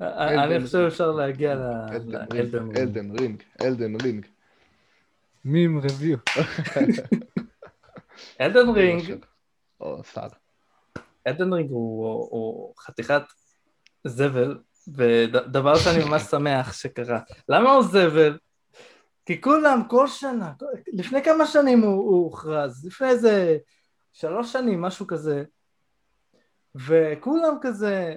אני 0.00 0.60
חושב 0.64 0.88
שאפשר 0.88 1.10
להגיע 1.10 1.54
ל 1.54 1.66
Elden 1.66 2.24
Ring. 2.32 2.76
Elden 2.78 3.10
Ring, 3.10 3.42
Elden 3.62 3.96
Ring. 4.02 4.26
מים 5.44 5.78
רביו. 5.78 6.18
Elden 8.40 8.68
Ring. 8.68 9.24
או 9.80 10.04
שר. 10.04 10.28
Elden 11.26 11.52
הוא, 11.52 12.28
הוא 12.30 12.74
חתיכת 12.78 13.22
זבל, 14.04 14.58
ודבר 14.88 15.76
שאני 15.76 16.04
ממש 16.04 16.22
שמח 16.22 16.72
שקרה. 16.72 17.20
למה 17.48 17.72
הוא 17.72 17.82
זבל? 17.82 18.38
כי 19.26 19.40
כולם, 19.40 19.82
כל 19.88 20.08
שנה, 20.08 20.52
לפני 20.92 21.22
כמה 21.22 21.46
שנים 21.46 21.80
הוא, 21.80 21.94
הוא 21.94 22.24
הוכרז, 22.24 22.86
לפני 22.86 23.08
איזה 23.08 23.56
שלוש 24.12 24.52
שנים, 24.52 24.80
משהו 24.80 25.06
כזה, 25.06 25.44
וכולם 26.74 27.56
כזה, 27.60 28.14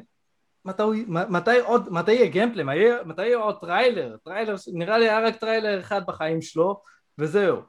מתי, 0.65 0.83
מתי 1.07 1.59
עוד, 1.59 1.93
מתי 1.93 2.11
יהיה 2.11 2.27
gameplay, 2.27 2.63
מתי 3.05 3.25
יהיה 3.25 3.37
עוד 3.37 3.59
טריילר, 3.61 4.17
טריילר, 4.23 4.55
נראה 4.73 4.97
לי 4.97 5.09
היה 5.09 5.27
רק 5.27 5.35
טריילר 5.35 5.79
אחד 5.79 6.01
בחיים 6.05 6.41
שלו, 6.41 6.81
וזהו. 7.17 7.61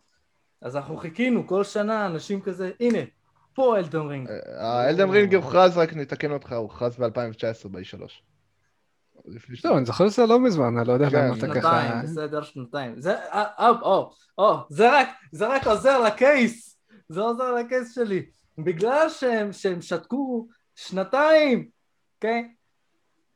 אז 0.63 0.77
אנחנו 0.77 0.97
חיכינו 0.97 1.47
כל 1.47 1.65
שנה, 1.65 2.07
אנשים 2.07 2.41
כזה, 2.41 2.71
הנה, 2.81 2.99
פה 3.55 3.79
אלדן 3.79 4.01
רינג. 4.01 4.29
האלדן 4.57 5.11
רינג 5.11 5.35
הוכרז, 5.35 5.79
רק 5.79 5.95
נתקן 5.95 6.33
אותך, 6.33 6.53
הוכרז 6.53 6.97
ב-2019 6.97 7.69
ב-E3. 7.69 8.03
לא, 9.65 9.79
אני 9.79 9.87
זוכר 9.87 10.09
שזה 10.09 10.27
לא 10.27 10.41
מזמן, 10.41 10.79
אני 10.79 10.89
לא 10.89 10.93
יודע 10.93 11.09
למה 11.13 11.39
אתה 11.39 11.47
ככה... 11.47 11.55
שנתיים, 11.55 12.03
בסדר, 12.03 12.43
שנתיים. 12.43 13.01
זה, 13.01 13.15
או, 13.59 13.67
או, 13.83 14.13
או, 14.39 14.57
זה 15.31 15.49
רק 15.49 15.67
עוזר 15.67 16.03
לקייס, 16.03 16.79
זה 17.09 17.21
עוזר 17.21 17.55
לקייס 17.55 17.95
שלי. 17.95 18.27
בגלל 18.59 19.07
שהם 19.53 19.83
שתקו 19.83 20.49
שנתיים, 20.75 21.69
אוקיי? 22.17 22.55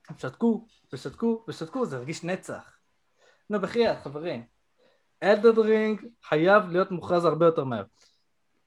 הם 0.08 0.18
שתקו, 0.18 0.66
ושתקו, 0.92 1.44
ושתקו, 1.48 1.86
זה 1.86 1.96
הרגיש 1.96 2.24
נצח. 2.24 2.78
נו, 3.50 3.60
בחייאת, 3.60 3.98
חברים. 4.02 4.44
Elden 5.22 5.58
Ring 5.58 6.06
חייב 6.24 6.68
להיות 6.68 6.90
מוכרז 6.90 7.24
הרבה 7.24 7.46
יותר 7.46 7.64
מהר. 7.64 7.84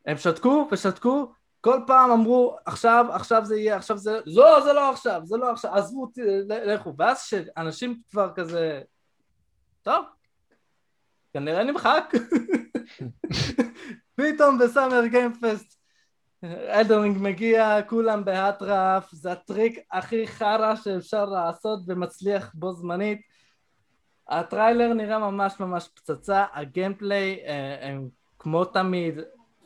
הם 0.06 0.18
שתקו 0.18 0.68
ושתקו, 0.72 1.34
כל 1.64 1.80
פעם 1.88 2.12
אמרו 2.12 2.58
עכשיו, 2.66 3.06
עכשיו 3.12 3.46
זה 3.46 3.56
יהיה, 3.58 3.76
עכשיו 3.76 3.98
זה... 3.98 4.20
לא, 4.26 4.62
זה 4.64 4.74
לא 4.74 4.90
עכשיו, 4.90 5.22
זה 5.24 5.38
לא 5.38 5.52
עכשיו, 5.52 5.76
עזבו 5.76 6.02
אותי, 6.02 6.22
לכו. 6.48 6.94
ואז 6.98 7.22
שאנשים 7.22 8.02
כבר 8.12 8.32
כזה... 8.36 8.82
טוב, 9.82 10.06
כנראה 11.34 11.64
נמחק. 11.64 12.14
פתאום 14.16 14.58
ב 14.58 14.64
Summer 14.64 15.06
Game 15.06 15.42
Fest 15.42 15.78
Elden 16.44 16.85
Ring 16.85 17.18
מגיע, 17.22 17.80
כולם 17.88 18.26
באטרף, 18.26 19.12
זה 19.12 19.32
הטריק 19.32 19.80
הכי 19.92 20.28
חרא 20.28 20.76
שאפשר 20.76 21.26
לעשות 21.26 21.80
ומצליח 21.88 22.52
בו 22.54 22.74
זמנית. 22.74 23.22
הטריילר 24.30 24.94
נראה 24.94 25.20
ממש 25.20 25.60
ממש 25.60 25.90
פצצה, 25.96 26.46
ה 26.54 26.63
gameplay 26.63 27.40
אה, 27.46 27.88
הם 27.90 28.10
כמו 28.40 28.66
תמיד, 28.66 29.20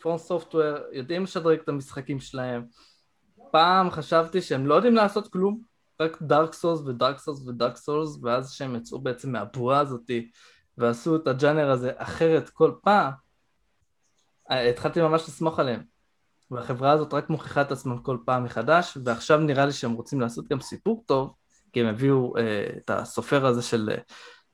FromSoftware 0.08 0.78
יודעים 0.92 1.24
לשדרג 1.24 1.60
את 1.60 1.70
המשחקים 1.70 2.20
שלהם. 2.20 2.66
פעם 3.52 3.92
חשבתי 3.92 4.42
שהם 4.42 4.68
לא 4.68 4.76
יודעים 4.76 4.96
לעשות 4.96 5.28
כלום, 5.28 5.62
רק 6.02 6.22
Dark 6.22 6.54
Souls 6.54 6.82
ו 6.82 6.89
Dark 6.89 7.20
Souls 7.20 7.48
ו 7.48 7.54
Dark 7.54 7.78
Souls, 7.78 8.20
ואז 8.24 8.52
שהם 8.52 8.76
יצאו 8.76 9.00
בעצם 9.00 9.32
מהבועה 9.32 9.80
הזאתי 9.80 10.32
ועשו 10.78 11.16
את 11.16 11.28
הג'אנר 11.28 11.72
הזה 11.72 11.92
אחרת 11.98 12.50
כל 12.50 12.72
פעם, 12.84 13.12
התחלתי 14.50 15.02
ממש 15.02 15.22
לסמוך 15.28 15.60
עליהם. 15.60 15.84
והחברה 16.52 16.92
הזאת 16.92 17.14
רק 17.14 17.30
מוכיחה 17.30 17.62
את 17.62 17.72
עצמם 17.72 17.98
כל 17.98 18.18
פעם 18.26 18.44
מחדש, 18.44 18.98
ועכשיו 19.04 19.40
נראה 19.40 19.66
לי 19.66 19.72
שהם 19.72 19.94
רוצים 19.94 20.22
לעשות 20.22 20.48
גם 20.48 20.60
סיפור 20.60 21.04
טוב, 21.06 21.34
כי 21.74 21.82
הם 21.82 21.88
הביאו 21.88 22.38
אה, 22.38 22.68
את 22.78 22.90
הסופר 22.90 23.46
הזה 23.46 23.62
של 23.62 23.90
אה, 23.92 23.98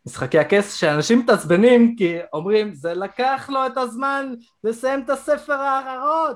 משחקי 0.05 0.39
הכס, 0.39 0.73
שאנשים 0.73 1.19
מתעצבנים 1.19 1.95
כי 1.97 2.17
אומרים, 2.33 2.73
זה 2.73 2.93
לקח 2.93 3.49
לו 3.49 3.65
את 3.65 3.77
הזמן 3.77 4.33
לסיים 4.63 5.03
את 5.05 5.09
הספר 5.09 5.53
האחרון. 5.53 6.33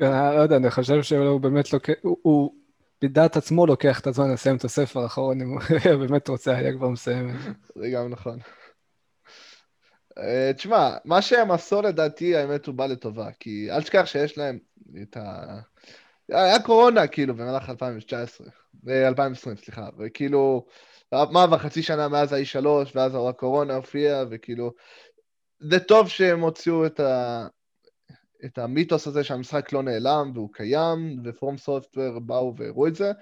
לא 0.00 0.42
יודע, 0.42 0.56
אני 0.56 0.70
חושב 0.70 1.02
שהוא 1.02 1.40
באמת 1.40 1.72
לוקח, 1.72 1.92
הוא 2.02 2.54
בדעת 3.02 3.36
עצמו 3.36 3.66
לוקח 3.66 4.00
את 4.00 4.06
הזמן 4.06 4.32
לסיים 4.32 4.56
את 4.56 4.64
הספר 4.64 5.00
האחרון, 5.00 5.40
אם 5.40 5.50
הוא 5.50 5.60
באמת 6.00 6.28
רוצה, 6.28 6.56
היה 6.56 6.72
כבר 6.72 6.88
מסיים 6.88 7.30
את 7.30 7.42
זה. 7.42 7.50
זה 7.74 7.90
גם 7.90 8.08
נכון. 8.08 8.38
אה, 10.18 10.50
תשמע, 10.56 10.96
מה 11.04 11.22
שהם 11.22 11.50
עשו 11.50 11.82
לדעתי, 11.82 12.36
האמת 12.36 12.66
הוא 12.66 12.74
בא 12.74 12.86
לטובה, 12.86 13.28
כי 13.40 13.68
אל 13.70 13.82
תשכח 13.82 14.06
שיש 14.06 14.38
להם 14.38 14.58
את 15.02 15.16
ה... 15.16 15.58
היה 16.28 16.62
קורונה, 16.62 17.06
כאילו, 17.06 17.34
במהלך 17.34 17.70
2019, 17.70 18.46
2020, 18.88 19.56
אה, 19.56 19.62
סליחה, 19.62 19.88
וכאילו, 19.98 20.66
מה 21.12 21.42
עבר 21.42 21.58
חצי 21.58 21.82
שנה 21.82 22.08
מאז 22.08 22.32
ה-E3, 22.32 22.66
ואז 22.94 23.12
הקורונה 23.28 23.74
הופיעה, 23.74 24.24
וכאילו, 24.30 24.72
זה 25.60 25.80
טוב 25.80 26.08
שהם 26.08 26.40
הוציאו 26.40 26.86
את, 26.86 27.00
ה... 27.00 27.46
את 28.44 28.58
המיתוס 28.58 29.06
הזה 29.06 29.24
שהמשחק 29.24 29.72
לא 29.72 29.82
נעלם, 29.82 30.30
והוא 30.34 30.52
קיים, 30.52 31.16
ופורום 31.24 31.58
סופטוור 31.58 32.20
באו 32.20 32.54
והראו 32.56 32.86
את 32.86 32.94
זה, 32.94 33.12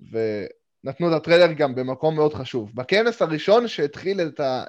ונתנו 0.00 1.08
את 1.08 1.12
הטריילר 1.12 1.52
גם 1.52 1.74
במקום 1.74 2.14
מאוד 2.14 2.34
חשוב. 2.34 2.70
בכנס 2.74 3.22
הראשון 3.22 3.68
שהתחיל 3.68 4.20
את, 4.20 4.40
ה... 4.40 4.64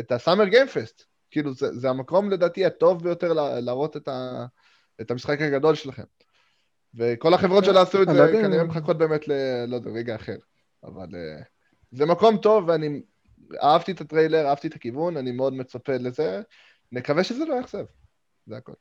את 0.00 0.12
הסאמר 0.12 0.44
גיימפסט. 0.44 1.04
כאילו, 1.30 1.54
זה, 1.54 1.66
זה 1.72 1.90
המקום 1.90 2.30
לדעתי 2.30 2.64
הטוב 2.64 3.02
ביותר 3.02 3.32
להראות 3.32 3.96
את, 3.96 4.08
ה, 4.08 4.46
את 5.00 5.10
המשחק 5.10 5.40
הגדול 5.40 5.74
שלכם. 5.74 6.02
וכל 6.94 7.34
החברות 7.34 7.64
שלא 7.64 7.80
עשו 7.80 8.02
את 8.02 8.08
זה 8.08 8.32
כנראה 8.42 8.64
מחכות 8.64 8.98
באמת 8.98 9.28
ל... 9.28 9.32
לא 9.66 9.76
יודע, 9.76 9.90
רגע 9.90 10.14
אחר. 10.14 10.36
אבל 10.84 11.06
uh, 11.06 11.53
זה 11.94 12.06
מקום 12.06 12.36
טוב, 12.36 12.68
ואני 12.68 13.00
אהבתי 13.62 13.92
את 13.92 14.00
הטריילר, 14.00 14.46
אהבתי 14.46 14.68
את 14.68 14.74
הכיוון, 14.74 15.16
אני 15.16 15.32
מאוד 15.32 15.52
מצפה 15.52 15.92
לזה. 15.96 16.42
נקווה 16.92 17.24
שזה 17.24 17.44
לא 17.44 17.54
יאכזב. 17.54 17.84
זה 18.46 18.56
הכל. 18.56 18.72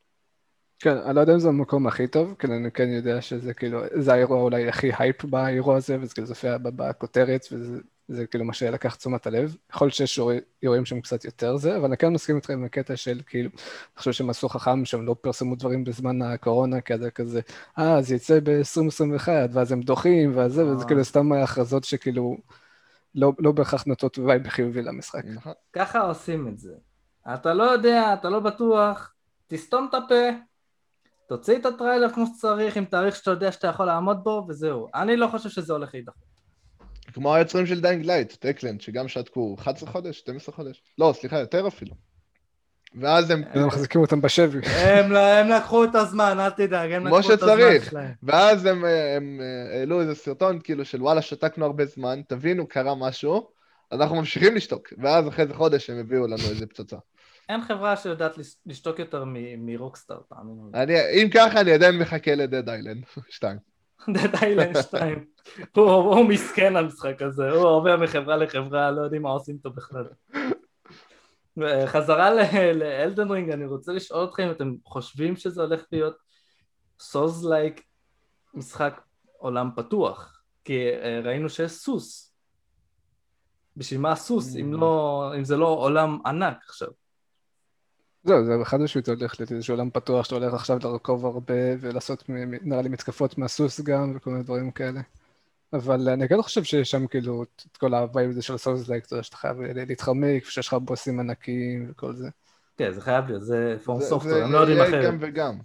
כן, 0.80 0.98
אני 0.98 1.16
לא 1.16 1.22
יודע 1.22 1.34
אם 1.34 1.40
זה 1.40 1.48
המקום 1.48 1.88
הכי 1.88 2.08
טוב, 2.08 2.36
כי 2.40 2.48
אני 2.48 2.72
כן 2.72 2.90
יודע 2.90 3.22
שזה 3.22 3.54
כאילו, 3.54 3.82
זה 3.94 4.14
האירוע 4.14 4.42
אולי 4.42 4.70
הכי 4.70 4.92
הייפ 5.00 5.26
באירוע 5.26 5.78
הזה, 5.78 5.98
וזה 6.02 6.14
כאילו 6.14 6.28
הופיע 6.28 6.58
בכותרת, 6.58 7.46
וזה 7.52 7.80
זה 8.08 8.28
כאילו 8.28 8.46
מה 8.46 8.54
שלקח 8.54 8.96
תשומת 8.96 9.28
הלב. 9.28 9.56
יכול 9.74 9.86
להיות 9.86 9.96
שיש 9.96 10.20
אירועים 10.64 10.86
שהם 10.86 11.02
קצת 11.02 11.26
יותר 11.26 11.58
זה, 11.58 11.78
אבל 11.78 11.86
אני 11.86 11.98
כן 11.98 12.14
מסכים 12.14 12.36
איתכם 12.36 12.54
עם 12.54 12.64
הקטע 12.64 12.96
של 12.96 13.22
כאילו, 13.28 13.50
אני 13.50 13.98
חושב 13.98 14.12
שהם 14.12 14.30
עשו 14.30 14.50
חכם 14.50 14.86
שהם 14.86 15.06
לא 15.06 15.16
פרסמו 15.22 15.56
דברים 15.56 15.84
בזמן 15.84 16.22
הקורונה, 16.22 16.82
כי 16.82 16.98
זה 16.98 17.12
כזה, 17.12 17.42
אה, 17.80 18.02
זה 18.02 18.16
יצא 18.16 18.40
ב-2021, 18.44 19.28
ואז 19.54 19.72
הם 19.72 19.82
דוחים, 19.82 20.38
וזה, 20.38 20.66
וזה 20.66 20.86
כאילו 20.86 21.06
סתם 21.06 21.32
הכרזות 21.32 21.84
שכאילו 21.84 22.38
לא, 23.16 23.32
לא 23.40 23.52
בהכרח 23.52 23.84
נותנות 23.84 24.18
vibe 24.18 24.48
חיובי 24.48 24.82
למשחק. 24.82 25.26
נכון. 25.26 25.54
ככה 25.74 26.00
עושים 26.00 26.48
את 26.48 26.60
זה. 26.60 26.74
אתה 27.34 27.54
לא 27.54 27.64
יודע, 27.64 28.14
אתה 28.14 28.30
לא 28.30 28.40
בטוח, 28.40 29.14
תסתום 29.48 29.88
את 29.90 29.94
הפה, 29.94 30.30
תוציא 31.28 31.58
את 31.58 31.66
הטריילר 31.66 32.10
כמו 32.10 32.26
שצריך, 32.28 32.78
עם 32.78 32.86
תאריך 32.86 33.16
שאתה 33.16 33.32
יודע 33.32 33.52
שאתה 33.52 33.68
יכול 33.68 33.86
לעמוד 33.86 34.24
בו, 34.24 34.46
וזהו. 34.50 34.88
אני 34.96 35.16
לא 35.16 35.28
חושב 35.28 35.50
שזה 35.50 35.74
הולך 35.74 35.94
להידחות. 35.94 36.24
כמו 37.14 37.36
היוצרים 37.36 37.66
של 37.66 37.82
Dying 37.82 38.06
Light, 38.06 38.34
Techland, 38.34 38.82
שגם 38.82 39.08
שתקו 39.08 39.56
11 39.60 39.90
חודש, 39.90 40.20
12 40.20 40.56
חודש, 40.56 40.84
לא, 40.98 41.14
סליחה, 41.16 41.40
יותר 41.40 41.68
אפילו. 41.68 41.96
ואז 43.02 43.30
הם... 43.30 43.44
הם 43.54 43.68
מחזיקים 43.68 44.02
אותם 44.02 44.22
בשבי. 44.22 44.60
לא, 45.10 45.20
הם 45.20 45.50
לקחו 45.50 45.84
את 45.84 45.96
הזמן, 45.96 46.40
אל 46.40 46.50
תדאג, 46.50 46.92
הם 46.92 47.08
לקחו 47.08 47.34
את 47.34 47.42
הזמן 47.42 47.56
שלהם. 47.56 47.80
כמו 47.80 47.82
שצריך. 47.82 47.94
ואז 48.24 48.66
הם 48.66 48.86
אה, 48.86 49.18
העלו 49.74 50.02
איזה 50.02 50.16
סרטון, 50.16 50.60
כאילו, 50.64 50.86
של 50.86 51.02
וואלה, 51.02 51.22
שתקנו 51.22 51.66
הרבה 51.66 51.86
זמן, 51.86 52.22
תבינו, 52.28 52.68
קרה 52.68 52.96
משהו, 52.96 53.48
אנחנו 53.92 54.16
ממשיכים 54.16 54.56
לשתוק. 54.56 54.94
ואז 54.98 55.28
אחרי 55.28 55.44
איזה 55.44 55.54
חודש 55.54 55.90
הם 55.90 56.00
הביאו 56.00 56.28
לנו 56.28 56.44
איזה 56.50 56.68
פצצה. 56.68 56.98
אין 57.50 57.62
חברה 57.62 57.98
שיודעת 57.98 58.38
לשתוק 58.66 59.00
יותר 59.00 59.24
מ 59.58 59.64
Rockstar, 59.64 60.20
תאמינו 60.30 60.70
לי. 60.74 61.24
אם 61.24 61.28
ככה, 61.34 61.62
אני 61.62 61.72
עדיין 61.72 62.00
מחכה 62.00 62.36
ל 62.36 62.43
Dead 62.43 62.70
Island 62.70 63.04
2. 63.30 63.58
Dead 64.14 64.36
Island 64.36 64.82
2. 64.82 65.26
הוא 65.76 66.26
מסכן 66.26 66.76
המשחק 66.76 67.22
הזה, 67.22 67.50
הוא 67.50 67.66
עובר 67.66 67.98
מחברה 67.98 68.38
לחברה, 68.38 68.92
לא 68.92 69.02
יודעים 69.02 69.22
מה 69.22 69.30
עושים 69.30 69.56
איתו 69.56 69.70
בכלל. 69.70 70.06
חזרה 71.86 72.30
ל 72.74 72.84
Elden 72.84 73.32
Ring, 73.32 73.50
אני 73.50 73.66
רוצה 73.66 73.92
לשאול 73.92 74.26
אתכם 74.26 74.44
אם 74.44 74.52
אתם 74.52 74.76
חושבים 74.86 75.36
שזה 75.36 75.62
הולך 75.62 75.84
להיות 75.92 76.16
souls-like 77.00 77.84
משחק 78.54 79.02
עולם 79.38 79.70
פתוח, 79.76 80.42
כי 80.66 80.90
אה, 80.90 81.22
ראינו 81.24 81.50
שיש 81.50 81.72
סוס. 81.72 82.34
בשביל 83.78 84.00
מה 84.00 84.12
הסוס, 84.12 84.56
אם, 84.56 84.74
לא, 84.74 85.32
אם 85.38 85.44
זה 85.44 85.58
לא 85.58 85.68
עולם 85.68 86.18
ענק 86.26 86.58
עכשיו? 86.66 86.88
זהו, 88.24 88.46
זה 88.46 88.52
אחד 88.62 88.82
השוט 88.82 89.10
הולך 89.10 89.40
להיות 89.40 89.52
איזשהו 89.52 89.74
עולם 89.74 89.90
פתוח 89.90 90.26
שאתה 90.26 90.36
הולך 90.36 90.54
עכשיו 90.54 90.78
לרכוב 90.84 91.26
הרבה 91.26 91.54
ולעשות 91.80 92.24
נראה 92.62 92.82
לי 92.82 92.90
מתקפות 92.90 93.38
מהסוס 93.38 93.82
גם 93.82 94.14
וכל 94.16 94.30
מיני 94.30 94.44
דברים 94.44 94.72
כאלה. 94.72 95.02
אבל 95.74 96.10
אני 96.10 96.28
כן 96.28 96.42
חושב 96.42 96.64
שיש 96.64 96.92
שם 96.92 97.08
כאילו 97.08 97.44
את 97.44 97.78
כל 97.78 97.94
ה 97.94 98.01
vibe 98.01 98.30
הזה 98.30 98.42
של 98.42 98.54
ה 98.54 98.90
souls-like, 98.90 99.06
שאתה 99.22 99.38
חייב 99.38 99.58
להתחמק 99.62 100.44
ושיש 100.48 100.68
לך 100.68 100.74
בוסים 100.74 101.20
ענקיים 101.20 101.88
וכל 101.90 102.16
זה. 102.16 102.30
כן, 102.78 102.92
זה 102.92 103.02
חייב 103.02 103.28
להיות, 103.28 103.44
זה 103.44 103.76
FromSoftware, 103.84 104.38
הם 104.38 104.52
לא 104.52 104.58
יודעים 104.58 104.82
אחרת. 104.82 104.92
זה 104.92 104.98
יהיה 104.98 105.12
גם 105.12 105.18
וגם. 105.20 105.58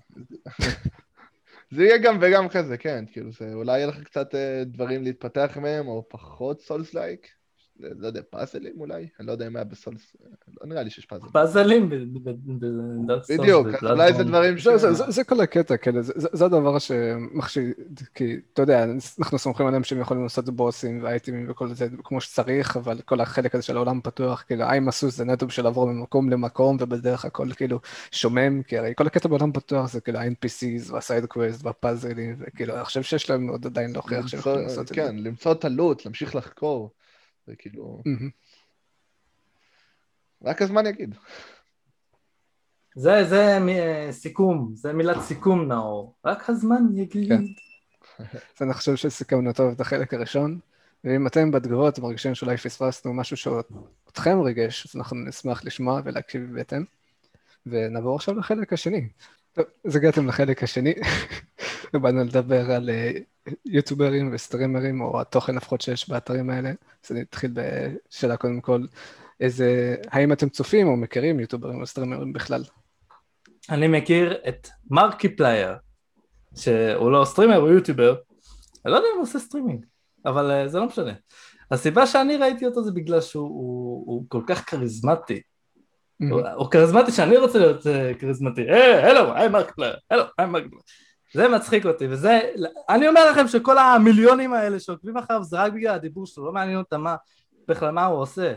זה 1.71 1.85
יהיה 1.85 1.99
גם 1.99 2.19
וגם 2.21 2.49
כזה, 2.49 2.77
כן, 2.77 3.05
כאילו 3.13 3.33
זה 3.33 3.55
אולי 3.55 3.79
יהיה 3.79 3.87
לך 3.87 4.03
קצת 4.03 4.35
אה, 4.35 4.63
דברים 4.67 5.03
להתפתח 5.03 5.59
מהם, 5.61 5.89
או 5.89 6.07
פחות 6.09 6.61
souls-like, 6.61 7.29
לא 7.81 8.07
יודע, 8.07 8.21
פאזלים 8.31 8.81
אולי? 8.81 9.09
אני 9.21 9.27
לא 9.27 9.33
יודע 9.33 9.47
אם 9.47 9.57
היה 9.57 9.65
ב 9.65 9.72
Souls, 9.72 10.17
לא 10.61 10.67
נראה 10.67 10.83
לי 10.83 10.91
שיש 10.91 11.07
פאזלים. 11.07 11.33
פאזלים 11.33 11.91
ב 13.05 13.09
Dark 13.09 13.25
Souls. 13.25 13.41
בדיוק, 13.41 13.67
אולי 13.83 14.13
זה 14.13 14.25
דברים 14.25 14.59
ש... 14.59 14.69
זה, 15.09 15.25
כל 15.25 15.41
הקטע, 15.41 15.77
כאילו, 15.77 16.03
זה, 16.03 16.45
הדבר 16.45 16.79
שמחשיד, 16.79 17.73
כי 18.15 18.37
אתה 18.53 18.63
יודע, 18.63 18.85
אנחנו 19.19 19.39
סומכים 19.39 19.67
עליהם 19.67 19.85
שהם 19.85 20.01
יכולים 20.01 20.23
לעשות 20.23 20.51
בוסים 20.51 21.03
ואייטמים 21.03 21.51
וכל 21.51 21.69
זה 21.69 21.89
כמו 22.05 22.21
שצריך, 22.21 22.77
אבל 22.77 23.01
כל 23.01 23.21
החלק 23.21 23.55
הזה 23.55 23.63
של 23.63 23.77
העולם 23.77 24.01
פתוח, 24.01 24.45
כאילו, 24.47 24.65
האם 24.65 24.89
עשו 24.89 25.11
זה 25.11 25.25
נטו 25.25 25.47
בשביל 25.47 25.67
לעבור 25.67 25.93
ממקום 25.93 26.31
למקום, 26.31 26.77
ובדרך 26.81 27.25
הכל 27.25 27.53
כאילו 27.57 27.81
שומם, 28.11 28.63
כי 28.63 28.79
הרי 28.79 28.93
כל 28.97 29.07
הקטע 29.07 29.29
בעולם 29.29 29.53
פתוח 29.53 29.93
זה 29.93 30.01
כאילו 30.01 30.19
ה-NPCs 30.19 30.93
וה 30.93 31.04
side 31.04 31.27
quest 31.27 31.65
והפאזלים, 31.65 32.37
וכאילו, 32.39 32.75
אני 32.75 32.85
חושב 32.85 33.03
שיש 33.03 33.31
להם 33.31 33.49
עוד 33.49 33.67
עדיין 33.67 33.93
להוכיח 33.93 34.27
שהם 34.27 34.41
יכולים 34.41 34.63
לעשות 34.63 34.83
את 34.83 34.89
זה. 34.89 34.95
כן, 34.95 35.17
למצוא 35.17 35.53
את 35.53 35.65
ה 35.65 35.71
loot, 35.71 36.05
להמשיך 36.05 36.35
לחקור. 36.35 36.91
זה 37.49 37.57
כאילו... 37.59 38.03
רק 40.45 40.63
הזמן 40.63 40.87
יגיד. 40.87 41.15
זה, 42.97 43.25
זה 43.25 43.59
מ- 43.61 44.13
סיכום, 44.13 44.71
זה 44.75 44.93
מילת 44.93 45.21
סיכום 45.21 45.69
נאור. 45.69 46.15
רק 46.25 46.51
הזמן 46.51 46.83
יגיד. 46.95 47.29
כן. 47.29 47.43
אז 48.57 48.63
אני 48.63 48.75
חושב 48.75 48.97
שסיכמנו 48.97 49.53
טוב 49.53 49.73
את 49.73 49.81
החלק 49.81 50.15
הראשון, 50.15 50.59
ואם 51.05 51.27
אתם 51.27 51.51
בתגובות 51.51 51.99
מרגישים 51.99 52.35
שאולי 52.35 52.57
פספסנו 52.57 53.15
משהו 53.15 53.37
שאתכם 53.37 54.41
ריגש, 54.41 54.87
אז 54.87 54.97
אנחנו 54.97 55.17
נשמח 55.17 55.65
לשמוע 55.65 56.01
ולהקשיב 56.05 56.43
בהתאם. 56.55 56.85
ונעבור 57.67 58.17
עכשיו 58.17 58.35
לחלק 58.35 58.73
השני. 58.73 59.09
טוב, 59.53 59.65
אז 59.87 59.97
הגעתם 59.97 60.29
לחלק 60.29 60.63
השני, 60.63 60.95
באנו 62.03 62.25
לדבר 62.25 62.71
על 62.71 62.91
אה, 62.91 63.13
יוטיוברים 63.65 64.31
וסטרימרים, 64.33 65.01
או 65.01 65.21
התוכן 65.21 65.55
לפחות 65.55 65.81
שיש 65.81 66.09
באתרים 66.09 66.51
האלה. 66.51 66.73
אז 67.05 67.13
אני 67.13 67.23
אתחיל 67.23 67.51
בשאלה 67.55 68.37
קודם 68.37 68.61
כל, 68.61 68.83
איזה, 69.41 69.97
האם 70.11 70.33
אתם 70.33 70.49
צופים 70.49 70.87
או 70.87 70.97
מכירים 70.97 71.41
יוטיוברים 71.41 71.81
או 71.81 71.87
סטרימרים 71.87 72.33
בכלל? 72.33 72.65
אני 73.71 73.89
מכיר 73.89 74.39
את 74.49 74.69
Markiplier, 74.91 75.75
שהוא 76.57 77.13
לא 77.13 77.25
סטרימר, 77.25 77.57
הוא 77.57 77.69
יוטיובר. 77.69 78.15
אני 78.85 78.93
לא 78.93 78.97
יודע 78.97 79.09
אם 79.13 79.17
הוא 79.17 79.23
עושה 79.23 79.39
סטרימינג, 79.39 79.85
אבל 80.27 80.51
אה, 80.51 80.69
זה 80.69 80.79
לא 80.79 80.87
משנה. 80.87 81.13
הסיבה 81.71 82.07
שאני 82.07 82.37
ראיתי 82.37 82.67
אותו 82.67 82.85
זה 82.85 82.93
בגלל 82.93 83.21
שהוא 83.21 83.49
הוא, 83.49 84.05
הוא 84.07 84.25
כל 84.29 84.43
כך 84.47 84.71
כריזמטי. 84.71 85.41
הוא, 86.31 86.41
הוא 86.55 86.71
כריזמטי 86.71 87.13
שאני 87.13 87.37
רוצה 87.37 87.59
להיות 87.59 87.87
אה, 87.87 88.19
כריזמטי. 88.21 88.61
היי, 88.61 88.95
הלו, 88.95 89.35
היי 89.35 89.49
Markiplier, 89.49 89.97
הלו, 90.11 90.23
היי 90.39 90.47
Markiplier. 90.47 90.83
זה 91.35 91.49
מצחיק 91.49 91.87
אותי, 91.87 92.07
וזה, 92.07 92.41
אני 92.89 93.09
אומר 93.09 93.31
לכם 93.31 93.49
שכל 93.49 93.79
המיליונים 93.79 94.53
האלה 94.53 94.81
שעוקבים 94.81 95.17
אחריו 95.17 95.45
זה 95.45 95.57
רק 95.57 95.73
בגלל 95.73 95.95
הדיבור 95.95 96.27
שלו, 96.27 96.47
לא 96.47 96.53
מעניין 96.53 96.79
אותם 96.79 97.01
מה, 97.01 97.17
בכלל 97.69 97.91
מה 97.91 98.07
הוא 98.07 98.21
עושה. 98.21 98.55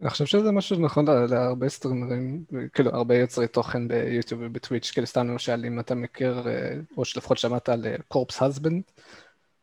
אני 0.00 0.10
חושב 0.10 0.26
שזה 0.26 0.52
משהו 0.52 0.80
נכון 0.80 1.06
לה- 1.06 1.26
להרבה 1.26 1.68
סטרימרים, 1.68 2.44
כאילו 2.72 2.90
הרבה 2.90 3.14
יוצרי 3.14 3.48
תוכן 3.48 3.88
ביוטיוב 3.88 4.40
ובטוויץ', 4.44 4.90
כאילו 4.90 5.06
סתם 5.06 5.28
למשל 5.28 5.64
אם 5.66 5.80
אתה 5.80 5.94
מכיר, 5.94 6.48
אה, 6.48 6.74
או 6.96 7.04
שלפחות 7.04 7.38
שמעת 7.38 7.68
על 7.68 7.86
קורפס 8.08 8.42
הסבנד, 8.42 8.82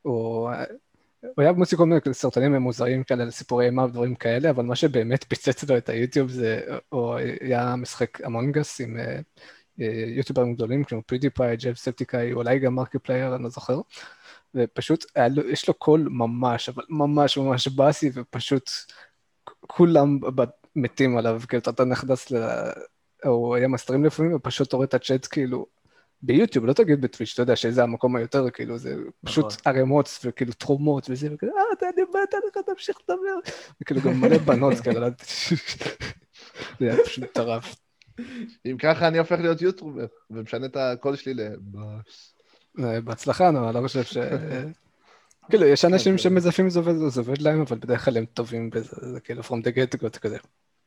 או 0.05 0.49
אה, 0.53 0.63
הוא 1.21 1.33
היה 1.37 1.51
מוציא 1.51 1.77
כל 1.77 1.85
מיני 1.85 1.99
סרטונים 2.11 2.55
מוזרים 2.55 3.03
כאלה 3.03 3.23
על 3.23 3.31
סיפורי 3.31 3.65
אימה 3.65 3.85
ודברים 3.85 4.15
כאלה, 4.15 4.49
אבל 4.49 4.63
מה 4.63 4.75
שבאמת 4.75 5.23
פיצץ 5.23 5.69
לו 5.69 5.77
את 5.77 5.89
היוטיוב 5.89 6.29
זה, 6.29 6.61
או 6.91 7.17
היה 7.41 7.75
משחק 7.75 8.21
אמונגס 8.21 8.81
עם 8.81 8.97
אה, 8.97 9.03
אה, 9.03 9.19
יוטיוברים 10.17 10.53
גדולים 10.53 10.83
כמו 10.83 11.01
PewDiePie, 11.07 11.57
Jacksepticeye, 11.57 12.33
אולי 12.33 12.59
גם 12.59 12.75
Markiplier, 12.75 13.35
אני 13.35 13.43
לא 13.43 13.49
זוכר, 13.49 13.81
ופשוט 14.55 15.05
היה 15.15 15.27
לו, 15.27 15.49
יש 15.49 15.67
לו 15.67 15.73
קול 15.73 16.07
ממש, 16.11 16.69
אבל 16.69 16.83
ממש 16.89 17.37
ממש 17.37 17.67
bassy, 17.67 18.11
ופשוט 18.13 18.69
כולם 19.67 20.19
מתים 20.75 21.17
עליו, 21.17 21.41
כאילו 21.47 21.63
אתה 21.69 21.85
נכנס 21.85 22.31
ל... 22.31 22.37
הוא 23.25 23.55
היה 23.55 23.67
מסטרים 23.67 24.05
לפעמים, 24.05 24.35
ופשוט 24.35 24.73
רואה 24.73 24.85
את 24.85 24.93
הצ'אט 24.93 25.27
כאילו, 25.31 25.65
ביוטיוב, 26.21 26.65
לא 26.65 26.73
תגיד 26.73 27.01
ב 27.01 27.05
Twitch, 27.05 27.31
אתה 27.33 27.41
יודע 27.41 27.55
שזה 27.55 27.83
המקום 27.83 28.15
היותר, 28.15 28.49
כאילו, 28.49 28.77
זה 28.77 28.95
פשוט 29.25 29.45
נכון. 29.45 29.57
ערימות, 29.65 30.19
וכאילו 30.23 30.53
תרומות 30.53 31.09
וזה, 31.09 31.29
וכאילו, 31.33 31.57
אה, 31.57 31.63
מתה 31.73 31.85
אני 31.95 32.01
עליך, 32.13 32.57
תמשיך 32.65 32.97
לדבר. 33.03 33.51
וכאילו 33.81 34.01
גם 34.01 34.21
מלא 34.21 34.37
בנות 34.37 34.79
כאלה, 34.83 34.99
לא. 34.99 35.07
זה 36.79 36.93
היה 36.93 37.03
פשוט 37.05 37.23
מטורף. 37.23 37.75
אם 38.65 38.77
ככה 38.79 39.07
אני 39.07 39.17
הופך 39.17 39.39
להיות 39.39 39.61
יוטיובר, 39.61 40.05
ומשנה 40.31 40.65
את 40.65 40.75
הקול 40.75 41.15
שלי 41.15 41.33
לבאס. 41.33 42.33
אה, 42.79 43.01
בהצלחה, 43.01 43.51
נו, 43.51 43.69
אני 43.69 43.75
לא 43.75 43.81
חושב 43.81 44.03
ש... 44.03 44.17
כאילו, 45.49 45.65
יש 45.65 45.85
אנשים 45.85 46.17
שמזייפים 46.17 46.67
את 46.67 46.71
זה 46.71 46.79
עובד, 46.79 46.93
זה 47.09 47.21
עובד 47.21 47.41
להם, 47.41 47.61
אבל 47.61 47.77
בדרך 47.77 48.05
כלל 48.05 48.17
הם 48.17 48.25
טובים 48.25 48.69
בזה, 48.69 49.11
זה 49.13 49.19
כאילו 49.19 49.41
from 49.41 49.63
the 49.63 49.75
get 49.75 50.01
go, 50.01 50.07
אתה 50.07 50.19
כזה, 50.19 50.37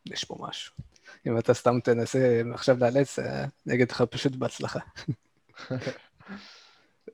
יש 0.06 0.24
פה 0.24 0.36
משהו. 0.40 0.74
אם 1.26 1.38
אתה 1.38 1.54
סתם 1.54 1.80
תנסה 1.80 2.42
עכשיו 2.54 2.76
לאלץ, 2.80 3.18
אה, 3.18 3.44
אני 3.66 3.74
אגיד 3.74 3.90
לך 3.90 4.02
פשוט 4.02 4.36
בהצלחה. 4.36 4.80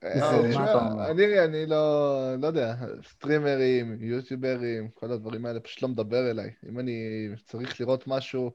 אה? 0.04 1.10
אני, 1.10 1.44
אני 1.44 1.66
לא, 1.66 2.34
לא 2.38 2.46
יודע, 2.46 2.74
סטרימרים, 3.08 3.96
יוטיוברים, 4.00 4.88
כל 4.94 5.12
הדברים 5.12 5.46
האלה 5.46 5.60
פשוט 5.60 5.82
לא 5.82 5.88
מדבר 5.88 6.30
אליי. 6.30 6.50
אם 6.68 6.78
אני 6.78 7.28
צריך 7.46 7.80
לראות 7.80 8.06
משהו 8.06 8.52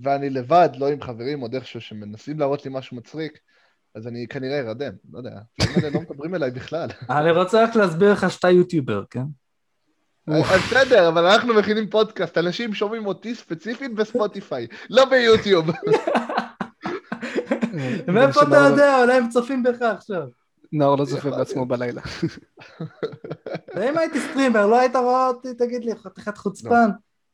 ואני 0.00 0.30
לבד, 0.30 0.68
לא 0.78 0.88
עם 0.88 1.02
חברים 1.02 1.42
או 1.42 1.48
איכשהו 1.52 1.80
שמנסים 1.80 2.38
להראות 2.38 2.64
לי 2.64 2.70
משהו 2.74 2.96
מצחיק, 2.96 3.38
אז 3.94 4.06
אני 4.06 4.26
כנראה 4.28 4.60
ארדם, 4.60 4.92
לא 5.12 5.18
יודע. 5.18 5.38
לא 5.92 6.00
מדברים 6.00 6.34
אליי 6.34 6.50
בכלל. 6.50 6.88
אני 7.10 7.30
רוצה 7.30 7.64
רק 7.64 7.76
להסביר 7.76 8.12
לך 8.12 8.30
שאתה 8.30 8.50
יוטיובר, 8.50 9.04
כן? 9.10 9.24
אז 10.26 10.60
בסדר, 10.66 11.08
אבל 11.08 11.26
אנחנו 11.26 11.54
מכינים 11.54 11.90
פודקאסט, 11.90 12.38
אנשים 12.38 12.74
שומעים 12.74 13.06
אותי 13.06 13.34
ספציפית 13.34 13.94
בספוטיפיי, 13.94 14.66
לא 14.90 15.04
ביוטיוב. 15.04 15.70
מאיפה 18.08 18.42
אתה 18.42 18.56
יודע? 18.56 19.00
אולי 19.00 19.16
הם 19.16 19.28
צופים 19.28 19.62
בך 19.62 19.82
עכשיו. 19.82 20.26
נאור 20.72 20.98
לא 20.98 21.04
צופה 21.04 21.30
בעצמו 21.30 21.66
בלילה. 21.66 22.02
ואם 23.74 23.98
הייתי 23.98 24.20
סטרימר, 24.20 24.66
לא 24.66 24.80
היית 24.80 24.96
רואה 24.96 25.26
אותי, 25.26 25.54
תגיד 25.54 25.84
לי, 25.84 25.96
חתיכת 25.96 26.36
חוצפן. 26.36 26.90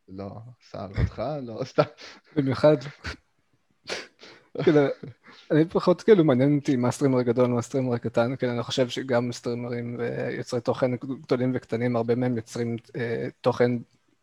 לא, 0.09 0.31
שר 0.71 0.87
אותך, 0.99 1.23
לא, 1.43 1.65
סתם. 1.65 1.83
במיוחד. 2.37 2.77
כאילו, 4.63 4.81
אני 5.51 5.65
פחות 5.69 6.03
כאילו 6.03 6.25
מעניין 6.25 6.57
אותי 6.59 6.77
מה 6.77 6.89
הסטרימר 6.89 7.19
הגדול 7.19 7.45
ומה 7.45 7.59
הסטרימר 7.59 7.95
הקטן, 7.95 8.37
כאילו 8.37 8.53
אני 8.53 8.63
חושב 8.63 8.89
שגם 8.89 9.33
סטרימרים 9.33 9.97
ויוצרי 9.99 10.61
תוכן 10.61 10.97
גדולים 10.97 11.53
וקטנים, 11.55 11.97
הרבה 11.97 12.15
מהם 12.15 12.37
יוצרים 12.37 12.77
אה, 12.97 13.29
תוכן, 13.41 13.73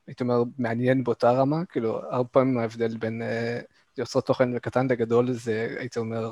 הייתי 0.08 0.24
אומר, 0.24 0.44
מעניין 0.58 1.04
באותה 1.04 1.32
רמה, 1.32 1.66
כאילו 1.66 2.02
הרבה 2.10 2.30
פעמים 2.30 2.58
ההבדל 2.58 2.98
בין 2.98 3.22
אה, 3.22 3.60
יוצרי 3.98 4.22
תוכן 4.22 4.50
קטן 4.58 4.88
לגדול 4.88 5.32
זה, 5.32 5.76
הייתי 5.80 6.00
אומר, 6.00 6.32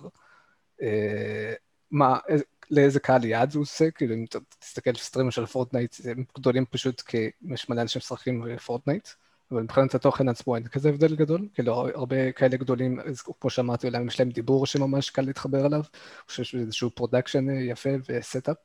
אה, 0.82 1.54
מה, 1.92 2.18
איזה- 2.28 2.44
לאיזה 2.72 3.00
קהל 3.00 3.26
יעד 3.26 3.52
זה 3.52 3.60
עושה, 3.60 3.92
כאילו 3.92 4.16
אם 4.16 4.26
אתה 4.30 4.40
תסתכל 4.60 4.90
על 4.90 4.96
סטרימר 4.96 5.30
של 5.30 5.46
Fortnite, 5.46 5.96
הם 6.06 6.24
גדולים 6.38 6.66
פשוט 6.66 7.02
כי 7.02 7.30
יש 7.54 7.70
מלא 7.70 7.82
אנשים 7.82 8.00
משחקים 8.00 8.42
ב 8.42 8.48
Fortnite. 8.48 9.08
אבל 9.52 9.62
מבחינת 9.62 9.96
התוכן 9.96 10.30
עצמו 10.30 10.56
אין 10.56 10.68
כזה 10.68 10.90
הבדל 10.90 11.16
גדול, 11.16 11.48
כאילו 11.54 11.88
הרבה 11.96 12.32
כאלה 12.32 12.58
גדולים, 12.58 13.00
כמו 13.42 13.50
שאמרתי, 13.50 13.88
אולי 13.88 14.04
יש 14.08 14.20
להם 14.20 14.30
דיבור 14.30 14.66
שממש 14.66 15.10
קל 15.10 15.22
להתחבר 15.22 15.66
אליו, 15.66 15.80
אני 15.80 16.28
חושב 16.28 16.44
שזה 16.44 16.62
איזשהו 16.62 16.90
production 16.90 17.50
יפה 17.50 17.90
ו 18.10 18.16
setup, 18.16 18.58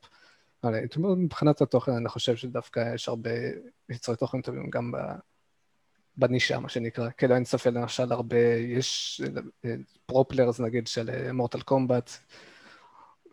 אבל 0.63 0.79
מבחינת 1.17 1.61
התוכן 1.61 1.91
אני 1.91 2.09
חושב 2.09 2.35
שדווקא 2.35 2.93
יש 2.95 3.09
הרבה 3.09 3.29
יוצרי 3.89 4.15
תוכן 4.15 4.41
טובים 4.41 4.69
גם. 4.69 4.91
בנישה, 6.17 6.59
מה 6.59 6.69
שנקרא, 6.69 7.09
כאילו 7.17 7.35
אין 7.35 7.45
ספק 7.45 7.71
למשל 7.71 8.11
הרבה, 8.11 8.37
יש 8.67 9.21
פרופלרס 10.05 10.59
נגיד 10.59 10.87
של 10.87 11.31
מורטל 11.31 11.61
קומבט, 11.61 12.11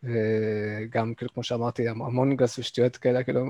וגם 0.02 1.14
כאילו 1.14 1.32
כמו 1.34 1.42
שאמרתי, 1.42 1.88
המונגס 1.88 2.58
ושטויות 2.58 2.96
כאלה, 2.96 3.22
כאילו 3.22 3.44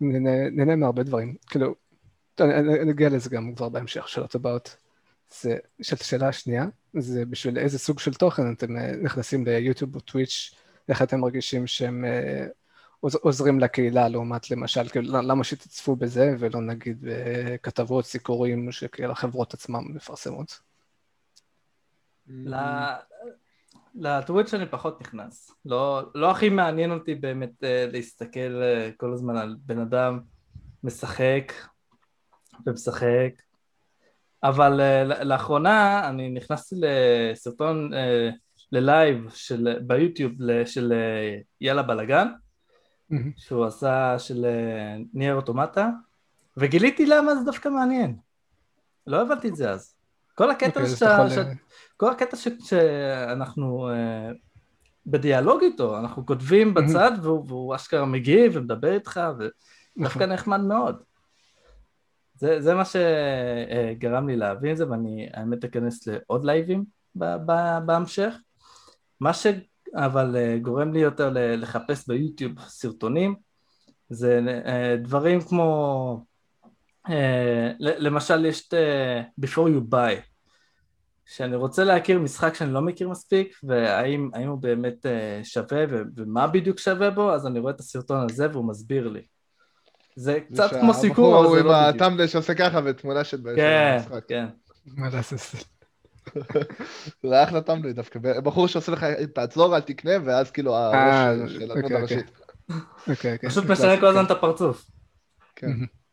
נהנה 0.00 0.76
מהרבה 0.76 1.02
דברים, 1.02 1.34
כאילו 1.46 1.74
אני 2.40 2.90
אגיע 2.90 3.08
לזה 3.08 3.30
גם 3.30 3.54
כבר 3.54 3.68
בהמשך, 3.68 4.08
שאלות 4.08 4.34
הבאות. 4.34 4.76
זה, 5.40 5.56
שאלת 5.82 6.00
השאלה 6.00 6.28
השנייה, 6.28 6.66
זה 6.98 7.24
בשביל 7.24 7.58
איזה 7.58 7.78
סוג 7.78 7.98
של 7.98 8.14
תוכן 8.14 8.52
אתם 8.52 8.76
אה, 8.76 8.92
נכנסים 9.02 9.44
ליוטיוב 9.44 9.94
או 9.94 10.00
טוויץ', 10.00 10.54
איך 10.88 11.02
אתם 11.02 11.20
מרגישים 11.20 11.66
שהם 11.66 12.04
אה, 12.04 12.46
עוז- 13.00 13.18
עוזרים 13.22 13.60
לקהילה 13.60 14.08
לעומת 14.08 14.50
למשל, 14.50 14.88
כאילו, 14.88 15.22
למה 15.22 15.44
שתצפו 15.44 15.96
בזה 15.96 16.36
ולא 16.38 16.60
נגיד 16.60 16.98
בכתבות, 17.00 18.04
סיקורים 18.04 18.72
שכאילו 18.72 19.12
החברות 19.12 19.54
עצמן 19.54 19.80
מפרסמות. 19.84 20.60
לטוויץ' 23.94 24.54
אני 24.54 24.66
פחות 24.70 25.00
נכנס. 25.00 25.50
לא, 25.64 26.02
לא 26.14 26.30
הכי 26.30 26.48
מעניין 26.48 26.90
אותי 26.90 27.14
באמת 27.14 27.64
אה, 27.64 27.86
להסתכל 27.92 28.62
אה, 28.62 28.90
כל 28.96 29.12
הזמן 29.12 29.36
על 29.36 29.56
בן 29.58 29.78
אדם 29.78 30.20
משחק 30.84 31.52
ומשחק, 32.66 33.30
אבל 34.42 34.80
אה, 34.80 35.04
לאחרונה 35.24 36.08
אני 36.08 36.30
נכנסתי 36.30 36.76
לסרטון, 36.78 37.94
אה, 37.94 38.30
ללייב 38.72 39.30
של, 39.34 39.78
ביוטיוב 39.86 40.32
של 40.64 40.92
אה, 40.92 41.38
יאללה 41.60 41.82
בלאגן, 41.82 42.28
שהוא 43.36 43.64
עשה 43.64 44.18
של 44.18 44.46
נייר 45.14 45.34
אוטומטה, 45.34 45.90
וגיליתי 46.56 47.06
למה 47.06 47.34
זה 47.34 47.44
דווקא 47.44 47.68
מעניין. 47.68 48.16
לא 49.06 49.22
הבנתי 49.22 49.48
את 49.48 49.56
זה 49.56 49.70
אז. 49.70 49.94
כל 50.34 50.50
הקטע 50.50 50.86
שאתה... 50.86 51.04
יכול, 51.14 51.30
ש- 51.30 51.38
אה, 51.38 51.52
כל 51.96 52.10
הקטע 52.10 52.36
ש- 52.36 52.48
שאנחנו 52.64 53.88
אה, 53.90 54.30
בדיאלוג 55.06 55.62
איתו, 55.62 55.98
אנחנו 55.98 56.26
כותבים 56.26 56.74
בצד 56.74 57.10
והוא, 57.22 57.44
והוא 57.48 57.74
אשכרה 57.74 58.04
מגיב 58.04 58.52
ומדבר 58.54 58.92
איתך, 58.94 59.20
ודווקא 59.34 60.18
נכון. 60.18 60.32
נחמד 60.32 60.60
מאוד. 60.60 61.02
זה, 62.38 62.60
זה 62.60 62.74
מה 62.74 62.82
שגרם 62.84 64.28
לי 64.28 64.36
להבין 64.36 64.72
את 64.72 64.76
זה, 64.76 64.90
ואני 64.90 65.28
האמת 65.34 65.64
אכנס 65.64 66.06
לעוד 66.06 66.44
לייבים 66.44 66.84
בהמשך. 67.86 68.34
מה 69.20 69.32
שאבל 69.34 70.36
אה, 70.36 70.58
גורם 70.62 70.92
לי 70.92 70.98
יותר 70.98 71.30
לחפש 71.34 72.08
ביוטיוב 72.08 72.60
סרטונים, 72.60 73.34
זה 74.08 74.40
אה, 74.66 74.96
דברים 74.96 75.40
כמו, 75.40 76.20
אה, 77.10 77.72
למשל 77.78 78.44
יש 78.44 78.68
את 78.68 78.74
Before 79.40 79.68
You 79.68 79.92
Buy, 79.94 80.20
שאני 81.26 81.56
רוצה 81.56 81.84
להכיר 81.84 82.18
משחק 82.18 82.54
שאני 82.54 82.72
לא 82.72 82.80
מכיר 82.80 83.08
מספיק, 83.08 83.56
והאם 83.62 84.30
האם 84.34 84.48
הוא 84.48 84.58
באמת 84.58 85.06
שווה 85.42 85.84
ומה 86.16 86.46
בדיוק 86.46 86.78
שווה 86.78 87.10
בו, 87.10 87.32
אז 87.32 87.46
אני 87.46 87.58
רואה 87.58 87.72
את 87.72 87.80
הסרטון 87.80 88.26
הזה 88.30 88.50
והוא 88.50 88.68
מסביר 88.68 89.08
לי. 89.08 89.35
זה 90.16 90.40
קצת 90.52 90.70
כמו 90.80 90.94
סיקור, 90.94 91.38
אבל 91.38 91.46
הוא 91.46 91.54
זה 91.54 91.60
עם 91.60 91.66
לא 91.66 91.72
בדיוק. 91.90 92.02
הטמבל 92.02 92.26
שעושה 92.26 92.54
ככה 92.54 92.80
ותמונה 92.84 93.24
של 93.24 93.36
של 93.42 93.56
כן, 93.56 93.98
המשחק. 94.00 94.28
כן. 94.28 94.46
מה 94.86 95.08
לעשות? 95.10 95.40
זה 97.22 97.32
היה 97.34 97.44
אחלה 97.44 97.60
טמבל 97.60 97.92
דווקא. 97.92 98.18
בחור 98.18 98.66
שעושה 98.68 98.92
לך, 98.92 99.06
תעצור, 99.34 99.76
אל 99.76 99.80
תקנה, 99.80 100.12
ואז 100.24 100.50
כאילו 100.50 100.74
אה, 100.76 100.86
הראש 100.86 101.52
של 101.52 101.70
הדמות 101.70 101.84
אוקיי, 101.84 101.96
הראשית. 101.96 102.26
אוקיי, 103.08 103.34
אוקיי. 103.34 103.50
פשוט 103.50 103.64
משנה 103.64 104.00
כל 104.00 104.06
הזמן 104.06 104.24
את 104.24 104.30
הפרצוף. 104.30 104.90
כן. 105.56 105.70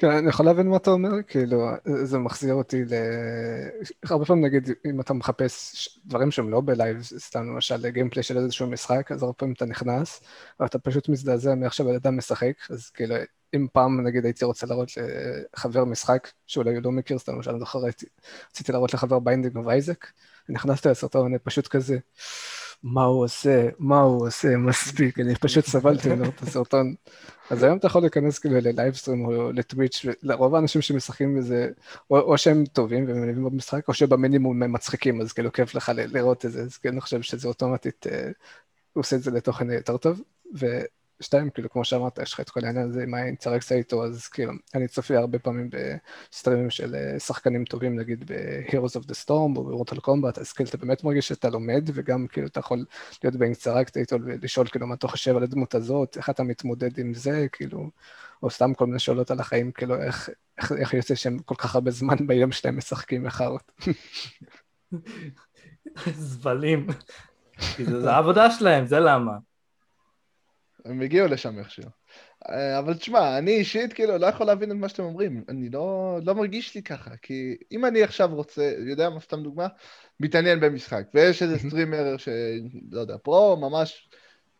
כן, 0.00 0.10
אני 0.10 0.28
יכול 0.28 0.46
להבין 0.46 0.68
מה 0.68 0.76
אתה 0.76 0.90
אומר, 0.90 1.22
כאילו, 1.26 1.66
זה 2.04 2.18
מחזיר 2.18 2.54
אותי 2.54 2.84
ל... 2.84 2.92
הרבה 4.04 4.24
פעמים 4.24 4.44
נגיד, 4.44 4.68
אם 4.90 5.00
אתה 5.00 5.14
מחפש 5.14 5.88
דברים 6.06 6.30
שהם 6.30 6.50
לא 6.50 6.60
ב 6.64 6.70
live, 6.70 7.02
סתם 7.02 7.46
למשל 7.46 7.90
gameplay 7.90 8.22
של 8.22 8.38
איזשהו 8.38 8.66
משחק, 8.66 9.12
אז 9.12 9.22
הרבה 9.22 9.32
פעמים 9.32 9.54
אתה 9.54 9.64
נכנס, 9.64 10.20
ואתה 10.60 10.78
פשוט 10.78 11.08
מזדעזע 11.08 11.54
מאיך 11.54 11.74
שבן 11.74 11.94
אדם 11.94 12.16
משחק, 12.16 12.52
אז 12.70 12.90
כאילו, 12.90 13.14
אם 13.56 13.66
פעם 13.72 14.06
נגיד 14.06 14.24
הייתי 14.24 14.44
רוצה 14.44 14.66
להראות 14.66 14.88
לחבר 15.56 15.84
משחק, 15.84 16.30
שאולי 16.46 16.74
הוא 16.74 16.82
לא 16.84 16.92
מכיר, 16.92 17.18
סתם 17.18 17.34
למשל, 17.34 17.50
אני 17.50 17.58
זוכר, 17.58 17.78
רציתי 18.50 18.72
להראות 18.72 18.94
לחבר 18.94 19.18
Binding 19.18 19.56
of 19.56 19.68
Isaac, 19.68 20.06
נכנסתי 20.48 20.88
לסרטון, 20.88 21.26
אני 21.26 21.38
פשוט 21.38 21.68
כזה, 21.68 21.98
מה 22.82 23.04
הוא 23.04 23.24
עושה, 23.24 23.68
מה 23.78 24.00
הוא 24.00 24.26
עושה, 24.26 24.56
מספיק, 24.68 25.20
אני 25.20 25.34
פשוט 25.34 25.64
סבלתי 25.64 26.08
לראות 26.16 26.34
את 26.34 26.42
הסרטון. 26.42 26.94
אז 27.50 27.62
היום 27.62 27.78
אתה 27.78 27.86
יכול 27.86 28.02
להיכנס 28.02 28.38
כאילו 28.38 28.56
ל 28.60 28.66
livestream 28.66 29.24
או 29.26 29.52
ל 29.52 29.58
Twitch, 29.58 30.04
ולרוב 30.04 30.54
האנשים 30.54 30.82
שמשחקים 30.82 31.38
בזה, 31.38 31.68
או, 32.10 32.20
או 32.20 32.38
שהם 32.38 32.64
טובים 32.66 33.04
ומבינים 33.08 33.44
במשחק, 33.44 33.88
או 33.88 33.94
שבמינימום 33.94 34.62
הם 34.62 34.72
מצחיקים, 34.72 35.20
אז 35.20 35.32
כאילו 35.32 35.52
כיף 35.52 35.74
לך 35.74 35.92
לראות 35.96 36.46
את 36.46 36.52
זה, 36.52 36.62
אז 36.62 36.76
כן, 36.76 36.88
אני 36.88 37.00
חושב 37.00 37.22
שזה 37.22 37.48
אוטומטית, 37.48 38.06
אה, 38.06 38.30
הוא 38.92 39.00
עושה 39.00 39.16
את 39.16 39.22
זה 39.22 39.30
לתוכן 39.30 39.70
יותר 39.70 39.96
טוב. 39.96 40.20
ושתיים, 41.20 41.50
כאילו, 41.50 41.70
כמו 41.70 41.84
שאמרת, 41.84 42.18
יש 42.18 42.32
לך 42.32 42.40
את 42.40 42.50
כל 42.50 42.60
העניין 42.64 42.88
הזה 42.88 43.02
עם 43.02 43.14
האינטראקציה 43.14 43.76
איתו, 43.76 44.04
אז 44.04 44.28
כאילו, 44.28 44.52
אני 44.74 44.88
צופה 44.88 45.18
הרבה 45.18 45.38
פעמים 45.38 45.70
בסטרימים 45.70 46.70
של 46.70 46.94
אה, 46.94 47.18
שחקנים 47.18 47.64
טובים, 47.64 47.98
נגיד 47.98 48.32
ב-Heroes 48.32 49.00
of 49.00 49.04
the 49.04 49.24
Storm 49.24 49.56
או 49.56 49.64
ב-Mortal 49.64 50.00
Kombat, 50.00 50.40
אז 50.40 50.52
כאילו 50.52 50.68
אתה 50.68 50.76
באמת 50.76 51.04
מרגיש 51.04 51.28
שאתה 51.28 51.50
לומד, 51.50 51.90
וגם 51.94 52.26
כאילו 52.26 52.46
אתה 52.46 52.60
יכול 52.60 52.84
להיות 53.24 53.36
באינטראקציה 53.36 54.02
איתו 54.02 54.16
ולשאול 54.24 54.68
כאילו 54.68 54.86
מה 54.86 54.94
אתה 54.94 55.08
חושב 55.08 55.36
על 55.36 55.42
הדמות 55.42 55.74
הזאת, 55.74 56.16
איך 56.16 56.30
אתה 56.30 56.42
מתמודד 56.42 56.98
עם 56.98 57.14
זה, 57.14 57.46
כאילו, 57.52 57.90
או 58.42 58.50
סתם 58.50 58.74
כל 58.74 58.86
מיני 58.86 58.98
שאלות 58.98 59.30
על 59.30 59.40
החיים, 59.40 59.72
כאילו, 59.72 60.02
איך, 60.02 60.30
איך, 60.58 60.72
איך 60.72 60.94
יוצא 60.94 61.14
שהם 61.14 61.38
כל 61.38 61.54
כך 61.54 61.74
הרבה 61.74 61.90
זמן 61.90 62.16
ביום 62.26 62.52
שלהם 62.52 62.76
משחקים 62.76 63.22
מחרות. 63.22 63.72
זבלים. 66.12 66.86
כי 67.76 67.84
זה 67.84 68.12
העבודה 68.12 68.50
שלהם, 68.50 68.86
זה 68.86 69.00
למה. 69.00 69.49
הם 70.84 71.00
הגיעו 71.00 71.28
לשם 71.28 71.58
איכשהו. 71.58 71.84
אה, 72.48 72.78
אבל 72.78 72.94
תשמע, 72.94 73.38
אני 73.38 73.50
אישית 73.50 73.92
כאילו 73.92 74.18
לא 74.18 74.26
יכול 74.26 74.46
להבין 74.46 74.70
את 74.70 74.76
מה 74.76 74.88
שאתם 74.88 75.02
אומרים. 75.02 75.44
אני 75.48 75.70
לא, 75.70 76.18
לא 76.22 76.34
מרגיש 76.34 76.74
לי 76.74 76.82
ככה, 76.82 77.10
כי 77.22 77.56
אם 77.72 77.84
אני 77.84 78.02
עכשיו 78.02 78.34
רוצה, 78.34 78.72
יודע 78.88 79.10
מה, 79.10 79.20
סתם 79.20 79.42
דוגמה, 79.42 79.66
מתעניין 80.20 80.60
במשחק, 80.60 81.02
ויש 81.14 81.42
איזה 81.42 81.58
סטרימר 81.68 82.16
שלא 82.16 83.00
יודע, 83.00 83.16
פרו 83.22 83.56
ממש 83.56 84.08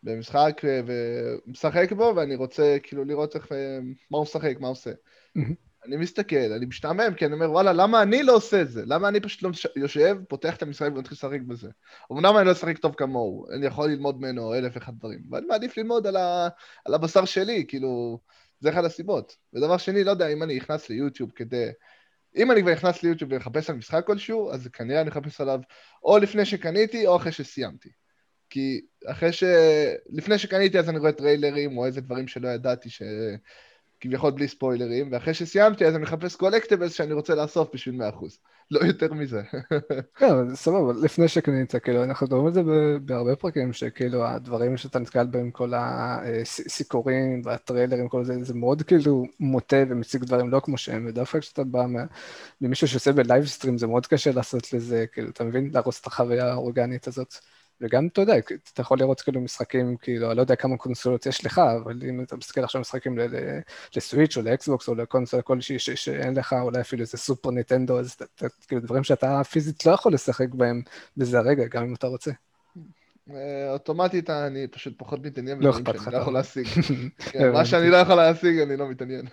במשחק 0.03 0.61
אה, 0.65 0.81
ומשחק 0.85 1.91
בו, 1.91 2.13
ואני 2.15 2.35
רוצה 2.35 2.77
כאילו 2.83 3.05
לראות 3.05 3.35
איך, 3.35 3.51
אה, 3.51 3.79
מה 4.11 4.17
הוא 4.17 4.23
משחק, 4.23 4.55
מה 4.59 4.67
הוא 4.67 4.71
עושה. 4.71 4.91
אני 5.85 5.97
מסתכל, 5.97 6.51
אני 6.55 6.65
משתעמם, 6.65 7.13
כי 7.13 7.25
אני 7.25 7.33
אומר, 7.33 7.51
וואלה, 7.51 7.73
למה 7.73 8.01
אני 8.01 8.23
לא 8.23 8.35
עושה 8.35 8.61
את 8.61 8.69
זה? 8.69 8.83
למה 8.85 9.07
אני 9.07 9.19
פשוט 9.19 9.43
לא 9.43 9.49
יושב, 9.75 10.17
פותח 10.27 10.55
את 10.55 10.61
המשחק 10.61 10.89
ומתחיל 10.95 11.15
לשחק 11.15 11.41
בזה? 11.47 11.69
אמנם 12.11 12.37
אני 12.37 12.47
לא 12.47 12.51
אשחק 12.51 12.77
טוב 12.77 12.95
כמוהו, 12.95 13.47
אני 13.51 13.65
יכול 13.65 13.89
ללמוד 13.89 14.21
ממנו 14.21 14.53
אלף 14.53 14.75
ואחד 14.75 14.93
דברים, 14.97 15.19
ואני 15.31 15.45
מעדיף 15.45 15.77
ללמוד 15.77 16.07
על, 16.07 16.15
ה... 16.15 16.47
על 16.85 16.93
הבשר 16.93 17.25
שלי, 17.25 17.65
כאילו, 17.67 18.19
זה 18.59 18.69
אחת 18.69 18.83
הסיבות. 18.83 19.35
ודבר 19.53 19.77
שני, 19.77 20.03
לא 20.03 20.11
יודע, 20.11 20.27
אם 20.27 20.43
אני 20.43 20.55
נכנס 20.55 20.89
ליוטיוב 20.89 21.31
כדי... 21.35 21.69
אם 22.35 22.51
אני 22.51 22.61
כבר 22.61 22.71
נכנס 22.71 23.03
ליוטיוב 23.03 23.31
ולחפש 23.31 23.69
על 23.69 23.75
משחק 23.75 24.07
כלשהו, 24.07 24.51
אז 24.51 24.67
כנראה 24.67 25.01
אני 25.01 25.09
אחפש 25.09 25.41
עליו 25.41 25.59
או 26.03 26.17
לפני 26.17 26.45
שקניתי 26.45 27.07
או 27.07 27.15
אחרי 27.15 27.31
שסיימתי. 27.31 27.89
כי 28.49 28.81
אחרי 29.05 29.33
ש... 29.33 29.43
לפני 30.09 30.37
שקניתי 30.37 30.79
אז 30.79 30.89
אני 30.89 30.99
רואה 30.99 31.11
טריילרים 31.11 31.77
או 31.77 31.85
איזה 31.85 32.01
דברים 32.01 32.27
שלא 32.27 32.47
ידעתי 32.47 32.89
ש... 32.89 33.01
כביכול 34.01 34.31
בלי 34.31 34.47
ספוילרים, 34.47 35.09
ואחרי 35.11 35.33
שסיימתי 35.33 35.85
אז 35.85 35.95
אני 35.95 36.03
מחפש 36.03 36.35
קולקטיבלס 36.35 36.93
שאני 36.93 37.13
רוצה 37.13 37.35
לאסוף 37.35 37.69
בשביל 37.73 38.01
100%. 38.01 38.37
לא 38.71 38.79
יותר 38.79 39.13
מזה. 39.13 39.41
כן, 40.17 40.29
אבל 40.29 40.55
סבבה, 40.55 40.93
לפני 41.03 41.27
שקנית, 41.27 41.75
כאילו, 41.75 42.03
אנחנו 42.03 42.27
מדברים 42.27 42.45
על 42.45 42.53
זה 42.53 42.61
בהרבה 43.01 43.35
פרקים, 43.35 43.73
שכאילו 43.73 44.25
הדברים 44.25 44.77
שאתה 44.77 44.99
נתקל 44.99 45.25
בהם, 45.25 45.51
כל 45.51 45.73
הסיקורים 45.75 47.41
והטריילרים, 47.45 48.09
כל 48.09 48.23
זה, 48.23 48.43
זה 48.43 48.53
מאוד 48.53 48.81
כאילו 48.81 49.23
מוטה 49.39 49.83
ומציג 49.89 50.23
דברים 50.23 50.49
לא 50.49 50.59
כמו 50.59 50.77
שהם, 50.77 51.05
ודווקא 51.09 51.39
כשאתה 51.39 51.63
בא 51.63 51.85
ממישהו 52.61 52.87
שעושה 52.87 53.11
ב 53.11 53.18
live 53.18 53.45
stream, 53.45 53.77
זה 53.77 53.87
מאוד 53.87 54.07
קשה 54.07 54.31
לעשות 54.31 54.73
לזה, 54.73 55.05
כאילו, 55.13 55.29
אתה 55.29 55.43
מבין? 55.43 55.69
להרוס 55.73 56.01
את 56.01 56.07
החוויה 56.07 56.51
האורגנית 56.51 57.07
הזאת. 57.07 57.35
וגם, 57.81 58.07
אתה 58.07 58.21
יודע, 58.21 58.33
אתה 58.73 58.81
יכול 58.81 58.99
לראות 58.99 59.21
כאילו 59.21 59.41
משחקים, 59.41 59.97
כאילו, 60.01 60.27
אני 60.27 60.37
לא 60.37 60.41
יודע 60.41 60.55
כמה 60.55 60.77
קונסולות 60.77 61.25
יש 61.25 61.45
לך, 61.45 61.61
אבל 61.83 61.99
אם 62.09 62.23
אתה 62.23 62.35
מסתכל 62.35 62.63
עכשיו 62.63 62.81
משחקים 62.81 63.17
ל 63.95 64.01
Switch 64.01 64.37
או 64.37 64.41
ל 64.41 64.50
Xbox 64.50 64.87
או 64.87 64.95
לקונסולה 64.95 65.43
כלשהי 65.43 65.79
שאין 65.79 66.37
לך, 66.37 66.55
אולי 66.61 66.81
אפילו 66.81 67.01
איזה 67.01 67.17
Super 67.17 67.51
Nintendo, 67.51 67.99
אז 67.99 68.17
כאילו 68.67 68.81
דברים 68.81 69.03
שאתה 69.03 69.41
פיזית 69.43 69.85
לא 69.85 69.91
יכול 69.91 70.13
לשחק 70.13 70.49
בהם 70.49 70.81
בזה 71.17 71.39
הרגע, 71.39 71.63
גם 71.67 71.83
אם 71.83 71.93
אתה 71.93 72.07
רוצה. 72.07 72.31
אה, 73.33 73.71
אוטומטית 73.71 74.29
אני 74.29 74.67
פשוט 74.67 74.93
פחות 74.97 75.19
מתעניין 75.25 75.59
לא 75.59 75.69
אכפת 75.69 75.95
לך, 75.95 76.07
לא 76.07 76.17
יכול 76.17 76.33
להשיג. 76.33 76.67
כן. 77.31 77.51
מה 77.51 77.65
שאני 77.65 77.89
לא 77.89 77.97
יכול 77.97 78.15
להשיג, 78.15 78.59
אני 78.59 78.77
לא 78.77 78.89
מתעניין. 78.89 79.25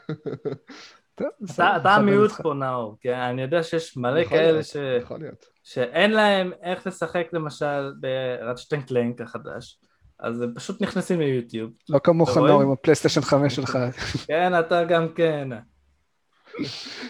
טוב, 1.18 1.28
אתה 1.76 1.94
המיעוט. 1.94 2.30
פה, 2.30 2.54
נאור, 2.54 2.96
כי 3.00 3.14
אני 3.14 3.42
יודע 3.42 3.62
שיש 3.62 3.96
מלא 3.96 4.24
כאלה 4.24 4.62
ש... 4.62 4.76
יכול 5.00 5.20
להיות. 5.20 5.46
שאין 5.64 6.10
להם 6.10 6.52
איך 6.62 6.86
לשחק 6.86 7.26
למשל 7.32 7.92
ברצ'טן 8.00 8.82
קלנק 8.82 9.20
החדש, 9.20 9.78
אז 10.20 10.40
הם 10.40 10.54
פשוט 10.54 10.82
נכנסים 10.82 11.20
ליוטיוב. 11.20 11.70
לא 11.88 11.98
כמוך? 11.98 12.36
נור 12.36 12.62
עם 12.62 12.70
הפלייסטיישן 12.70 13.20
5 13.20 13.56
שלך. 13.56 13.78
כן, 14.26 14.60
אתה 14.60 14.84
גם 14.84 15.08
כן. 15.14 15.48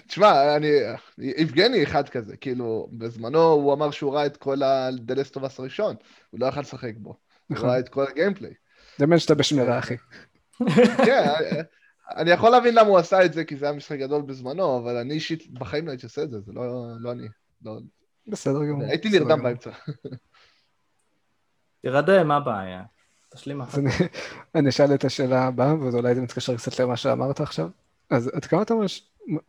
תשמע, 0.06 0.56
אני... 0.56 0.70
יבגני 1.18 1.82
אחד 1.82 2.08
כזה, 2.08 2.36
כאילו, 2.36 2.88
בזמנו 2.92 3.42
הוא 3.42 3.72
אמר 3.74 3.90
שהוא 3.90 4.14
ראה 4.14 4.26
את 4.26 4.36
כל 4.36 4.56
Us 5.36 5.54
הראשון, 5.58 5.96
הוא 6.30 6.40
לא 6.40 6.46
יכל 6.46 6.60
לשחק 6.60 6.92
בו. 6.96 7.10
הוא 7.10 7.56
נכון. 7.56 7.68
ראה 7.68 7.78
את 7.78 7.88
כל 7.88 8.04
הגיימפליי. 8.08 8.52
זה 8.98 9.06
מן 9.06 9.18
שאתה 9.18 9.34
בשמירה, 9.34 9.78
אחי. 9.78 9.96
כן, 11.06 11.62
אני 12.16 12.30
יכול 12.30 12.50
להבין 12.50 12.74
למה 12.74 12.88
הוא 12.88 12.98
עשה 12.98 13.24
את 13.24 13.32
זה, 13.32 13.44
כי 13.44 13.56
זה 13.56 13.66
היה 13.66 13.74
משחק 13.74 13.98
גדול 13.98 14.22
בזמנו, 14.22 14.78
אבל 14.78 14.96
אני 14.96 15.14
אישית 15.14 15.50
בחיים 15.52 15.86
לא 15.86 15.90
הייתי 15.90 16.06
עושה 16.06 16.22
את 16.22 16.30
זה, 16.30 16.40
זה 16.40 16.52
לא 16.52 16.62
לא 17.00 17.12
אני. 17.12 17.28
לא- 17.64 17.78
בסדר 18.26 18.64
גמור. 18.64 18.82
הייתי 18.82 19.08
בסדר 19.08 19.18
נרדם 19.20 19.30
גמור. 19.38 19.42
באמצע. 19.44 19.70
תירדם, 21.82 22.28
מה 22.28 22.36
הבעיה? 22.36 22.82
תשלים 23.34 23.60
אחת. 23.60 23.78
אני- 23.78 23.90
אני 24.54 24.68
אשאל 24.68 24.94
את 24.94 25.04
השאלה 25.04 25.44
הבאה, 25.44 25.74
ואולי 25.74 26.14
זה 26.14 26.20
מתקשר 26.20 26.56
קצת 26.56 26.78
למה 26.80 26.96
שאמרת 26.96 27.40
עכשיו. 27.40 27.68
אז 28.10 28.28
עד 28.34 28.44
כמה 28.44 28.62
אתם 28.62 28.74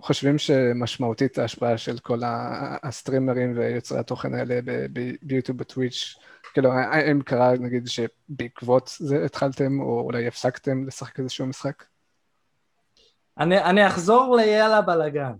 חושבים 0.01 0.37
שמשמעותית 0.37 1.37
ההשפעה 1.37 1.77
של 1.77 1.99
כל 1.99 2.23
ה- 2.23 2.77
הסטרימרים 2.83 3.57
ויוצרי 3.57 3.99
התוכן 3.99 4.33
האלה 4.33 4.59
ביוטיוב, 5.21 5.57
בטוויץ', 5.57 6.15
כאילו, 6.53 6.71
האם 6.73 7.21
קרה, 7.21 7.53
נגיד, 7.59 7.87
שבעקבות 7.87 8.91
זה 8.99 9.25
התחלתם, 9.25 9.79
או 9.79 9.99
אולי 10.01 10.27
הפסקתם 10.27 10.87
לשחק 10.87 11.19
איזשהו 11.19 11.45
משחק? 11.45 11.83
אני 13.39 13.63
אני 13.63 13.87
אחזור 13.87 14.35
ליאללה 14.35 14.81
בלאגן. 14.81 15.33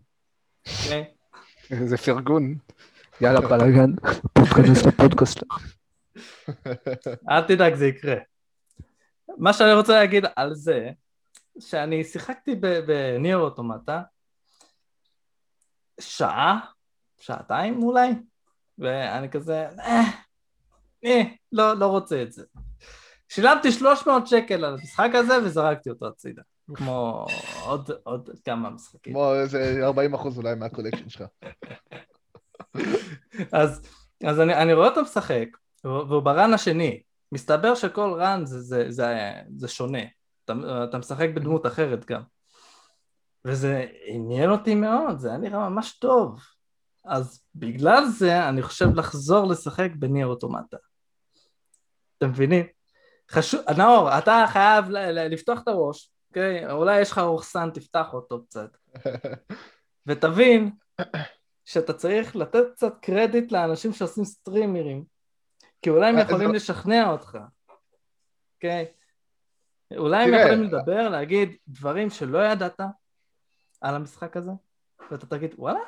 אוקיי? 0.68 1.14
זה 1.88 1.97
פרגון. 1.97 2.56
יאללה, 3.22 3.41
בלאגן, 3.41 3.91
תיכנס 4.34 4.86
לפודקאסט. 4.86 5.43
אל 7.30 7.41
תדאג, 7.47 7.76
זה 7.76 7.88
יקרה. 7.88 8.16
מה 9.38 9.54
שאני 9.54 9.74
רוצה 9.74 9.93
להגיד 9.93 10.26
על 10.36 10.56
זה, 10.56 10.89
שאני 11.60 12.04
שיחקתי 12.04 12.56
בניר 12.88 13.38
אוטומטה 13.38 14.02
שעה, 16.00 16.60
שעתיים 17.20 17.84
אולי, 17.84 18.10
ואני 18.78 19.30
כזה, 19.30 19.68
אה, 19.80 20.02
אה, 21.06 21.22
לא, 21.52 21.74
לא 21.74 21.86
רוצה 21.86 22.22
את 22.24 22.32
זה. 22.32 22.43
שילמתי 23.30 23.72
300 23.72 24.28
שקל 24.28 24.66
על 24.66 24.74
המשחק 24.74 25.10
הזה 25.14 25.43
וזרקתי 25.43 25.89
אותו 25.89 26.08
הצידה. 26.08 26.41
כמו 26.76 27.26
עוד, 27.65 27.91
עוד 28.03 28.30
כמה 28.45 28.70
משחקים. 28.70 29.13
כמו 29.13 29.36
איזה 29.36 29.80
40 29.82 30.13
אחוז 30.13 30.38
אולי 30.38 30.55
מה 30.55 30.64
collection 30.64 31.10
שלך. 31.09 31.24
אז, 33.51 33.82
אז 34.24 34.39
אני, 34.39 34.55
אני 34.55 34.74
רואה 34.74 34.88
אותו 34.88 35.01
משחק, 35.01 35.47
והוא 35.84 36.22
ב 36.22 36.30
run 36.30 36.53
השני. 36.53 37.01
מסתבר 37.32 37.76
שכל 37.76 38.13
run 38.20 38.45
זה, 38.45 38.61
זה, 38.61 38.86
זה, 38.91 39.32
זה 39.57 39.67
שונה. 39.67 40.01
אתה, 40.45 40.53
אתה 40.89 40.97
משחק 40.97 41.30
בדמות 41.34 41.65
אחרת 41.65 42.05
גם. 42.05 42.22
וזה 43.45 43.86
עניין 44.05 44.49
אותי 44.49 44.76
מאוד, 44.76 45.20
זה 45.20 45.30
היה 45.30 45.38
נראה 45.38 45.70
ממש 45.70 45.99
טוב. 45.99 46.39
אז 47.05 47.43
בגלל 47.55 48.05
זה 48.05 48.49
אני 48.49 48.61
חושב 48.61 48.95
לחזור 48.95 49.47
לשחק 49.47 49.89
ב 49.95 50.02
Nier 50.02 50.28
Automata. 50.28 50.78
אתם 52.17 52.30
מבינים? 52.30 52.65
חשוב, 53.32 53.61
נאור, 53.78 54.17
אתה 54.17 54.45
חייב 54.47 54.86
לפתוח 55.13 55.59
את 55.63 55.67
הראש, 55.67 56.11
אוקיי? 56.30 56.71
אולי 56.71 57.01
יש 57.01 57.11
לך 57.11 57.17
רוכסן, 57.17 57.69
תפתח 57.69 58.13
אותו 58.13 58.45
קצת. 58.45 58.77
ותבין 60.05 60.71
שאתה 61.65 61.93
צריך 61.93 62.36
לתת 62.36 62.63
קצת 62.73 62.93
קרדיט 63.01 63.51
לאנשים 63.51 63.93
שעושים 63.93 64.25
סטרימרים, 64.25 65.03
כי 65.82 65.89
אולי 65.89 66.09
הם 66.09 66.17
אה, 66.17 66.21
יכולים 66.21 66.53
לשכנע 66.53 67.11
אותך, 67.11 67.38
אוקיי? 68.55 68.86
אולי 69.97 70.23
הם 70.23 70.34
יכולים 70.34 70.63
לדבר, 70.63 71.09
להגיד 71.09 71.55
דברים 71.67 72.09
שלא 72.09 72.45
ידעת 72.45 72.80
על 73.82 73.95
המשחק 73.95 74.38
הזה, 74.38 74.51
ואתה 75.11 75.25
תגיד, 75.25 75.55
וואלה, 75.57 75.80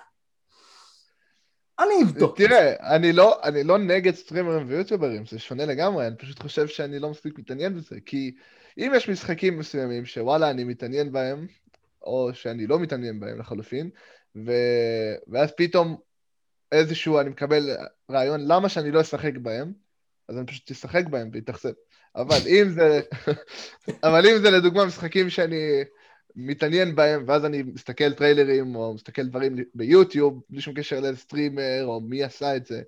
אני 1.79 1.93
אבדוק. 2.03 2.37
תראה, 2.37 2.95
אני 2.95 3.13
לא, 3.13 3.39
אני 3.43 3.63
לא 3.63 3.77
נגד 3.77 4.15
סטרימרים 4.15 4.67
ויוטיוברים, 4.67 5.25
זה 5.25 5.39
שונה 5.39 5.65
לגמרי, 5.65 6.07
אני 6.07 6.17
פשוט 6.17 6.41
חושב 6.41 6.67
שאני 6.67 6.99
לא 6.99 7.09
מספיק 7.09 7.39
מתעניין 7.39 7.75
בזה, 7.75 7.95
כי 8.05 8.35
אם 8.77 8.91
יש 8.95 9.09
משחקים 9.09 9.59
מסוימים 9.59 10.05
שוואלה 10.05 10.49
אני 10.49 10.63
מתעניין 10.63 11.11
בהם, 11.11 11.47
או 12.01 12.29
שאני 12.33 12.67
לא 12.67 12.79
מתעניין 12.79 13.19
בהם 13.19 13.39
לחלופין, 13.39 13.89
ו... 14.35 14.51
ואז 15.27 15.51
פתאום 15.57 15.97
איזשהו, 16.71 17.19
אני 17.19 17.29
מקבל 17.29 17.69
רעיון 18.11 18.47
למה 18.47 18.69
שאני 18.69 18.91
לא 18.91 19.01
אשחק 19.01 19.37
בהם, 19.37 19.73
אז 20.29 20.37
אני 20.37 20.45
פשוט 20.45 20.71
אשחק 20.71 21.05
בהם 21.09 21.29
ואתאכזב. 21.33 21.71
אבל 22.15 22.39
אם 22.47 22.69
זה, 22.69 23.01
אבל 24.07 24.27
אם 24.27 24.37
זה 24.41 24.51
לדוגמה 24.51 24.85
משחקים 24.85 25.29
שאני 25.29 25.83
מתעניין 26.35 26.95
בהם, 26.95 27.23
ואז 27.27 27.45
אני 27.45 27.63
מסתכל 27.63 28.13
טריילרים, 28.13 28.75
או 28.75 28.93
מסתכל 28.93 29.27
דברים 29.27 29.55
ביוטיוב, 29.75 30.41
בלי 30.49 30.61
שום 30.61 30.73
קשר 30.73 30.99
לסטרימר, 30.99 31.83
או 31.83 32.01
מי 32.01 32.23
עשה 32.23 32.55
את 32.55 32.65
זה. 32.65 32.81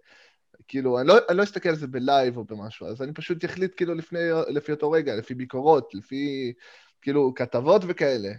כאילו, 0.68 0.99
אני 0.99 1.07
לא, 1.07 1.18
אני 1.30 1.38
לא 1.38 1.43
אסתכל 1.43 1.70
על 1.70 1.76
זה 1.76 1.88
בלייב 1.88 2.38
או 2.38 2.43
במשהו, 2.43 2.88
אז 2.88 3.01
אני 3.01 3.14
פשוט 3.14 3.45
אחליט 3.45 3.74
כאילו 3.78 3.95
לפני, 3.95 4.20
לפי 4.47 4.72
אותו 4.72 4.91
רגע, 4.91 5.16
לפי 5.16 5.34
ביקורות, 5.34 5.93
לפי 5.93 6.53
כאילו 7.01 7.34
כתבות 7.36 7.82
וכאלה. 7.88 8.32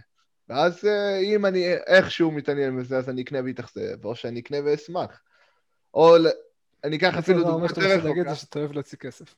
ואז 0.49 0.85
אה, 0.85 1.17
אם 1.17 1.45
אני 1.45 1.73
איכשהו 1.73 2.31
מתעניין 2.31 2.79
בזה, 2.79 2.97
אז 2.97 3.09
אני 3.09 3.21
אקנה 3.21 3.39
ואתאכזב, 3.45 4.05
או 4.05 4.15
שאני 4.15 4.39
אקנה 4.39 4.57
ואשמח. 4.65 5.21
או 5.93 6.15
אני 6.83 6.97
אקח 6.97 7.17
אפילו 7.17 7.43
דוגמא 7.43 7.65
יותר 7.65 7.81
רחוקה. 7.81 7.91
מה 7.91 7.95
שאתה 7.95 7.97
רוצה 7.97 8.07
להגיד 8.07 8.29
זה 8.29 8.35
שאתה 8.35 8.59
אוהב 8.59 8.71
להוציא 8.71 8.97
כסף. 8.97 9.35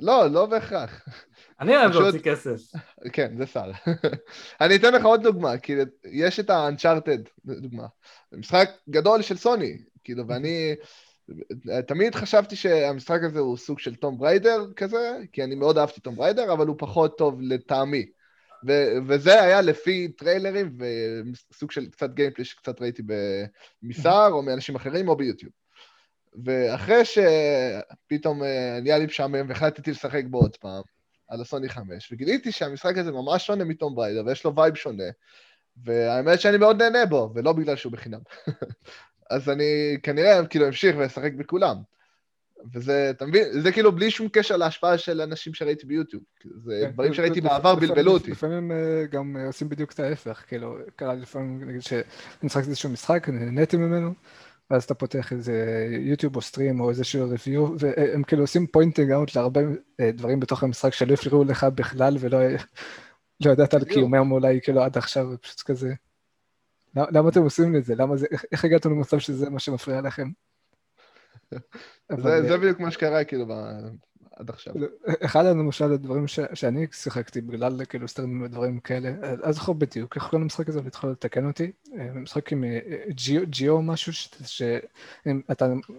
לא, 0.00 0.26
לא 0.26 0.46
בהכרח. 0.46 1.08
אני 1.60 1.76
אוהב 1.76 1.92
להוציא 1.92 2.20
כסף. 2.20 2.60
כן, 3.12 3.36
זה 3.36 3.46
שר. 3.46 3.70
אני 4.60 4.76
אתן 4.76 4.94
לך 4.94 5.04
עוד 5.04 5.22
דוגמה, 5.22 5.58
כי 5.58 5.74
יש 6.04 6.40
את 6.40 6.50
ה-Uncharted, 6.50 7.28
דוגמה. 7.44 7.86
משחק 8.32 8.70
גדול 8.90 9.22
של 9.22 9.36
סוני, 9.36 9.78
כאילו, 10.04 10.28
ואני 10.28 10.74
תמיד 11.86 12.14
חשבתי 12.14 12.56
שהמשחק 12.56 13.20
הזה 13.22 13.38
הוא 13.38 13.56
סוג 13.56 13.78
של 13.78 13.94
Tomb 13.94 14.18
Raider 14.18 14.72
כזה, 14.76 15.18
כי 15.32 15.44
אני 15.44 15.54
מאוד 15.54 15.78
אהבתי 15.78 16.00
Tomb 16.00 16.16
Raider, 16.16 16.52
אבל 16.52 16.66
הוא 16.66 16.76
פחות 16.78 17.18
טוב 17.18 17.40
לטעמי. 17.40 18.06
ו- 18.66 18.92
וזה 19.06 19.42
היה 19.42 19.60
לפי 19.60 20.08
טריילרים 20.08 20.78
וסוג 21.52 21.70
של 21.70 21.90
קצת 21.90 22.10
gameplay 22.14 22.44
שקצת 22.44 22.80
ראיתי 22.80 23.02
במסער 23.82 24.32
או 24.32 24.42
מאנשים 24.42 24.76
אחרים 24.76 25.08
או 25.08 25.16
ביוטיוב. 25.16 25.52
ואחרי 26.44 27.02
שפתאום 27.04 28.42
אה, 28.42 28.78
נהיה 28.82 28.98
לי 28.98 29.06
משעמם 29.06 29.48
והחלטתי 29.48 29.90
לשחק 29.90 30.22
בו 30.30 30.38
עוד 30.38 30.56
פעם, 30.56 30.82
על 31.28 31.40
הסוני 31.40 31.68
5, 31.68 32.12
וגיליתי 32.12 32.52
שהמשחק 32.52 32.98
הזה 32.98 33.12
ממש 33.12 33.46
שונה 33.46 33.64
מ 33.64 33.70
Tomb 33.70 33.94
Raider 33.94 34.22
ויש 34.26 34.44
לו 34.44 34.56
vibe 34.56 34.74
שונה, 34.74 35.04
והאמת 35.84 36.40
שאני 36.40 36.56
מאוד 36.56 36.82
נהנה 36.82 37.06
בו, 37.06 37.32
ולא 37.34 37.52
בגלל 37.52 37.76
שהוא 37.76 37.92
בחינם. 37.92 38.20
אז 39.30 39.48
אני 39.48 39.96
כנראה 40.02 40.46
כאילו 40.46 40.66
אמשיך 40.66 40.96
ואשחק 40.98 41.32
בכולם. 41.32 41.76
וזה, 42.74 43.10
אתה 43.10 43.26
מבין? 43.26 43.60
זה 43.60 43.72
כאילו 43.72 43.92
בלי 43.92 44.10
שום 44.10 44.28
קשר 44.28 44.56
להשפעה 44.56 44.98
של 44.98 45.20
אנשים 45.20 45.54
שראיתי 45.54 45.86
ביוטיוב. 45.86 46.22
זה 46.64 46.80
כן, 46.84 46.90
דברים 46.90 47.14
שראיתי 47.14 47.40
בעבר 47.40 47.74
בלבלו 47.74 48.12
אותי. 48.12 48.30
לפעמים 48.30 48.72
אה, 48.72 49.04
גם 49.10 49.36
אה, 49.36 49.46
עושים 49.46 49.68
בדיוק 49.68 49.92
את 49.92 50.00
ההפך, 50.00 50.44
כאילו, 50.48 50.76
קרה 50.96 51.14
לפעמים, 51.14 51.68
נגיד 51.68 51.82
שאני 51.82 52.02
משחק 52.42 52.62
איזשהו 52.62 52.90
משחק, 52.90 53.28
נהניתי 53.28 53.76
ממנו, 53.76 54.14
ואז 54.70 54.84
אתה 54.84 54.94
פותח 54.94 55.32
איזה 55.32 55.86
יוטיוב 56.00 56.36
או 56.36 56.40
stream 56.40 56.80
או 56.80 56.90
איזשהו 56.90 57.28
review, 57.30 57.68
והם 57.78 58.22
כאילו 58.22 58.42
עושים 58.42 58.66
pointing 58.66 59.12
out 59.12 59.36
להרבה 59.36 59.60
אה, 60.00 60.12
דברים 60.12 60.40
בתוך 60.40 60.62
המשחק 60.62 60.94
שלא 60.94 61.14
הפריעו 61.14 61.44
לך 61.44 61.64
בכלל 61.64 62.16
ולא 62.20 62.38
לא 63.44 63.50
ידעת 63.50 63.74
על 63.74 63.84
קיומם 63.84 64.32
אולי 64.32 64.60
כאילו 64.62 64.82
עד 64.82 64.96
עכשיו, 64.96 65.26
פשוט 65.40 65.60
כזה. 65.60 65.94
למה 66.96 67.28
אתם 67.28 67.42
עושים 67.42 67.76
את 67.76 67.84
זה? 67.84 67.94
למה 67.94 68.16
זה, 68.16 68.26
איך 68.52 68.64
הגעתם 68.64 68.90
למצב 68.90 69.18
שזה 69.18 69.50
מה 69.50 69.58
שמפריע 69.58 70.00
לכם? 70.00 70.28
זה, 72.22 72.48
זה 72.48 72.58
בדיוק 72.58 72.80
מה 72.80 72.90
שקרה 72.90 73.24
כאילו 73.24 73.46
עד 74.36 74.50
עכשיו. 74.50 74.74
אחד 75.24 75.44
למשל 75.44 75.92
הדברים 75.92 76.26
שאני 76.28 76.86
שיחקתי 76.92 77.40
בגלל 77.40 77.84
כאילו 77.84 78.08
סטרימים 78.08 78.42
ודברים 78.42 78.80
כאלה, 78.80 79.12
אז 79.42 79.54
זוכר 79.54 79.72
בדיוק 79.72 80.16
איך 80.16 80.24
קוראים 80.24 80.42
למשחק 80.42 80.68
הזה 80.68 80.80
והתחילו 80.84 81.12
לתקן 81.12 81.46
אותי, 81.46 81.72
אה, 81.98 82.12
משחק 82.12 82.52
עם 82.52 82.64
ג'יו, 83.46 83.82
משהו 83.82 84.12
שאתה 84.12 84.44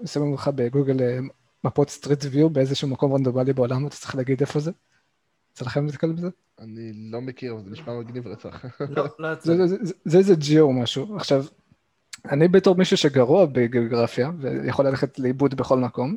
שמים 0.05 0.33
לך 0.33 0.47
בגוגל 0.47 1.01
אה, 1.01 1.19
מפות 1.63 1.89
סטריט 1.89 2.25
ויו 2.31 2.49
באיזשהו 2.49 2.87
מקום 2.87 3.13
רנדומלי 3.13 3.53
בעולם 3.53 3.87
אתה 3.87 3.95
צריך 3.95 4.15
להגיד 4.15 4.41
איפה 4.41 4.59
זה. 4.59 4.71
יצא 5.51 5.65
לכם 5.65 5.85
להתקל 5.85 6.11
בזה? 6.11 6.29
אני 6.61 6.91
לא 7.11 7.21
מכיר, 7.21 7.53
אבל 7.53 7.63
זה 7.63 7.69
נשמע 7.69 7.99
מגניב 7.99 8.27
רצח. 8.27 8.65
לא, 8.89 9.05
לא 9.19 9.33
יצא. 9.33 9.53
זה 10.05 10.17
איזה 10.17 10.35
ג'יו 10.35 10.63
או 10.63 10.73
משהו. 10.73 11.15
עכשיו, 11.15 11.45
אני 12.31 12.47
בתור 12.47 12.75
מישהו 12.75 12.97
שגרוע 12.97 13.45
בגיאוגרפיה, 13.45 14.31
ויכול 14.39 14.87
ללכת 14.87 15.19
לאיבוד 15.19 15.55
בכל 15.55 15.79
מקום, 15.79 16.15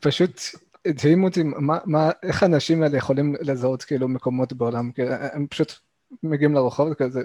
פשוט 0.00 0.40
הדהים 0.86 1.24
אותי 1.24 1.42
מה, 1.42 1.78
מה, 1.84 2.10
איך 2.22 2.42
האנשים 2.42 2.82
האלה 2.82 2.96
יכולים 2.96 3.34
לזהות 3.40 3.82
כאילו 3.82 4.08
מקומות 4.08 4.52
בעולם, 4.52 4.90
הם 5.32 5.46
פשוט 5.46 5.72
מגיעים 6.22 6.54
לרחוב 6.54 6.88
וכזה, 6.92 7.22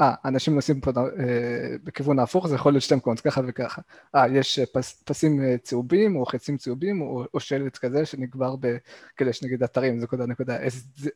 אה, 0.00 0.14
אנשים 0.24 0.54
נוסעים 0.54 0.80
פה 0.80 0.90
אה, 1.00 1.76
בכיוון 1.84 2.18
ההפוך, 2.18 2.48
זה 2.48 2.54
יכול 2.54 2.72
להיות 2.72 2.82
שתי 2.82 2.94
מקומות, 2.94 3.20
ככה 3.20 3.40
וככה. 3.48 3.82
אה, 4.14 4.28
יש 4.28 4.58
פס, 4.72 5.02
פסים 5.02 5.42
אה, 5.42 5.58
צהובים, 5.62 6.16
או 6.16 6.26
חצים 6.26 6.56
צהובים, 6.56 7.00
או, 7.00 7.24
או 7.34 7.40
שלט 7.40 7.78
כזה 7.78 8.06
שנגבר 8.06 8.56
בכאלה 8.56 9.30
יש 9.30 9.42
נגיד 9.42 9.62
אתרים, 9.62 9.98
זה 9.98 10.04
נקודה 10.04 10.26
נקודה 10.26 10.58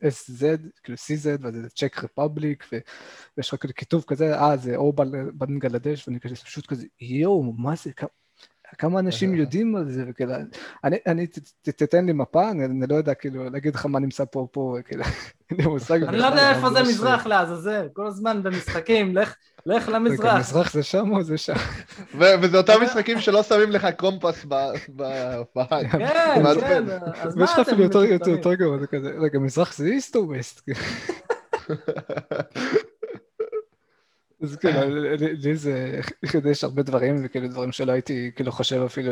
SZ, 0.03 0.43
כאילו 0.83 0.97
CZ, 0.97 1.27
וזה 1.41 1.69
צ'ק 1.69 2.03
רפובליק, 2.03 2.65
ויש 3.37 3.53
לך 3.53 3.59
כאילו 3.59 3.73
כיתוב 3.73 4.03
כזה, 4.07 4.35
אה, 4.39 4.57
זה 4.57 4.75
או 4.75 4.93
בנגלדש, 5.33 6.07
ואני 6.07 6.19
כזה 6.19 6.35
פשוט 6.35 6.65
כזה, 6.67 6.85
יואו, 7.01 7.53
מה 7.57 7.75
זה, 7.75 7.91
כמה 8.77 8.99
אנשים 8.99 9.35
יודעים 9.41 9.75
על 9.75 9.89
זה, 9.89 10.03
וכאילו, 10.07 10.33
אני, 10.83 10.97
אני, 11.07 11.27
תתן 11.61 12.05
לי 12.05 12.13
מפה, 12.13 12.51
אני, 12.51 12.65
אני 12.65 12.87
לא 12.89 12.95
יודע, 12.95 13.13
כאילו, 13.13 13.49
להגיד 13.49 13.75
לך 13.75 13.85
מה 13.85 13.99
נמצא 13.99 14.23
פה, 14.31 14.47
פה, 14.51 14.77
כאילו, 14.85 15.03
אין 15.49 15.57
לי 15.57 15.65
מושג. 15.65 16.03
אני 16.03 16.17
לא 16.17 16.25
יודע 16.25 16.55
איפה 16.55 16.69
זה 16.69 16.81
מזרח 16.83 17.25
לעזאזל, 17.25 17.87
כל 17.93 18.07
הזמן 18.07 18.43
במשחקים, 18.43 19.17
לך, 19.17 19.35
לך 19.65 19.89
למזרח. 19.89 20.39
מזרח 20.39 20.73
זה 20.73 20.83
שם 20.83 21.11
או 21.11 21.23
זה 21.23 21.37
שם? 21.37 21.53
וזה 22.41 22.57
אותם 22.57 22.73
משחקים 22.83 23.19
שלא 23.19 23.43
שמים 23.43 23.71
לך 23.71 23.87
קומפס 23.97 24.45
בהיי. 24.45 25.89
כן, 25.89 25.99
כן, 25.99 26.35
אז 26.35 26.41
מה 26.41 26.51
אתם... 26.51 27.39
ויש 27.39 27.51
לך 27.51 27.59
אפילו 27.59 27.83
יותר 28.27 28.53
גרוע, 28.53 28.77
זה 28.77 28.87
כזה, 28.87 29.09
רגע, 29.19 29.39
מזרח 29.39 29.73
זה 29.73 29.85
איסט 29.85 30.15
או 30.15 30.27
ווסט? 30.27 30.69
אז 34.43 34.55
כאילו, 34.55 34.79
לי 35.17 35.55
זה 35.55 36.01
חידש 36.25 36.63
הרבה 36.63 36.83
דברים, 36.83 37.25
וכאילו 37.25 37.47
דברים 37.47 37.71
שלא 37.71 37.91
הייתי 37.91 38.31
כאילו 38.35 38.51
חושב 38.51 38.81
אפילו 38.85 39.11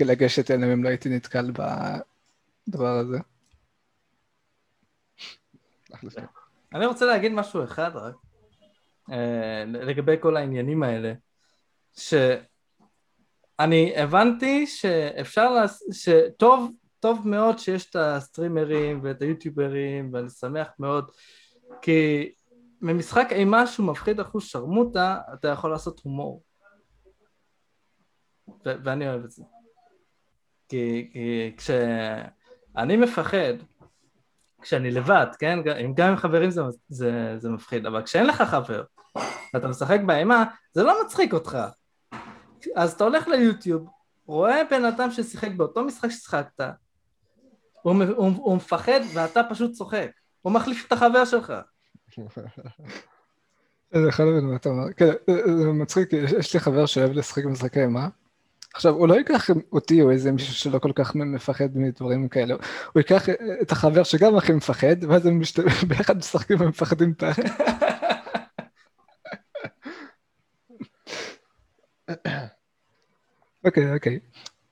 לגשת 0.00 0.50
אליהם 0.50 0.70
אם 0.70 0.84
לא 0.84 0.88
הייתי 0.88 1.08
נתקל 1.08 1.50
בדבר 1.50 2.88
הזה. 2.88 3.18
אני 6.74 6.86
רוצה 6.86 7.06
להגיד 7.06 7.32
משהו 7.32 7.64
אחד 7.64 7.90
רק, 7.94 8.14
אה, 9.12 9.64
לגבי 9.66 10.16
כל 10.20 10.36
העניינים 10.36 10.82
האלה, 10.82 11.12
שאני 11.96 13.92
הבנתי 13.96 14.66
שאפשר, 14.66 15.64
שטוב 15.92 16.72
טוב 17.00 17.28
מאוד 17.28 17.58
שיש 17.58 17.90
את 17.90 17.96
הסטרימרים 17.96 19.00
ואת 19.02 19.22
היוטיוברים, 19.22 20.10
ואני 20.12 20.30
שמח 20.30 20.68
מאוד 20.78 21.10
כי 21.82 22.32
ממשחק 22.80 23.28
אימה 23.30 23.66
שהוא 23.66 23.86
מפחיד 23.86 24.20
אחוז 24.20 24.44
שרמוטה, 24.44 25.18
אתה 25.34 25.48
יכול 25.48 25.70
לעשות 25.70 26.00
הומור. 26.04 26.42
ו- 28.48 28.84
ואני 28.84 29.08
אוהב 29.08 29.24
את 29.24 29.30
זה. 29.30 29.42
כי, 30.68 31.10
כי 31.12 31.54
כשאני 31.56 32.96
מפחד, 32.96 33.54
כשאני 34.62 34.90
לבד, 34.90 35.26
כן? 35.38 35.58
אם 35.84 35.94
גם 35.94 36.08
עם 36.08 36.16
חברים 36.16 36.50
זה, 36.50 36.62
זה, 36.88 37.34
זה 37.36 37.50
מפחיד, 37.50 37.86
אבל 37.86 38.02
כשאין 38.02 38.26
לך 38.26 38.42
חבר, 38.42 38.84
ואתה 39.54 39.68
משחק 39.68 40.00
באימה, 40.06 40.44
זה 40.72 40.82
לא 40.82 41.04
מצחיק 41.04 41.32
אותך. 41.32 41.58
אז 42.76 42.92
אתה 42.92 43.04
הולך 43.04 43.28
ליוטיוב, 43.28 43.88
רואה 44.26 44.64
בן 44.70 44.84
אדם 44.84 45.10
ששיחק 45.10 45.50
באותו 45.56 45.84
משחק 45.84 46.10
ששיחקת, 46.10 46.60
הוא, 47.82 47.94
הוא, 48.16 48.32
הוא 48.36 48.56
מפחד 48.56 49.00
ואתה 49.14 49.40
פשוט 49.50 49.72
צוחק, 49.72 50.10
הוא 50.42 50.52
מחליף 50.52 50.86
את 50.86 50.92
החבר 50.92 51.24
שלך. 51.24 51.52
זה 53.92 54.08
יכול 54.08 54.40
מה 54.40 54.56
אתה 54.56 54.68
אומר. 54.68 54.92
כן, 54.92 55.10
זה 55.58 55.66
מצחיק, 55.72 56.12
יש 56.12 56.54
לי 56.54 56.60
חבר 56.60 56.86
שאוהב 56.86 57.12
לשחק 57.12 57.44
במשחקי 57.44 57.80
אימה. 57.80 58.08
עכשיו, 58.74 58.94
הוא 58.94 59.08
לא 59.08 59.14
ייקח 59.14 59.50
אותי 59.72 60.02
או 60.02 60.10
איזה 60.10 60.32
מישהו 60.32 60.54
שלא 60.54 60.78
כל 60.78 60.92
כך 60.94 61.14
מפחד 61.14 61.68
מדברים 61.74 62.28
כאלה, 62.28 62.54
הוא 62.54 62.60
ייקח 63.00 63.28
את 63.62 63.72
החבר 63.72 64.02
שגם 64.02 64.36
הכי 64.36 64.52
מפחד, 64.52 65.04
ואז 65.08 65.26
הם 65.26 65.40
ביחד 65.88 66.16
משחקים 66.16 66.60
ומפחדים 66.60 67.14
האחר. 67.20 67.42
אוקיי, 73.64 73.94
אוקיי. 73.94 74.18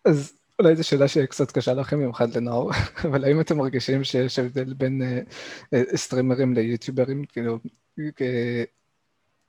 אז 0.04 0.35
אולי 0.58 0.76
זו 0.76 0.84
שאלה 0.84 1.08
שקצת 1.08 1.52
קשה 1.52 1.74
לכם, 1.74 1.96
במיוחד 1.96 2.36
לנאור, 2.36 2.72
אבל 3.08 3.24
האם 3.24 3.40
אתם 3.40 3.58
מרגישים 3.58 4.04
שיש 4.04 4.38
הבדל 4.38 4.74
בין 4.74 5.02
uh, 5.74 5.96
סטרימרים 5.96 6.54
ליוטיוברים, 6.54 7.24
כאילו, 7.24 7.58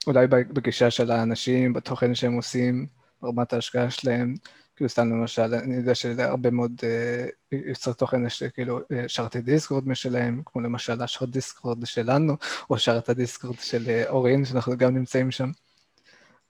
אולי 0.08 0.28
בגישה 0.28 0.92
של 0.92 1.12
האנשים, 1.12 1.74
בתוכן 1.74 2.16
שהם 2.16 2.34
עושים, 2.34 2.88
ברמת 3.22 3.54
ההשקעה 3.54 3.90
שלהם, 3.90 4.36
כאילו 4.76 4.90
סתם 4.90 5.10
למשל, 5.10 5.54
אני 5.54 5.76
יודע 5.76 5.96
שהרבה 5.96 6.52
מאוד 6.52 6.72
uh, 6.82 7.56
יוצרי 7.56 7.94
תוכן 7.94 8.26
יש 8.26 8.44
כאילו 8.44 8.80
שרתי 9.08 9.42
דיסקורד 9.42 9.88
משלהם, 9.88 10.42
כמו 10.46 10.62
למשל 10.62 11.02
השרת 11.02 11.30
דיסקורד 11.30 11.86
שלנו, 11.86 12.38
או 12.70 12.80
שרת 12.80 13.10
הדיסקורד 13.10 13.60
של 13.60 14.04
אורין, 14.10 14.46
שאנחנו 14.46 14.78
גם 14.78 14.96
נמצאים 14.96 15.32
שם, 15.32 15.52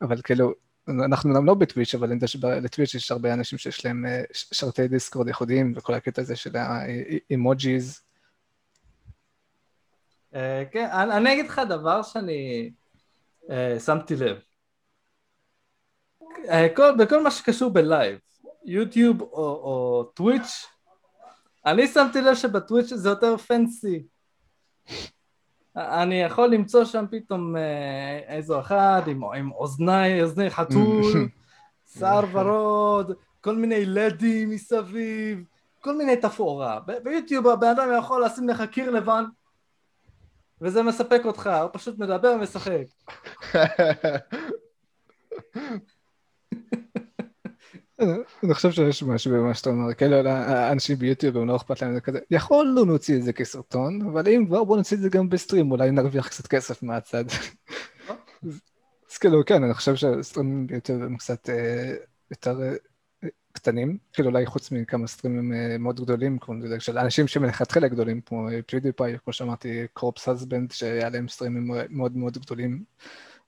אבל 0.01 0.21
כאילו, 0.21 0.53
אנחנו 0.89 1.33
גם 1.33 1.45
לא 1.45 1.53
בטוויץ', 1.53 1.95
אבל 1.95 2.07
אני 2.07 2.15
יודע 2.15 2.27
שלטוויץ' 2.27 2.95
יש 2.95 3.11
הרבה 3.11 3.33
אנשים 3.33 3.59
שיש 3.59 3.85
להם 3.85 4.05
שרתי 4.33 4.87
דיסקורד 4.87 5.27
ייחודיים, 5.27 5.73
וכל 5.75 5.93
הקטע 5.93 6.21
הזה 6.21 6.35
של 6.35 6.55
ה 6.55 6.74
emojis. 6.74 8.01
כן, 10.71 10.89
אני 10.91 11.33
אגיד 11.33 11.45
לך 11.45 11.61
דבר 11.69 12.03
שאני 12.03 12.71
שמתי 13.85 14.15
לב. 14.15 14.37
בכל 16.97 17.23
מה 17.23 17.31
שקשור 17.31 17.73
ב 17.73 17.81
live, 17.81 18.19
יוטיוב 18.65 19.21
או 19.21 20.11
טוויץ', 20.15 20.65
אני 21.65 21.87
שמתי 21.87 22.21
לב 22.21 22.35
שבטוויץ' 22.35 22.93
זה 22.93 23.09
יותר 23.09 23.37
fancy. 23.37 24.03
אני 25.77 26.21
יכול 26.21 26.49
למצוא 26.49 26.85
שם 26.85 27.05
פתאום 27.11 27.55
אה, 27.55 28.19
איזו 28.27 28.59
אחת 28.59 29.07
עם, 29.07 29.23
עם 29.23 29.51
אוזני, 29.51 30.21
אוזני 30.21 30.49
חתול, 30.49 31.27
שיער 31.93 32.23
ורוד, 32.31 33.11
כל 33.41 33.55
מיני 33.55 33.85
לדים 33.85 34.49
מסביב, 34.49 35.43
כל 35.81 35.97
מיני 35.97 36.17
תפאורה. 36.17 36.79
ביוטיוב 37.03 37.47
הבן 37.47 37.67
אדם 37.67 37.89
יכול 37.97 38.25
לשים 38.25 38.49
לך 38.49 38.63
קיר 38.71 38.91
לבן 38.91 39.23
וזה 40.61 40.83
מספק 40.83 41.21
אותך, 41.25 41.49
הוא 41.61 41.69
פשוט 41.73 41.99
מדבר 41.99 42.35
ומשחק. 42.35 42.83
אני 47.99 48.53
חושב 48.53 48.71
שיש 48.71 49.03
משהו 49.03 49.31
במה 49.31 49.53
שאתה 49.53 49.69
אומר, 49.69 49.93
כאילו 49.93 50.15
האנשים 50.29 50.97
ביוטיוב 50.97 51.37
הם 51.37 51.47
לא 51.47 51.55
אכפת 51.55 51.81
להם, 51.81 51.93
זה 51.93 52.01
כזה, 52.01 52.19
יכולנו 52.31 52.85
להוציא 52.85 53.17
את 53.17 53.23
זה 53.23 53.33
כסרטון, 53.33 54.01
אבל 54.01 54.27
אם 54.27 54.45
כבר 54.47 54.63
בוא 54.63 54.77
נוציא 54.77 54.97
את 54.97 55.01
זה 55.01 55.09
גם 55.09 55.29
בסטרים, 55.29 55.71
אולי 55.71 55.91
נרוויח 55.91 56.27
קצת 56.27 56.47
כסף 56.47 56.83
מהצד. 56.83 57.23
אז 59.11 59.17
כאילו 59.17 59.45
כן, 59.45 59.63
אני 59.63 59.73
חושב 59.73 59.95
שהסטרימים 59.95 60.67
ביוטיוב 60.67 61.03
הם 61.03 61.17
קצת 61.17 61.49
אה, 61.49 61.95
יותר 62.31 62.61
אה, 62.61 63.29
קטנים, 63.51 63.97
כאילו 64.13 64.29
אולי 64.29 64.45
חוץ 64.45 64.71
מכמה 64.71 65.07
סטרימים 65.07 65.53
אה, 65.53 65.77
מאוד 65.77 66.01
גדולים, 66.01 66.39
כמו 66.39 66.55
של 66.79 66.97
אנשים 66.97 67.27
שמלכתחילה 67.27 67.87
גדולים, 67.87 68.21
כמו 68.21 68.47
PewDiePie, 68.67 69.17
כמו 69.23 69.33
שאמרתי, 69.33 69.85
Corpse 69.93 70.27
Husband, 70.29 70.71
שהיה 70.71 71.09
להם 71.09 71.27
סטרימים 71.27 71.71
מאוד 71.89 72.17
מאוד 72.17 72.37
גדולים. 72.37 72.83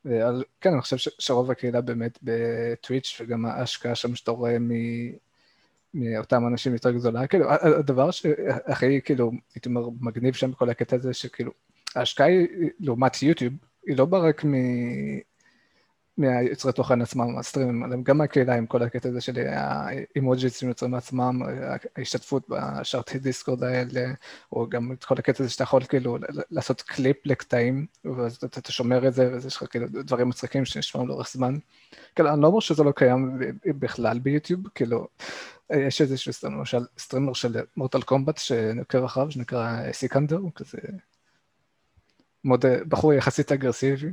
ועל, 0.06 0.44
כן, 0.62 0.72
אני 0.74 0.82
חושב 0.82 1.12
שרוב 1.20 1.52
הקהילה 1.52 1.82
באמת 1.82 2.20
בטוויץ' 2.24 3.22
וגם 3.22 3.46
ההשקעה 3.46 3.96
שם 3.96 4.16
שאתה 4.16 4.32
רואה 4.32 4.60
מ... 4.60 4.70
מאותם 5.94 6.48
אנשים 6.48 6.74
יותר 6.74 6.92
גדולה, 6.92 7.28
כאילו, 7.28 7.52
הדבר 7.52 8.12
שהכי, 8.12 9.02
כאילו, 9.02 9.32
הייתי 9.56 9.70
אומר, 9.70 9.90
מגניב 10.02 10.34
שם 10.34 10.52
בכל 10.52 10.70
הקטע 10.70 10.96
הזה, 10.96 11.14
שכאילו, 11.14 11.52
ההשקעה 11.96 12.28
היא, 12.28 12.48
לעומת 12.80 13.24
יוטיוב, 13.24 13.54
היא 13.86 13.98
לא 13.98 14.06
בא 14.06 14.18
רק. 14.18 14.46
מהיוצרי 16.20 16.74
תוכן 16.74 17.02
עצמם, 17.02 17.38
הסטרימים, 17.38 18.04
גם 18.04 18.18
מהקהילה 18.18 18.56
עם 18.56 18.66
כל 18.66 18.84
הקטע 18.84 19.10
הזה 19.10 19.22
של 19.22 19.38
ה 19.48 19.64
emojis 19.64 20.60
שיוצרים 20.60 20.92
מעצמם, 20.92 21.42
ההשתתפות 21.96 22.50
בשרתי 22.50 23.20
דיסקורד 23.20 23.64
האלה, 23.64 24.06
או 24.52 24.70
גם 24.70 24.92
את 24.92 25.04
כל 25.04 25.16
הקטע 25.18 25.44
הזה 25.44 25.54
שאתה 25.54 25.64
יכול 25.64 25.84
כאילו 25.84 26.18
לעשות 26.52 26.82
קליפ 26.82 27.18
לקטעים, 27.26 27.86
ואז 28.06 28.38
אתה 28.44 28.72
שומר 28.72 29.08
את 29.08 29.14
זה, 29.14 29.32
ואז 29.32 29.46
יש 29.46 29.56
לך 29.56 29.64
כאילו 29.72 29.88
דברים 29.90 30.30
מצחיקים 30.30 30.66
שנשמעים 30.66 31.08
לאורך 31.08 31.30
זמן. 31.32 31.58
כאילו, 32.16 32.34
אני 32.34 32.42
לא 32.42 32.48
אומר 32.48 32.60
שזה 32.60 32.84
לא 32.84 32.92
קיים 32.92 33.40
בכלל 33.66 34.20
ביוטיוב, 34.20 34.68
כאילו, 34.76 35.08
יש 35.70 36.02
איזשהו 36.02 36.34
streamer, 36.34 36.58
למשל 36.58 36.80
streamer 36.98 37.34
של 37.34 37.58
Mortal 37.78 38.02
Kombat 38.02 38.38
שנקרא 38.38 39.06
אחריו, 39.06 39.32
שנקרא 39.32 39.92
סיקנדר, 39.92 40.38
הוא 40.38 40.52
כזה 40.56 40.78
מאוד 42.44 42.66
בחור 42.88 43.14
יחסית 43.14 43.52
אגרסיבי. 43.52 44.12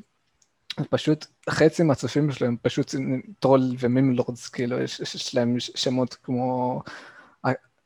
פשוט 0.91 1.27
חצי 1.51 1.83
מהצופים 1.83 2.33
שלהם 2.33 2.57
פשוט 2.63 2.95
troll 3.41 3.61
ו 3.81 3.87
meme 3.87 4.13
lords, 4.13 4.49
כאילו 4.49 4.79
יש, 4.81 5.01
יש 5.01 5.35
להם 5.35 5.57
שמות 5.59 6.15
כמו 6.15 6.83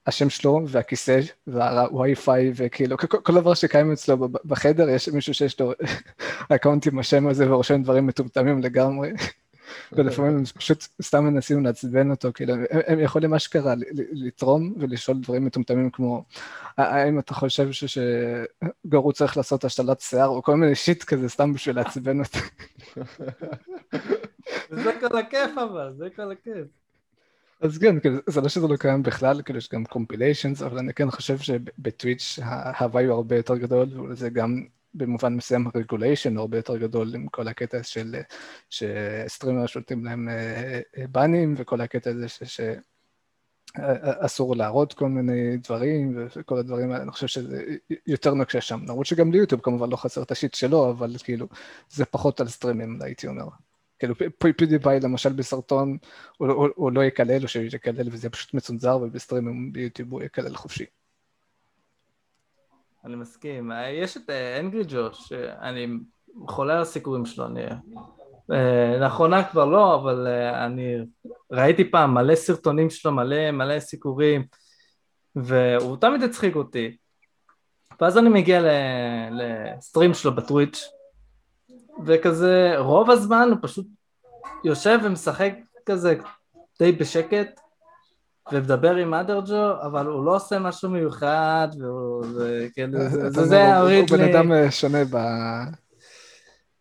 השם 0.07 0.31
שלו 0.31 0.61
והכיסא 0.69 1.21
והווי-פיי 1.47 2.53
וכאילו 2.55 2.99
כל, 2.99 3.07
כל 3.07 3.35
דבר 3.35 3.55
שקיים 3.55 3.93
אצלו 3.93 4.29
בחדר 4.45 4.89
יש 4.89 5.09
מישהו 5.09 5.35
שיש 5.35 5.61
לו 5.61 5.73
account 6.55 6.87
עם 6.87 6.99
השם 6.99 7.27
הזה 7.27 7.53
ורושם 7.53 7.83
דברים 7.83 8.07
מטומטמים 8.07 8.63
לגמרי. 8.63 9.11
ולפעמים 9.93 10.37
הם 10.37 10.45
פשוט 10.45 10.87
סתם 11.03 11.25
מנסים 11.25 11.65
לעצבן 11.65 12.11
אותו, 12.11 12.33
כאילו, 12.35 12.55
הם, 12.55 12.61
הם 12.87 13.01
יכולים 13.01 13.35
אשכרה 13.35 13.75
לתרום 14.13 14.75
ולשאול 14.79 15.21
דברים 15.21 15.45
מטומטמים 15.45 15.91
כמו, 15.91 16.25
האם 16.79 17.19
אתה 17.19 17.35
חושב 17.35 17.69
ש 17.73 18.19
Goro 18.19 19.13
צריך 19.13 19.37
לעשות 19.37 19.65
השתלת 19.65 20.01
שיער, 20.01 20.29
או 20.29 20.43
כל 20.43 20.57
מיני 20.57 20.75
shit 20.75 21.05
כזה, 21.05 21.29
סתם 21.29 21.53
בשביל 21.53 21.77
לעצבן 21.77 22.21
אותו. 22.21 22.39
זה 24.71 24.93
כל 25.01 25.19
הכיף 25.19 25.59
אבל, 25.59 25.93
זה 25.97 26.09
כל 26.17 26.33
הכיף. 26.33 26.67
אז 27.61 27.79
כן, 27.79 28.01
כאילו, 28.01 28.17
זה 28.27 28.41
לא 28.41 28.49
שזה 28.49 28.69
לא 28.69 28.77
קיים 28.77 29.03
בכלל, 29.03 29.43
כאילו 29.43 29.59
יש 29.59 29.69
גם 29.69 29.85
compilations, 29.85 30.63
אבל 30.63 30.79
אני 30.79 30.95
כן 30.95 31.11
חושב 31.11 31.39
שבטוויץ' 31.39 32.39
ההווי 32.43 33.05
הוא 33.05 33.15
הרבה 33.15 33.37
יותר 33.37 33.57
גדול, 33.57 33.89
וזה 34.11 34.31
גם 34.31 34.65
במובן 34.95 35.35
מסוים 35.35 35.69
regulation 35.75 36.37
הרבה 36.37 36.59
יותר 36.59 36.77
גדול 36.77 37.15
עם 37.15 37.29
כל 37.29 37.49
הקטע 37.49 37.83
של 37.83 38.17
ש 38.71 38.90
streamer 38.90 39.67
שולטים 39.67 40.05
להם 40.05 40.29
באנים 41.13 41.55
וכל 41.57 41.81
הקטע 41.81 42.11
הזה 42.11 42.27
שאסור 43.77 44.57
להראות 44.57 44.93
כל 44.93 45.09
מיני 45.09 45.57
דברים 45.57 46.27
וכל 46.37 46.59
הדברים 46.59 46.91
האלה, 46.91 47.03
אני 47.03 47.11
חושב 47.11 47.27
שזה 47.27 47.65
יותר 48.07 48.35
נוקשה 48.35 48.61
שם, 48.61 48.81
למרות 48.89 49.07
שגם 49.07 49.33
ליוטיוב 49.33 49.61
כמובן 49.61 49.91
לא 49.91 49.97
חסר 49.97 50.23
את 50.23 50.31
ה 50.31 50.35
shit 50.35 50.55
שלו, 50.55 50.91
אבל 50.91 51.15
כאילו 51.25 51.49
זה 51.91 52.05
פחות 52.05 52.41
על 52.41 52.49
סטרימים 52.49 52.99
הייתי 53.03 53.27
אומר. 53.27 53.49
כאילו 53.99 54.15
PewDiePie 54.57 55.01
למשל 55.01 55.33
בסרטון 55.33 55.99
הוא, 56.39 56.49
הוא, 56.49 56.69
הוא 56.75 56.93
לא 56.93 57.05
יקלל 57.05 57.43
או 57.43 57.49
שהוא 57.49 57.65
יקלל 57.65 58.09
וזה 58.13 58.31
פשוט 58.31 58.55
מצונזר 58.55 58.99
ובסטרימים 59.03 59.73
ביוטיוב 59.73 60.13
הוא 60.13 60.23
יקלל 60.23 60.57
חופשי. 60.57 60.85
אני 63.05 63.17
מסכים. 63.17 63.73
יש 63.93 64.17
את 64.17 64.31
Angry 64.61 64.83
Joe, 64.89 65.33
אני 65.61 65.89
חולה 66.49 66.75
על 66.77 66.83
הסקירות 66.83 67.27
שלו, 67.27 67.47
אני... 67.47 67.65
אה, 68.53 68.99
לאחרונה 68.99 69.45
כבר 69.45 69.65
לא, 69.65 69.95
אבל 69.95 70.27
אה, 70.27 70.67
אני 70.67 70.97
ראיתי 71.51 71.91
פעם 71.91 72.15
מלא 72.15 72.35
סרטונים 72.35 72.91
שלו, 72.91 73.13
מלא 73.13 73.51
מלא 73.51 73.81
סיקורים, 73.81 74.45
והוא 75.37 75.97
תמיד 75.97 76.23
הצחיק 76.23 76.57
אותי. 76.57 76.97
ואז 78.01 78.19
אני 78.19 78.29
מגיע 78.29 78.61
לסטרים 79.31 80.15
שלו 80.15 80.35
בטוויץ', 80.35 80.89
וכזה 82.05 82.75
רוב 82.79 83.11
הזמן 83.11 83.49
הוא 83.51 83.59
פשוט 83.63 83.87
יושב 84.65 84.99
ומשחק 85.05 85.53
כזה 85.87 86.17
די 86.79 86.93
בשקט, 86.93 87.61
ומדבר 88.53 88.97
עם 88.97 89.15
אדר 89.15 89.41
ג'ו, 89.47 89.73
אבל 89.83 90.07
הוא 90.07 90.25
לא 90.25 90.37
עושה 90.37 90.59
משהו 90.59 90.91
מיוחד, 90.91 91.69
והוא, 91.81 92.25
זה, 92.27 92.67
כאילו, 92.75 92.99
זה, 93.09 93.21
אתה 93.21 93.31
זה, 93.31 93.45
זה 93.45 93.67
הוא- 93.73 93.81
הוריד 93.81 94.11
הוא 94.11 94.19
בן 94.19 94.25
לי, 94.25 94.33
אדם 94.35 94.53
אה, 94.53 94.71
שונה 94.71 94.99
ב... 95.11 95.17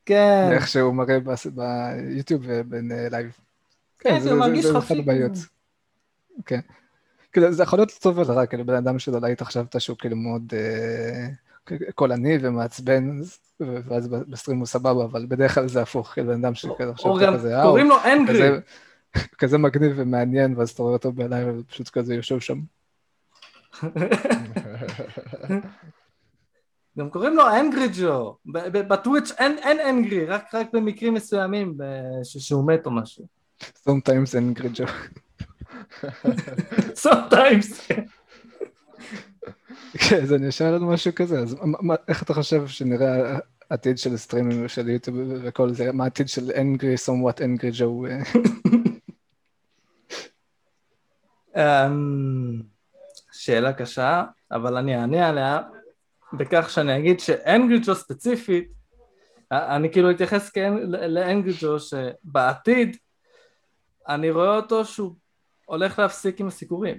כן, 0.05 0.49
איך 0.51 0.67
שהוא 0.67 0.93
מראה 0.93 1.17
ביוטיוב 1.55 2.41
ובין 2.45 2.91
אה, 2.91 3.07
live. 3.11 3.31
כן, 3.99 4.19
זה- 4.19 4.29
זה 4.29 4.35
מרגיש 4.35 4.65
זה 4.65 4.71
אחת 4.71 4.79
חופשי. 4.81 4.99
הבעיות. 4.99 5.31
כן. 6.45 6.59
כאילו, 7.33 7.51
זה 7.51 7.63
יכול 7.63 7.79
להיות 7.79 7.91
טוב 8.01 8.17
ולרע, 8.17 8.45
כאילו 8.45 8.65
בן 8.65 8.73
אדם 8.75 8.99
שאולי 8.99 9.31
אתה 9.31 9.50
חשבת 9.50 9.81
שהוא 9.81 9.97
כאילו 9.97 10.15
מאוד 10.15 10.53
אה, 10.53 11.27
קולני 11.95 12.37
ומעצבן, 12.41 13.19
ואז 13.59 14.07
ב 14.07 14.14
stream 14.14 14.57
הוא 14.57 14.65
סבבה, 14.67 15.05
אבל 15.05 15.25
בדרך 15.29 15.55
כלל 15.55 15.67
זה 15.67 15.81
הפוך, 15.81 16.07
כאילו 16.13 16.27
בן 16.27 16.43
אדם 16.45 16.55
שכאילו 16.55 16.91
עכשיו 16.91 17.11
או 17.11 17.17
אתה 17.17 17.25
גם 17.25 17.33
כזה, 17.33 17.57
אה, 17.57 17.63
קוראים 17.63 17.89
לו 17.89 17.95
angry, 18.13 18.49
כזה- 19.37 19.57
מגניב 19.57 19.91
ומעניין, 19.95 20.57
ואז 20.57 20.69
אתה 20.69 20.81
רואה 20.81 20.93
אותו 20.93 21.11
ב 21.11 21.18
live 21.18 21.47
ופשוט 21.59 21.89
כזה 21.89 22.15
יושב 22.15 22.39
שם. 22.39 22.59
גם 26.97 27.09
קוראים 27.09 27.35
לו 27.35 27.43
אנגרי 27.59 27.87
ג'ו, 27.99 28.37
בטוויץ' 28.71 29.31
אין 29.37 29.79
אנגרי, 29.89 30.25
רק 30.25 30.53
במקרים 30.73 31.13
מסוימים, 31.13 31.77
שהוא 32.23 32.67
מת 32.67 32.85
או 32.85 32.91
משהו. 32.91 33.25
Sometimes 33.63 34.31
angry 34.39 34.67
Joe. 34.75 34.91
sometimes. 37.05 37.93
כן, 40.09 40.21
אז 40.23 40.33
אני 40.33 40.49
אשאל 40.49 40.75
לנו 40.75 40.87
משהו 40.89 41.11
כזה, 41.15 41.39
אז 41.39 41.55
איך 42.07 42.23
אתה 42.23 42.33
חושב 42.33 42.67
שנראה 42.67 43.39
העתיד 43.71 43.97
של 43.97 44.17
סטרימים 44.17 44.67
של 44.67 44.89
יוטיוב 44.89 45.17
וכל 45.43 45.73
זה, 45.73 45.91
מה 45.91 46.03
העתיד 46.03 46.29
של 46.29 46.51
אנגרי, 46.57 46.95
somewhat 46.95 47.43
אנגרי 47.43 47.71
ג'ו? 47.73 48.05
אמ, 51.55 52.61
שאלה 53.31 53.73
קשה, 53.73 54.23
אבל 54.51 54.77
אני 54.77 54.95
אענה 54.97 55.29
עליה 55.29 55.61
בכך 56.33 56.69
שאני 56.69 56.97
אגיד 56.97 57.19
שאנגרי 57.19 57.79
ג'ו 57.85 57.95
ספציפית, 57.95 58.71
אני 59.51 59.91
כאילו 59.91 60.11
אתייחס 60.11 60.49
כאנ- 60.49 60.79
ל- 60.83 61.05
לאנגרי 61.19 61.53
ג'ו 61.59 61.79
שבעתיד 61.79 62.97
אני 64.07 64.31
רואה 64.31 64.55
אותו 64.55 64.85
שהוא 64.85 65.15
הולך 65.65 65.99
להפסיק 65.99 66.39
עם 66.39 66.47
הסיקורים. 66.47 66.97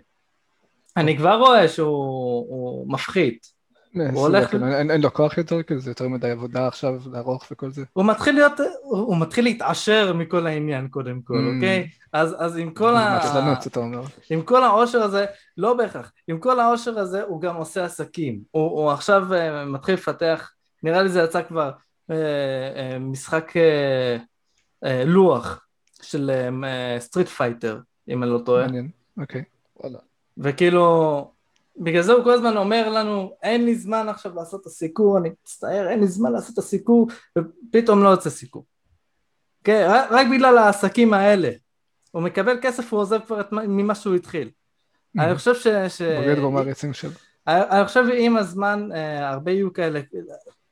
אני 0.96 1.16
כבר 1.16 1.34
רואה 1.38 1.68
שהוא 1.68 2.46
הוא 2.48 2.92
מפחית. 2.92 3.59
הוא 3.94 4.20
הולך- 4.20 4.54
אין 4.54 4.90
אין 4.90 5.00
לו 5.00 5.14
כוח 5.14 5.38
יותר, 5.38 5.62
כאילו 5.62 5.80
זה 5.80 5.90
יותר 5.90 6.08
מדי 6.08 6.30
עבודה 6.30 6.66
עכשיו 6.66 6.94
לערוך 7.12 7.44
וכל 7.50 7.70
זה. 7.70 7.84
הוא 7.92 8.04
מתחיל 8.04 8.34
להיות, 8.34 8.52
הוא, 8.82 9.16
מתחיל 9.16 9.44
להתעשר 9.44 10.12
מכל 10.12 10.46
העניין 10.46 10.88
קודם 10.88 11.20
כל, 11.24 11.34
Mm. 11.34 11.54
אוקיי? 11.56 11.88
אז, 12.12 12.36
אז 12.38 12.56
עם 12.58 12.70
כל 12.74 12.96
ה... 12.96 13.18
מעצלנות, 13.22 13.66
אתה 13.66 13.80
אומר. 13.80 14.02
עם 14.30 14.42
כל 14.42 14.64
העושר 14.64 15.02
הזה, 15.02 15.26
לא 15.56 15.74
בהכרח, 15.74 16.12
עם 16.28 16.38
כל 16.38 16.60
העושר 16.60 16.98
הזה 16.98 17.22
הוא 17.22 17.40
גם 17.40 17.56
עושה 17.56 17.84
עסקים. 17.84 18.40
הוא, 18.50 18.70
הוא 18.70 18.90
עכשיו 18.90 19.34
אה, 19.34 19.64
מתחיל 19.64 19.94
לפתח, 19.94 20.52
נראה 20.82 21.02
לי 21.02 21.08
זה 21.08 21.20
יצא 21.22 21.42
כבר, 21.42 21.70
אה, 22.10 22.16
אה, 22.76 22.98
משחק 22.98 23.52
לוח 25.06 25.66
של 26.02 26.30
Street 26.98 27.28
Fighter, 27.28 27.78
אם 28.08 28.22
אני 28.22 28.30
לא 28.30 28.38
טועה. 28.44 28.64
מעניין, 28.66 28.88
אוקיי. 29.20 29.42
וואלה. 29.80 29.98
וכאילו, 30.38 31.30
בגלל 31.76 32.02
זה 32.02 32.12
הוא 32.12 32.24
כל 32.24 32.32
הזמן 32.32 32.56
אומר 32.56 32.88
לנו, 32.88 33.32
אין 33.42 33.64
לי 33.64 33.74
זמן 33.74 34.08
עכשיו 34.08 34.34
לעשות 34.34 34.60
את 34.60 34.66
הסיקור, 34.66 35.18
אני 35.18 35.30
מצטער, 35.42 35.88
אין 35.88 36.00
לי 36.00 36.08
זמן 36.08 36.32
לעשות 36.32 36.52
את 36.52 36.58
הסיקור, 36.58 37.08
ופתאום 37.38 38.02
לא 38.02 38.08
יוצא 38.08 38.30
סיקור. 38.30 38.64
כן, 39.64 39.86
רק, 39.90 40.08
רק 40.10 40.26
בגלל 40.32 40.58
העסקים 40.58 41.14
האלה. 41.14 41.50
הוא 42.10 42.22
מקבל 42.22 42.58
כסף, 42.62 42.92
הוא 42.92 43.00
עוזב 43.00 43.20
כבר 43.26 43.40
ממה 43.52 43.94
שהוא 43.94 44.14
התחיל. 44.14 44.50
אני 45.18 45.34
חושב 45.34 45.54
ש... 45.54 45.66
ש... 45.66 46.02
בוגד 46.02 46.38
במעריצים 46.38 46.92
שלו. 46.92 47.10
אני 47.46 47.86
חושב 47.86 48.04
שעם 48.08 48.36
הזמן 48.36 48.88
אה, 48.94 49.28
הרבה 49.28 49.50
יהיו 49.50 49.72
כאלה, 49.72 50.00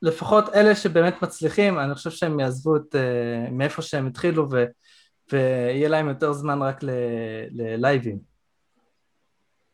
לפחות 0.03 0.55
אלה 0.55 0.75
שבאמת 0.75 1.23
מצליחים, 1.23 1.79
אני 1.79 1.95
חושב 1.95 2.11
שהם 2.11 2.41
יעזבו 2.41 2.77
את 2.77 2.95
אה, 2.95 3.51
מאיפה 3.51 3.83
שהם 3.83 4.07
התחילו 4.07 4.51
ו, 4.51 4.65
ויהיה 5.33 5.89
להם 5.89 6.09
יותר 6.09 6.33
זמן 6.33 6.63
רק 6.63 6.83
ל, 6.83 6.91
ללייבים. 7.51 8.19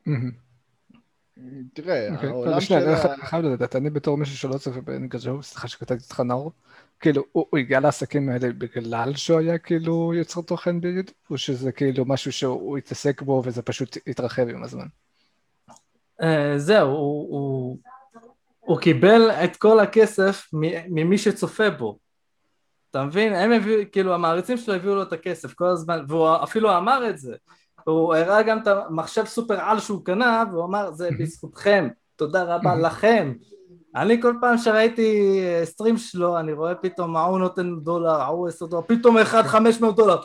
מהמם. 0.07 0.44
תראה, 1.73 2.15
אוקיי, 2.15 2.29
העולם 2.29 2.61
של 2.61 2.97
חייב 3.23 3.45
לדעת, 3.45 3.77
אני 3.77 3.91
בתור 3.91 4.17
מישהו 4.17 4.37
שלא 4.37 4.59
צופה 4.59 4.81
באנגג'ו, 4.81 5.43
סליחה 5.43 5.69
שקטעתי 5.69 6.03
אותך 6.05 6.21
נאור, 6.21 6.53
כאילו, 7.01 7.25
הוא 7.33 7.59
הגיע 7.59 7.81
לעסקים 7.81 8.29
האלה 8.29 8.49
בגלל 8.59 9.15
שהוא 9.15 9.39
היה 9.39 9.59
כאילו 9.59 10.15
יוצר 10.15 10.41
תוכן 10.41 10.81
ביוטיוב, 10.81 11.17
או 11.31 11.39
שזה 11.39 11.73
כאילו 11.73 12.05
משהו 12.05 12.33
שהוא 12.33 12.79
התעסק 12.79 13.23
בו 13.23 13.43
וזה 13.45 13.63
פשוט 13.63 13.97
התרחב 14.07 14.49
עם 14.49 14.63
הזמן? 14.63 14.87
אה, 16.23 16.55
זהו, 16.57 16.89
הוא, 16.89 18.81
קיבל 18.81 19.31
את 19.31 19.57
כל 19.57 19.81
הכסף 19.81 20.49
ממי 20.89 21.19
שצופה 21.19 21.71
בו. 21.71 21.99
אתה 22.91 23.05
מבין? 23.05 23.35
הם 23.35 23.53
הביאו, 23.53 23.81
כאילו 23.93 24.15
המעריצים 24.15 24.57
שלו 24.57 24.75
הביאו 24.75 24.95
לו 24.95 25.03
את 25.03 25.13
הכסף 25.13 25.55
כל 25.55 25.67
הזמן, 25.67 26.05
והוא 26.09 26.29
אפילו 26.43 26.77
אמר 26.77 27.11
את 27.11 27.19
זה. 27.19 27.37
הוא 27.85 28.15
הראה 28.15 28.43
גם 28.43 28.59
את 28.59 28.67
המחשב 28.67 29.25
סופר 29.25 29.61
על 29.61 29.81
שהוא 29.81 30.05
קנה, 30.05 30.45
והוא 30.53 30.65
אמר, 30.65 30.91
זה 30.93 31.09
בזכותכם, 31.19 31.89
תודה 32.17 32.43
רבה 32.55 32.75
לכם. 32.75 33.33
אני 33.97 34.23
כל 34.23 34.35
פעם 34.41 34.59
שראיתי 34.59 35.39
אה, 35.43 35.61
סטרים 35.65 35.97
שלו, 35.97 36.39
אני 36.39 36.53
רואה 36.53 36.75
פתאום 36.75 37.17
ההוא 37.17 37.39
נותן 37.39 37.81
דולר, 37.81 38.21
ההוא 38.21 38.49
עשר 38.49 38.67
דולר, 38.67 38.83
פתאום 38.87 39.19
אחד 39.19 39.43
חמש 39.43 39.81
מאות 39.81 39.97
דולר. 39.97 40.17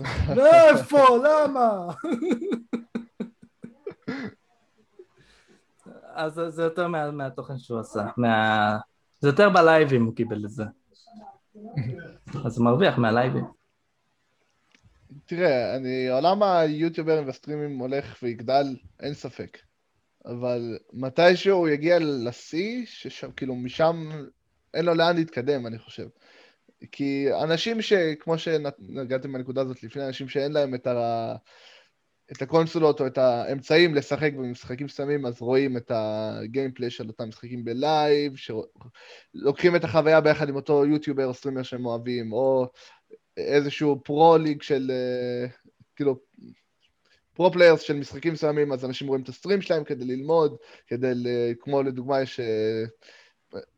איפה? 0.70 0.98
למה? 1.24 1.86
אז 6.14 6.34
זה- 6.34 6.50
זה 6.50 6.62
יותר 6.62 6.88
מה, 6.88 7.10
מהתוכן 7.10 7.58
שהוא 7.58 7.80
עשה, 7.80 8.06
מה... 8.16 8.78
זה 9.20 9.28
יותר 9.28 9.50
בלייבים 9.50 10.04
הוא 10.04 10.14
קיבל 10.14 10.44
את 10.44 10.50
זה. 10.50 10.64
אז 12.46 12.58
הוא 12.58 12.64
מרוויח 12.64 12.98
מהלייבים. 12.98 13.44
תראה, 15.26 15.76
אני, 15.76 16.08
עולם 16.08 16.42
היוטיוברים 16.42 17.26
והסטרימים 17.26 17.78
הולך 17.78 18.18
ויגדל, 18.22 18.76
אין 19.00 19.14
ספק. 19.14 19.58
אבל 20.24 20.78
מתישהו 20.92 21.58
הוא 21.58 21.68
יגיע 21.68 21.98
לשיא, 22.00 22.82
ששם, 22.86 23.32
כאילו, 23.32 23.54
משם 23.54 24.08
אין 24.74 24.84
לו 24.84 24.94
לאן 24.94 25.16
להתקדם, 25.16 25.66
אני 25.66 25.78
חושב. 25.78 26.06
כי 26.92 27.26
אנשים 27.42 27.82
שכמו 27.82 28.38
שנגעתם 28.38 29.32
בנקודה 29.32 29.60
הזאת 29.60 29.82
לפני, 29.82 30.06
אנשים 30.06 30.28
שאין 30.28 30.52
להם 30.52 30.74
את, 30.74 30.86
ה... 30.86 31.34
את 32.32 32.42
הקונסולות 32.42 33.00
או 33.00 33.06
את 33.06 33.18
האמצעים 33.18 33.94
לשחק 33.94 34.32
במשחקים 34.32 34.86
מסוימים, 34.86 35.26
אז 35.26 35.40
רואים 35.40 35.76
את 35.76 35.90
ה 35.94 36.05
gameplay 36.05 36.90
של 36.90 37.08
אותם 37.08 37.28
משחקים 37.28 37.64
ב 37.64 37.75
live, 37.75 38.32
שלוקחים 38.36 39.76
את 39.76 39.84
החוויה 39.84 40.20
ביחד 40.20 40.48
עם 40.48 40.56
אותו 40.56 40.84
YouTuber 40.86 41.26
או 41.26 41.34
streamer 41.34 41.62
שהם 41.62 41.86
אוהבים, 41.86 42.32
או 42.32 42.72
איזשהו 43.36 44.00
pro 44.04 44.23
league 44.23 44.62
של, 44.62 44.90
אה, 44.90 45.46
כאילו, 45.96 46.18
pro-players 47.34 47.80
של 47.80 47.96
משחקים 47.96 48.32
מסוימים, 48.32 48.72
אז 48.72 48.84
אנשים 48.84 49.08
רואים 49.08 49.22
את 49.22 49.28
ה 49.28 49.33
stream 49.33 49.62
שלהם 49.62 49.84
כדי 49.84 50.04
ללמוד, 50.04 50.56
כדי, 50.86 51.12
כמו 51.60 51.82
לדוגמה 51.82 52.20
יש 52.20 52.40
אה, 52.40 52.84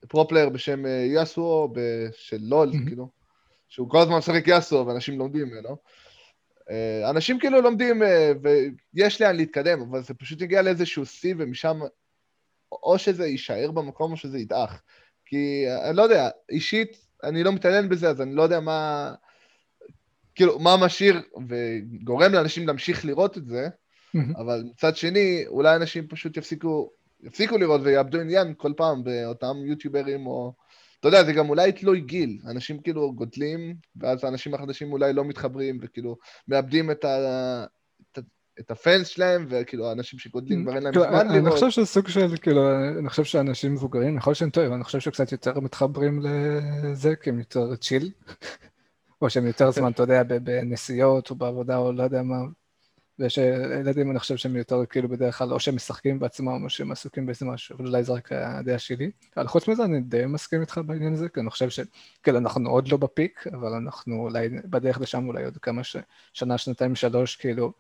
pro-player 0.09 0.49
בשם 0.49 0.87
אה, 0.87 0.91
יאסו, 1.15 1.69
ב- 1.75 2.09
של 2.13 2.39
לול, 2.41 2.71
Mhm. 2.71 2.87
כאילו, 2.87 3.09
שהוא 3.69 3.91
כל 3.91 3.99
הזמן 3.99 4.17
משחק 4.19 4.49
יאסו 4.49 4.87
ואנשים 4.87 5.19
לומדים 5.19 5.47
ממנו. 5.47 5.77
אנשים 7.11 7.39
כאילו 7.39 7.61
לומדים, 7.61 8.03
ויש 8.43 9.23
לאן 9.23 9.37
להתקדם, 9.37 9.81
אבל 9.81 10.03
זה 10.03 10.15
פשוט 10.15 10.41
יגיע 10.41 10.63
לאיזשהו 10.63 11.07
שיא, 11.07 11.35
ומשם 11.39 11.81
או 12.73 12.99
שזה 12.99 13.27
יישאר 13.27 13.71
במקום 13.71 14.13
או 14.13 14.17
שזה 14.17 14.39
ידעך. 14.39 14.83
כי 15.25 15.65
אני 15.89 15.97
לא 15.97 16.03
יודע, 16.03 16.29
אישית, 16.51 17.07
אני 17.23 17.43
לא 17.43 17.53
מתעניין 17.53 17.89
בזה, 17.89 18.09
אז 18.09 18.21
אני 18.21 18.35
לא 18.35 18.43
יודע 18.43 18.61
מה... 18.61 19.15
כאילו, 20.37 20.59
מה 20.59 20.77
משאיר 20.77 21.23
וגורם 21.49 22.33
לאנשים 22.33 22.67
להמשיך 22.67 23.05
לראות 23.05 23.39
את 23.39 23.47
זה. 23.47 23.69
אבל 24.37 24.63
מצד 24.71 24.97
שני, 24.97 25.45
אולי 25.47 25.77
אנשים 25.77 26.07
פשוט 26.09 26.37
יפסיקו, 26.37 26.91
יפסיקו 27.23 27.59
לראות 27.59 27.81
ויאבדו 27.85 28.21
עניין 28.21 28.55
כל 28.57 28.73
פעם 28.77 29.05
באותם 29.05 29.57
יוטיוברים 29.67 30.27
או... 30.27 30.53
אתה 31.01 31.09
יודע, 31.09 31.25
זה 31.25 31.33
גם 31.33 31.49
אולי 31.49 31.73
תלוי 31.73 32.01
גיל. 32.01 32.39
אנשים 32.51 32.79
כאילו 32.81 33.13
גודלים, 33.13 33.75
ואז 33.97 34.25
האנשים 34.25 34.55
החדשים 34.55 34.93
אולי 34.93 35.13
לא 35.13 35.25
מתחברים, 35.25 35.79
וכאילו 35.83 36.17
מאבדים 36.49 36.91
את 36.91 37.05
ה... 37.05 37.17
את 38.13 38.19
ה- 38.19 38.21
את 38.61 38.71
הפאנס 38.71 39.07
שלהם, 39.07 39.47
וכאילו 39.49 39.89
האנשים 39.89 40.19
שגודלים 40.19 40.63
כבר 40.65 40.75
אין 40.75 40.83
להם 40.83 40.93
כאילו, 40.93 41.07
זמן 41.09 41.29
אני 41.31 41.39
לראות. 41.39 41.53
חושב 41.53 41.71
שסוג 41.71 42.09
של, 42.09 42.37
כאילו, 42.43 42.63
אני 42.99 43.09
חושב 43.09 43.25
שאנשים 43.25 43.73
מבוגרים, 43.73 44.17
יכול 44.17 44.31
להיות 44.31 44.39
שהם 44.39 44.51
טועים, 44.51 44.73
אני 44.75 44.85
חושב 44.85 45.01
שקצת 45.01 45.33
יותר 45.33 45.61
מתחברים 45.61 46.21
לזה, 46.23 47.17
כי 47.17 47.31
הם 47.31 47.39
יותר 47.39 47.77
צ'יל, 47.77 48.11
או 49.23 49.31
שהם 49.31 49.47
יותר 49.47 49.71
זמן, 49.71 49.93
אתה 49.93 50.03
יודע, 50.03 50.23
בנסיעות 50.23 51.31
או 51.31 51.35
בעבודה 51.35 51.77
או 51.77 51.93
לא 51.93 52.03
יודע 52.03 52.23
מה, 52.23 52.37
ושילדים 53.19 54.11
אני 54.11 54.19
חושב 54.19 54.37
שהם 54.37 54.57
יותר 54.57 54.87
כאילו 54.87 55.09
בדרך 55.09 55.39
כלל, 55.39 55.53
או 55.53 55.61
שהם 55.61 55.75
משחקים 55.75 56.19
בעצמם, 56.19 56.65
או 56.65 56.71
שהם 56.71 56.93
עסוקים 56.93 57.27
באיזה 57.27 57.47
משהו, 57.47 57.77
אבל 57.77 57.87
אולי 57.87 58.05
זה 58.05 58.13
רק 58.13 58.33
הדעה 58.33 58.79
שלי. 58.79 59.11
אבל 59.37 59.47
חוץ 59.47 59.69
מזה 59.69 59.85
אני 59.85 60.01
די 60.01 60.27
מסכים 60.27 60.61
איתך 60.61 60.81
בעניין 60.87 61.13
הזה, 61.13 61.29
כי 61.29 61.41
אני 61.41 61.51
חושב 61.51 61.69
שכאילו 61.69 62.39
אנחנו 62.39 62.71
עוד 62.71 62.89
לא 62.89 62.97
ב 62.97 63.05
peak, 63.05 63.47
אבל 63.47 63.73
אנחנו 63.73 64.23
אולי 64.23 64.49
בדרך 64.49 65.01
לשם 65.01 65.27
אולי 65.29 65.45
עוד 65.45 65.59
כמה 65.59 65.85
ש... 65.85 65.97
שנה, 66.33 66.59
שנתיים, 66.59 66.95
שלוש, 66.95 67.37
כאילו, 67.37 67.73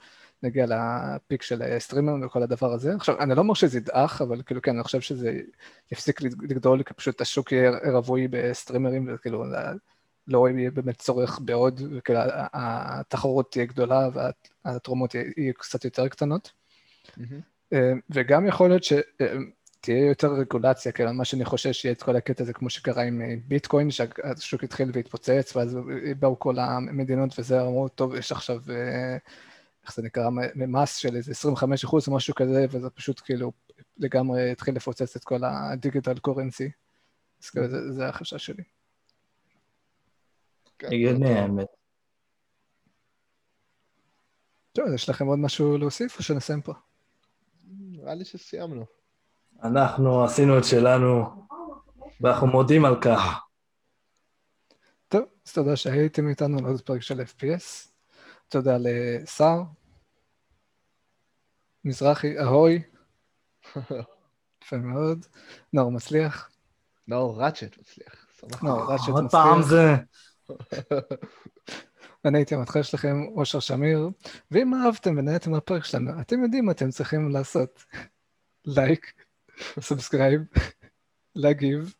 נגיע 0.42 0.66
ל 0.68 0.83
peak 0.83 1.42
של 1.42 1.78
streamer 1.78 2.26
וכל 2.26 2.42
הדבר 2.42 2.72
הזה. 2.72 2.94
עכשיו, 2.94 3.20
אני 3.20 3.34
לא 3.34 3.40
אומר 3.40 3.54
שזה 3.54 3.78
ידעך, 3.78 4.22
אבל 4.22 4.42
כאילו 4.42 4.62
כן, 4.62 4.74
אני 4.74 4.82
חושב 4.82 5.00
שזה 5.00 5.40
יפסיק 5.92 6.22
לגדול, 6.22 6.82
כי 6.82 6.94
פשוט 6.94 7.20
השוק 7.20 7.52
יהיה 7.52 7.70
רווי 7.92 8.28
בסטרימרים, 8.28 9.08
וכאילו 9.14 9.44
לא 10.28 10.48
יהיה 10.48 10.70
באמת 10.70 10.98
צורך 10.98 11.40
בעוד, 11.44 11.80
וכאילו 11.96 12.20
התחרות 12.52 13.52
תהיה 13.52 13.64
גדולה 13.64 14.08
והתרומות 14.64 15.14
יהיו 15.14 15.54
קצת 15.54 15.84
יותר 15.84 16.08
קטנות. 16.08 16.52
Mm-hmm. 17.08 17.74
וגם 18.10 18.46
יכול 18.46 18.68
להיות 18.68 18.84
שתהיה 18.84 20.06
יותר 20.08 20.32
רגולציה, 20.32 20.92
כאילו 20.92 21.12
מה 21.12 21.24
שאני 21.24 21.44
חושב 21.44 21.72
שיהיה 21.72 21.92
את 21.92 22.02
כל 22.02 22.16
הקטע 22.16 22.42
הזה 22.42 22.52
כמו 22.52 22.70
שקרה 22.70 23.02
עם 23.02 23.22
ביטקוין, 23.48 23.90
שהשוק 23.90 24.64
התחיל 24.64 24.90
והתפוצץ, 24.92 25.56
ואז 25.56 25.78
באו 26.18 26.38
כל 26.38 26.58
המדינות 26.58 27.38
וזה, 27.38 27.60
אמרו, 27.60 27.88
טוב, 27.88 28.14
יש 28.14 28.32
עכשיו... 28.32 28.60
איך 29.84 29.94
זה 29.94 30.02
נקרא, 30.02 30.28
מס 30.54 30.96
של 30.96 31.16
איזה 31.16 31.32
25 31.32 31.84
אחוז 31.84 32.08
או 32.08 32.14
משהו 32.14 32.34
כזה, 32.34 32.66
וזה 32.70 32.90
פשוט 32.90 33.20
כאילו 33.24 33.52
לגמרי 33.98 34.50
התחיל 34.50 34.76
לפוצץ 34.76 35.16
את 35.16 35.24
כל 35.24 35.44
הדיגיטל 35.44 36.18
קורנסי. 36.18 36.70
אז 37.42 37.50
כאילו 37.50 37.92
זה 37.92 38.08
החשש 38.08 38.46
שלי. 38.46 38.62
כן, 40.78 40.86
הגיוני 40.86 41.34
האמת. 41.34 41.66
טוב, 44.72 44.84
יש 44.94 45.08
לכם 45.08 45.26
עוד 45.26 45.38
משהו 45.38 45.78
להוסיף 45.78 46.18
או 46.18 46.22
שנסיים 46.22 46.62
פה? 46.62 46.72
נראה 47.68 48.14
לי 48.14 48.24
שסיימנו. 48.24 48.84
אנחנו 49.62 50.24
עשינו 50.24 50.58
את 50.58 50.64
שלנו, 50.64 51.46
ואנחנו 52.20 52.46
מודים 52.46 52.84
על 52.84 53.00
כך. 53.00 53.40
טוב, 55.08 55.22
אז 55.46 55.52
תודה 55.52 55.76
שהייתם 55.76 56.28
איתנו 56.28 56.62
לעוד 56.62 56.80
פרק 56.80 57.02
של 57.02 57.20
FPS. 57.20 57.88
תודה 58.48 58.76
לשר, 58.80 59.62
מזרחי, 61.84 62.38
אהוי, 62.38 62.82
יפה 64.64 64.76
מאוד, 64.76 65.26
נאור 65.72 65.92
מצליח. 65.92 66.50
נאור 67.08 67.42
ראצ'ט 67.42 67.78
מצליח. 67.78 68.26
נאור 68.62 68.92
ראצ'ט 68.92 69.08
מצליח. 69.08 69.14
עוד 69.14 69.30
פעם 69.30 69.62
זה. 69.62 69.94
אני 72.24 72.38
הייתי 72.38 72.54
המתחיל 72.54 72.82
שלכם, 72.82 73.22
אושר 73.22 73.60
שמיר, 73.60 74.08
ואם 74.50 74.74
אהבתם 74.74 75.18
ונהניתם 75.18 75.50
מהפרק 75.50 75.84
שלנו, 75.84 76.20
אתם 76.20 76.42
יודעים 76.42 76.64
מה 76.64 76.72
אתם 76.72 76.90
צריכים 76.90 77.30
לעשות. 77.30 77.84
לייק, 78.64 79.12
subscribe, 79.80 80.40
להגיב, 81.34 81.94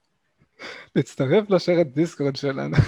להצטרף 0.97 1.51
לשרת 1.51 1.95
דיסקורד 1.95 2.37
שלנו. 2.37 2.77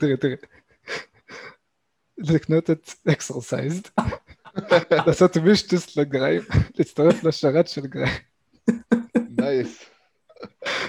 תראה, 0.00 0.16
תראה. 0.16 0.36
לקנות 2.18 2.70
את 2.70 2.90
Exorcised, 3.12 3.82
לעשות 5.06 5.36
wishlist 5.36 5.96
ל 5.96 6.03
Grime, 6.03 6.42
להצטרף 6.74 7.24
לשרת 7.24 7.68
של 7.68 7.86
Grime. 7.86 8.14
nice. 9.38 9.93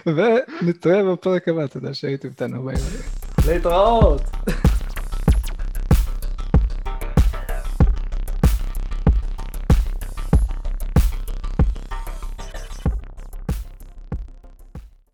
ונתראה 0.06 1.14
בפרק 1.14 1.48
הבא, 1.48 1.68
תודה 1.68 1.94
שהייתם 1.94 2.28
איתנו, 2.28 2.64
ביי 2.64 2.76
ביי. 2.76 3.54
להתראות. 3.54 4.22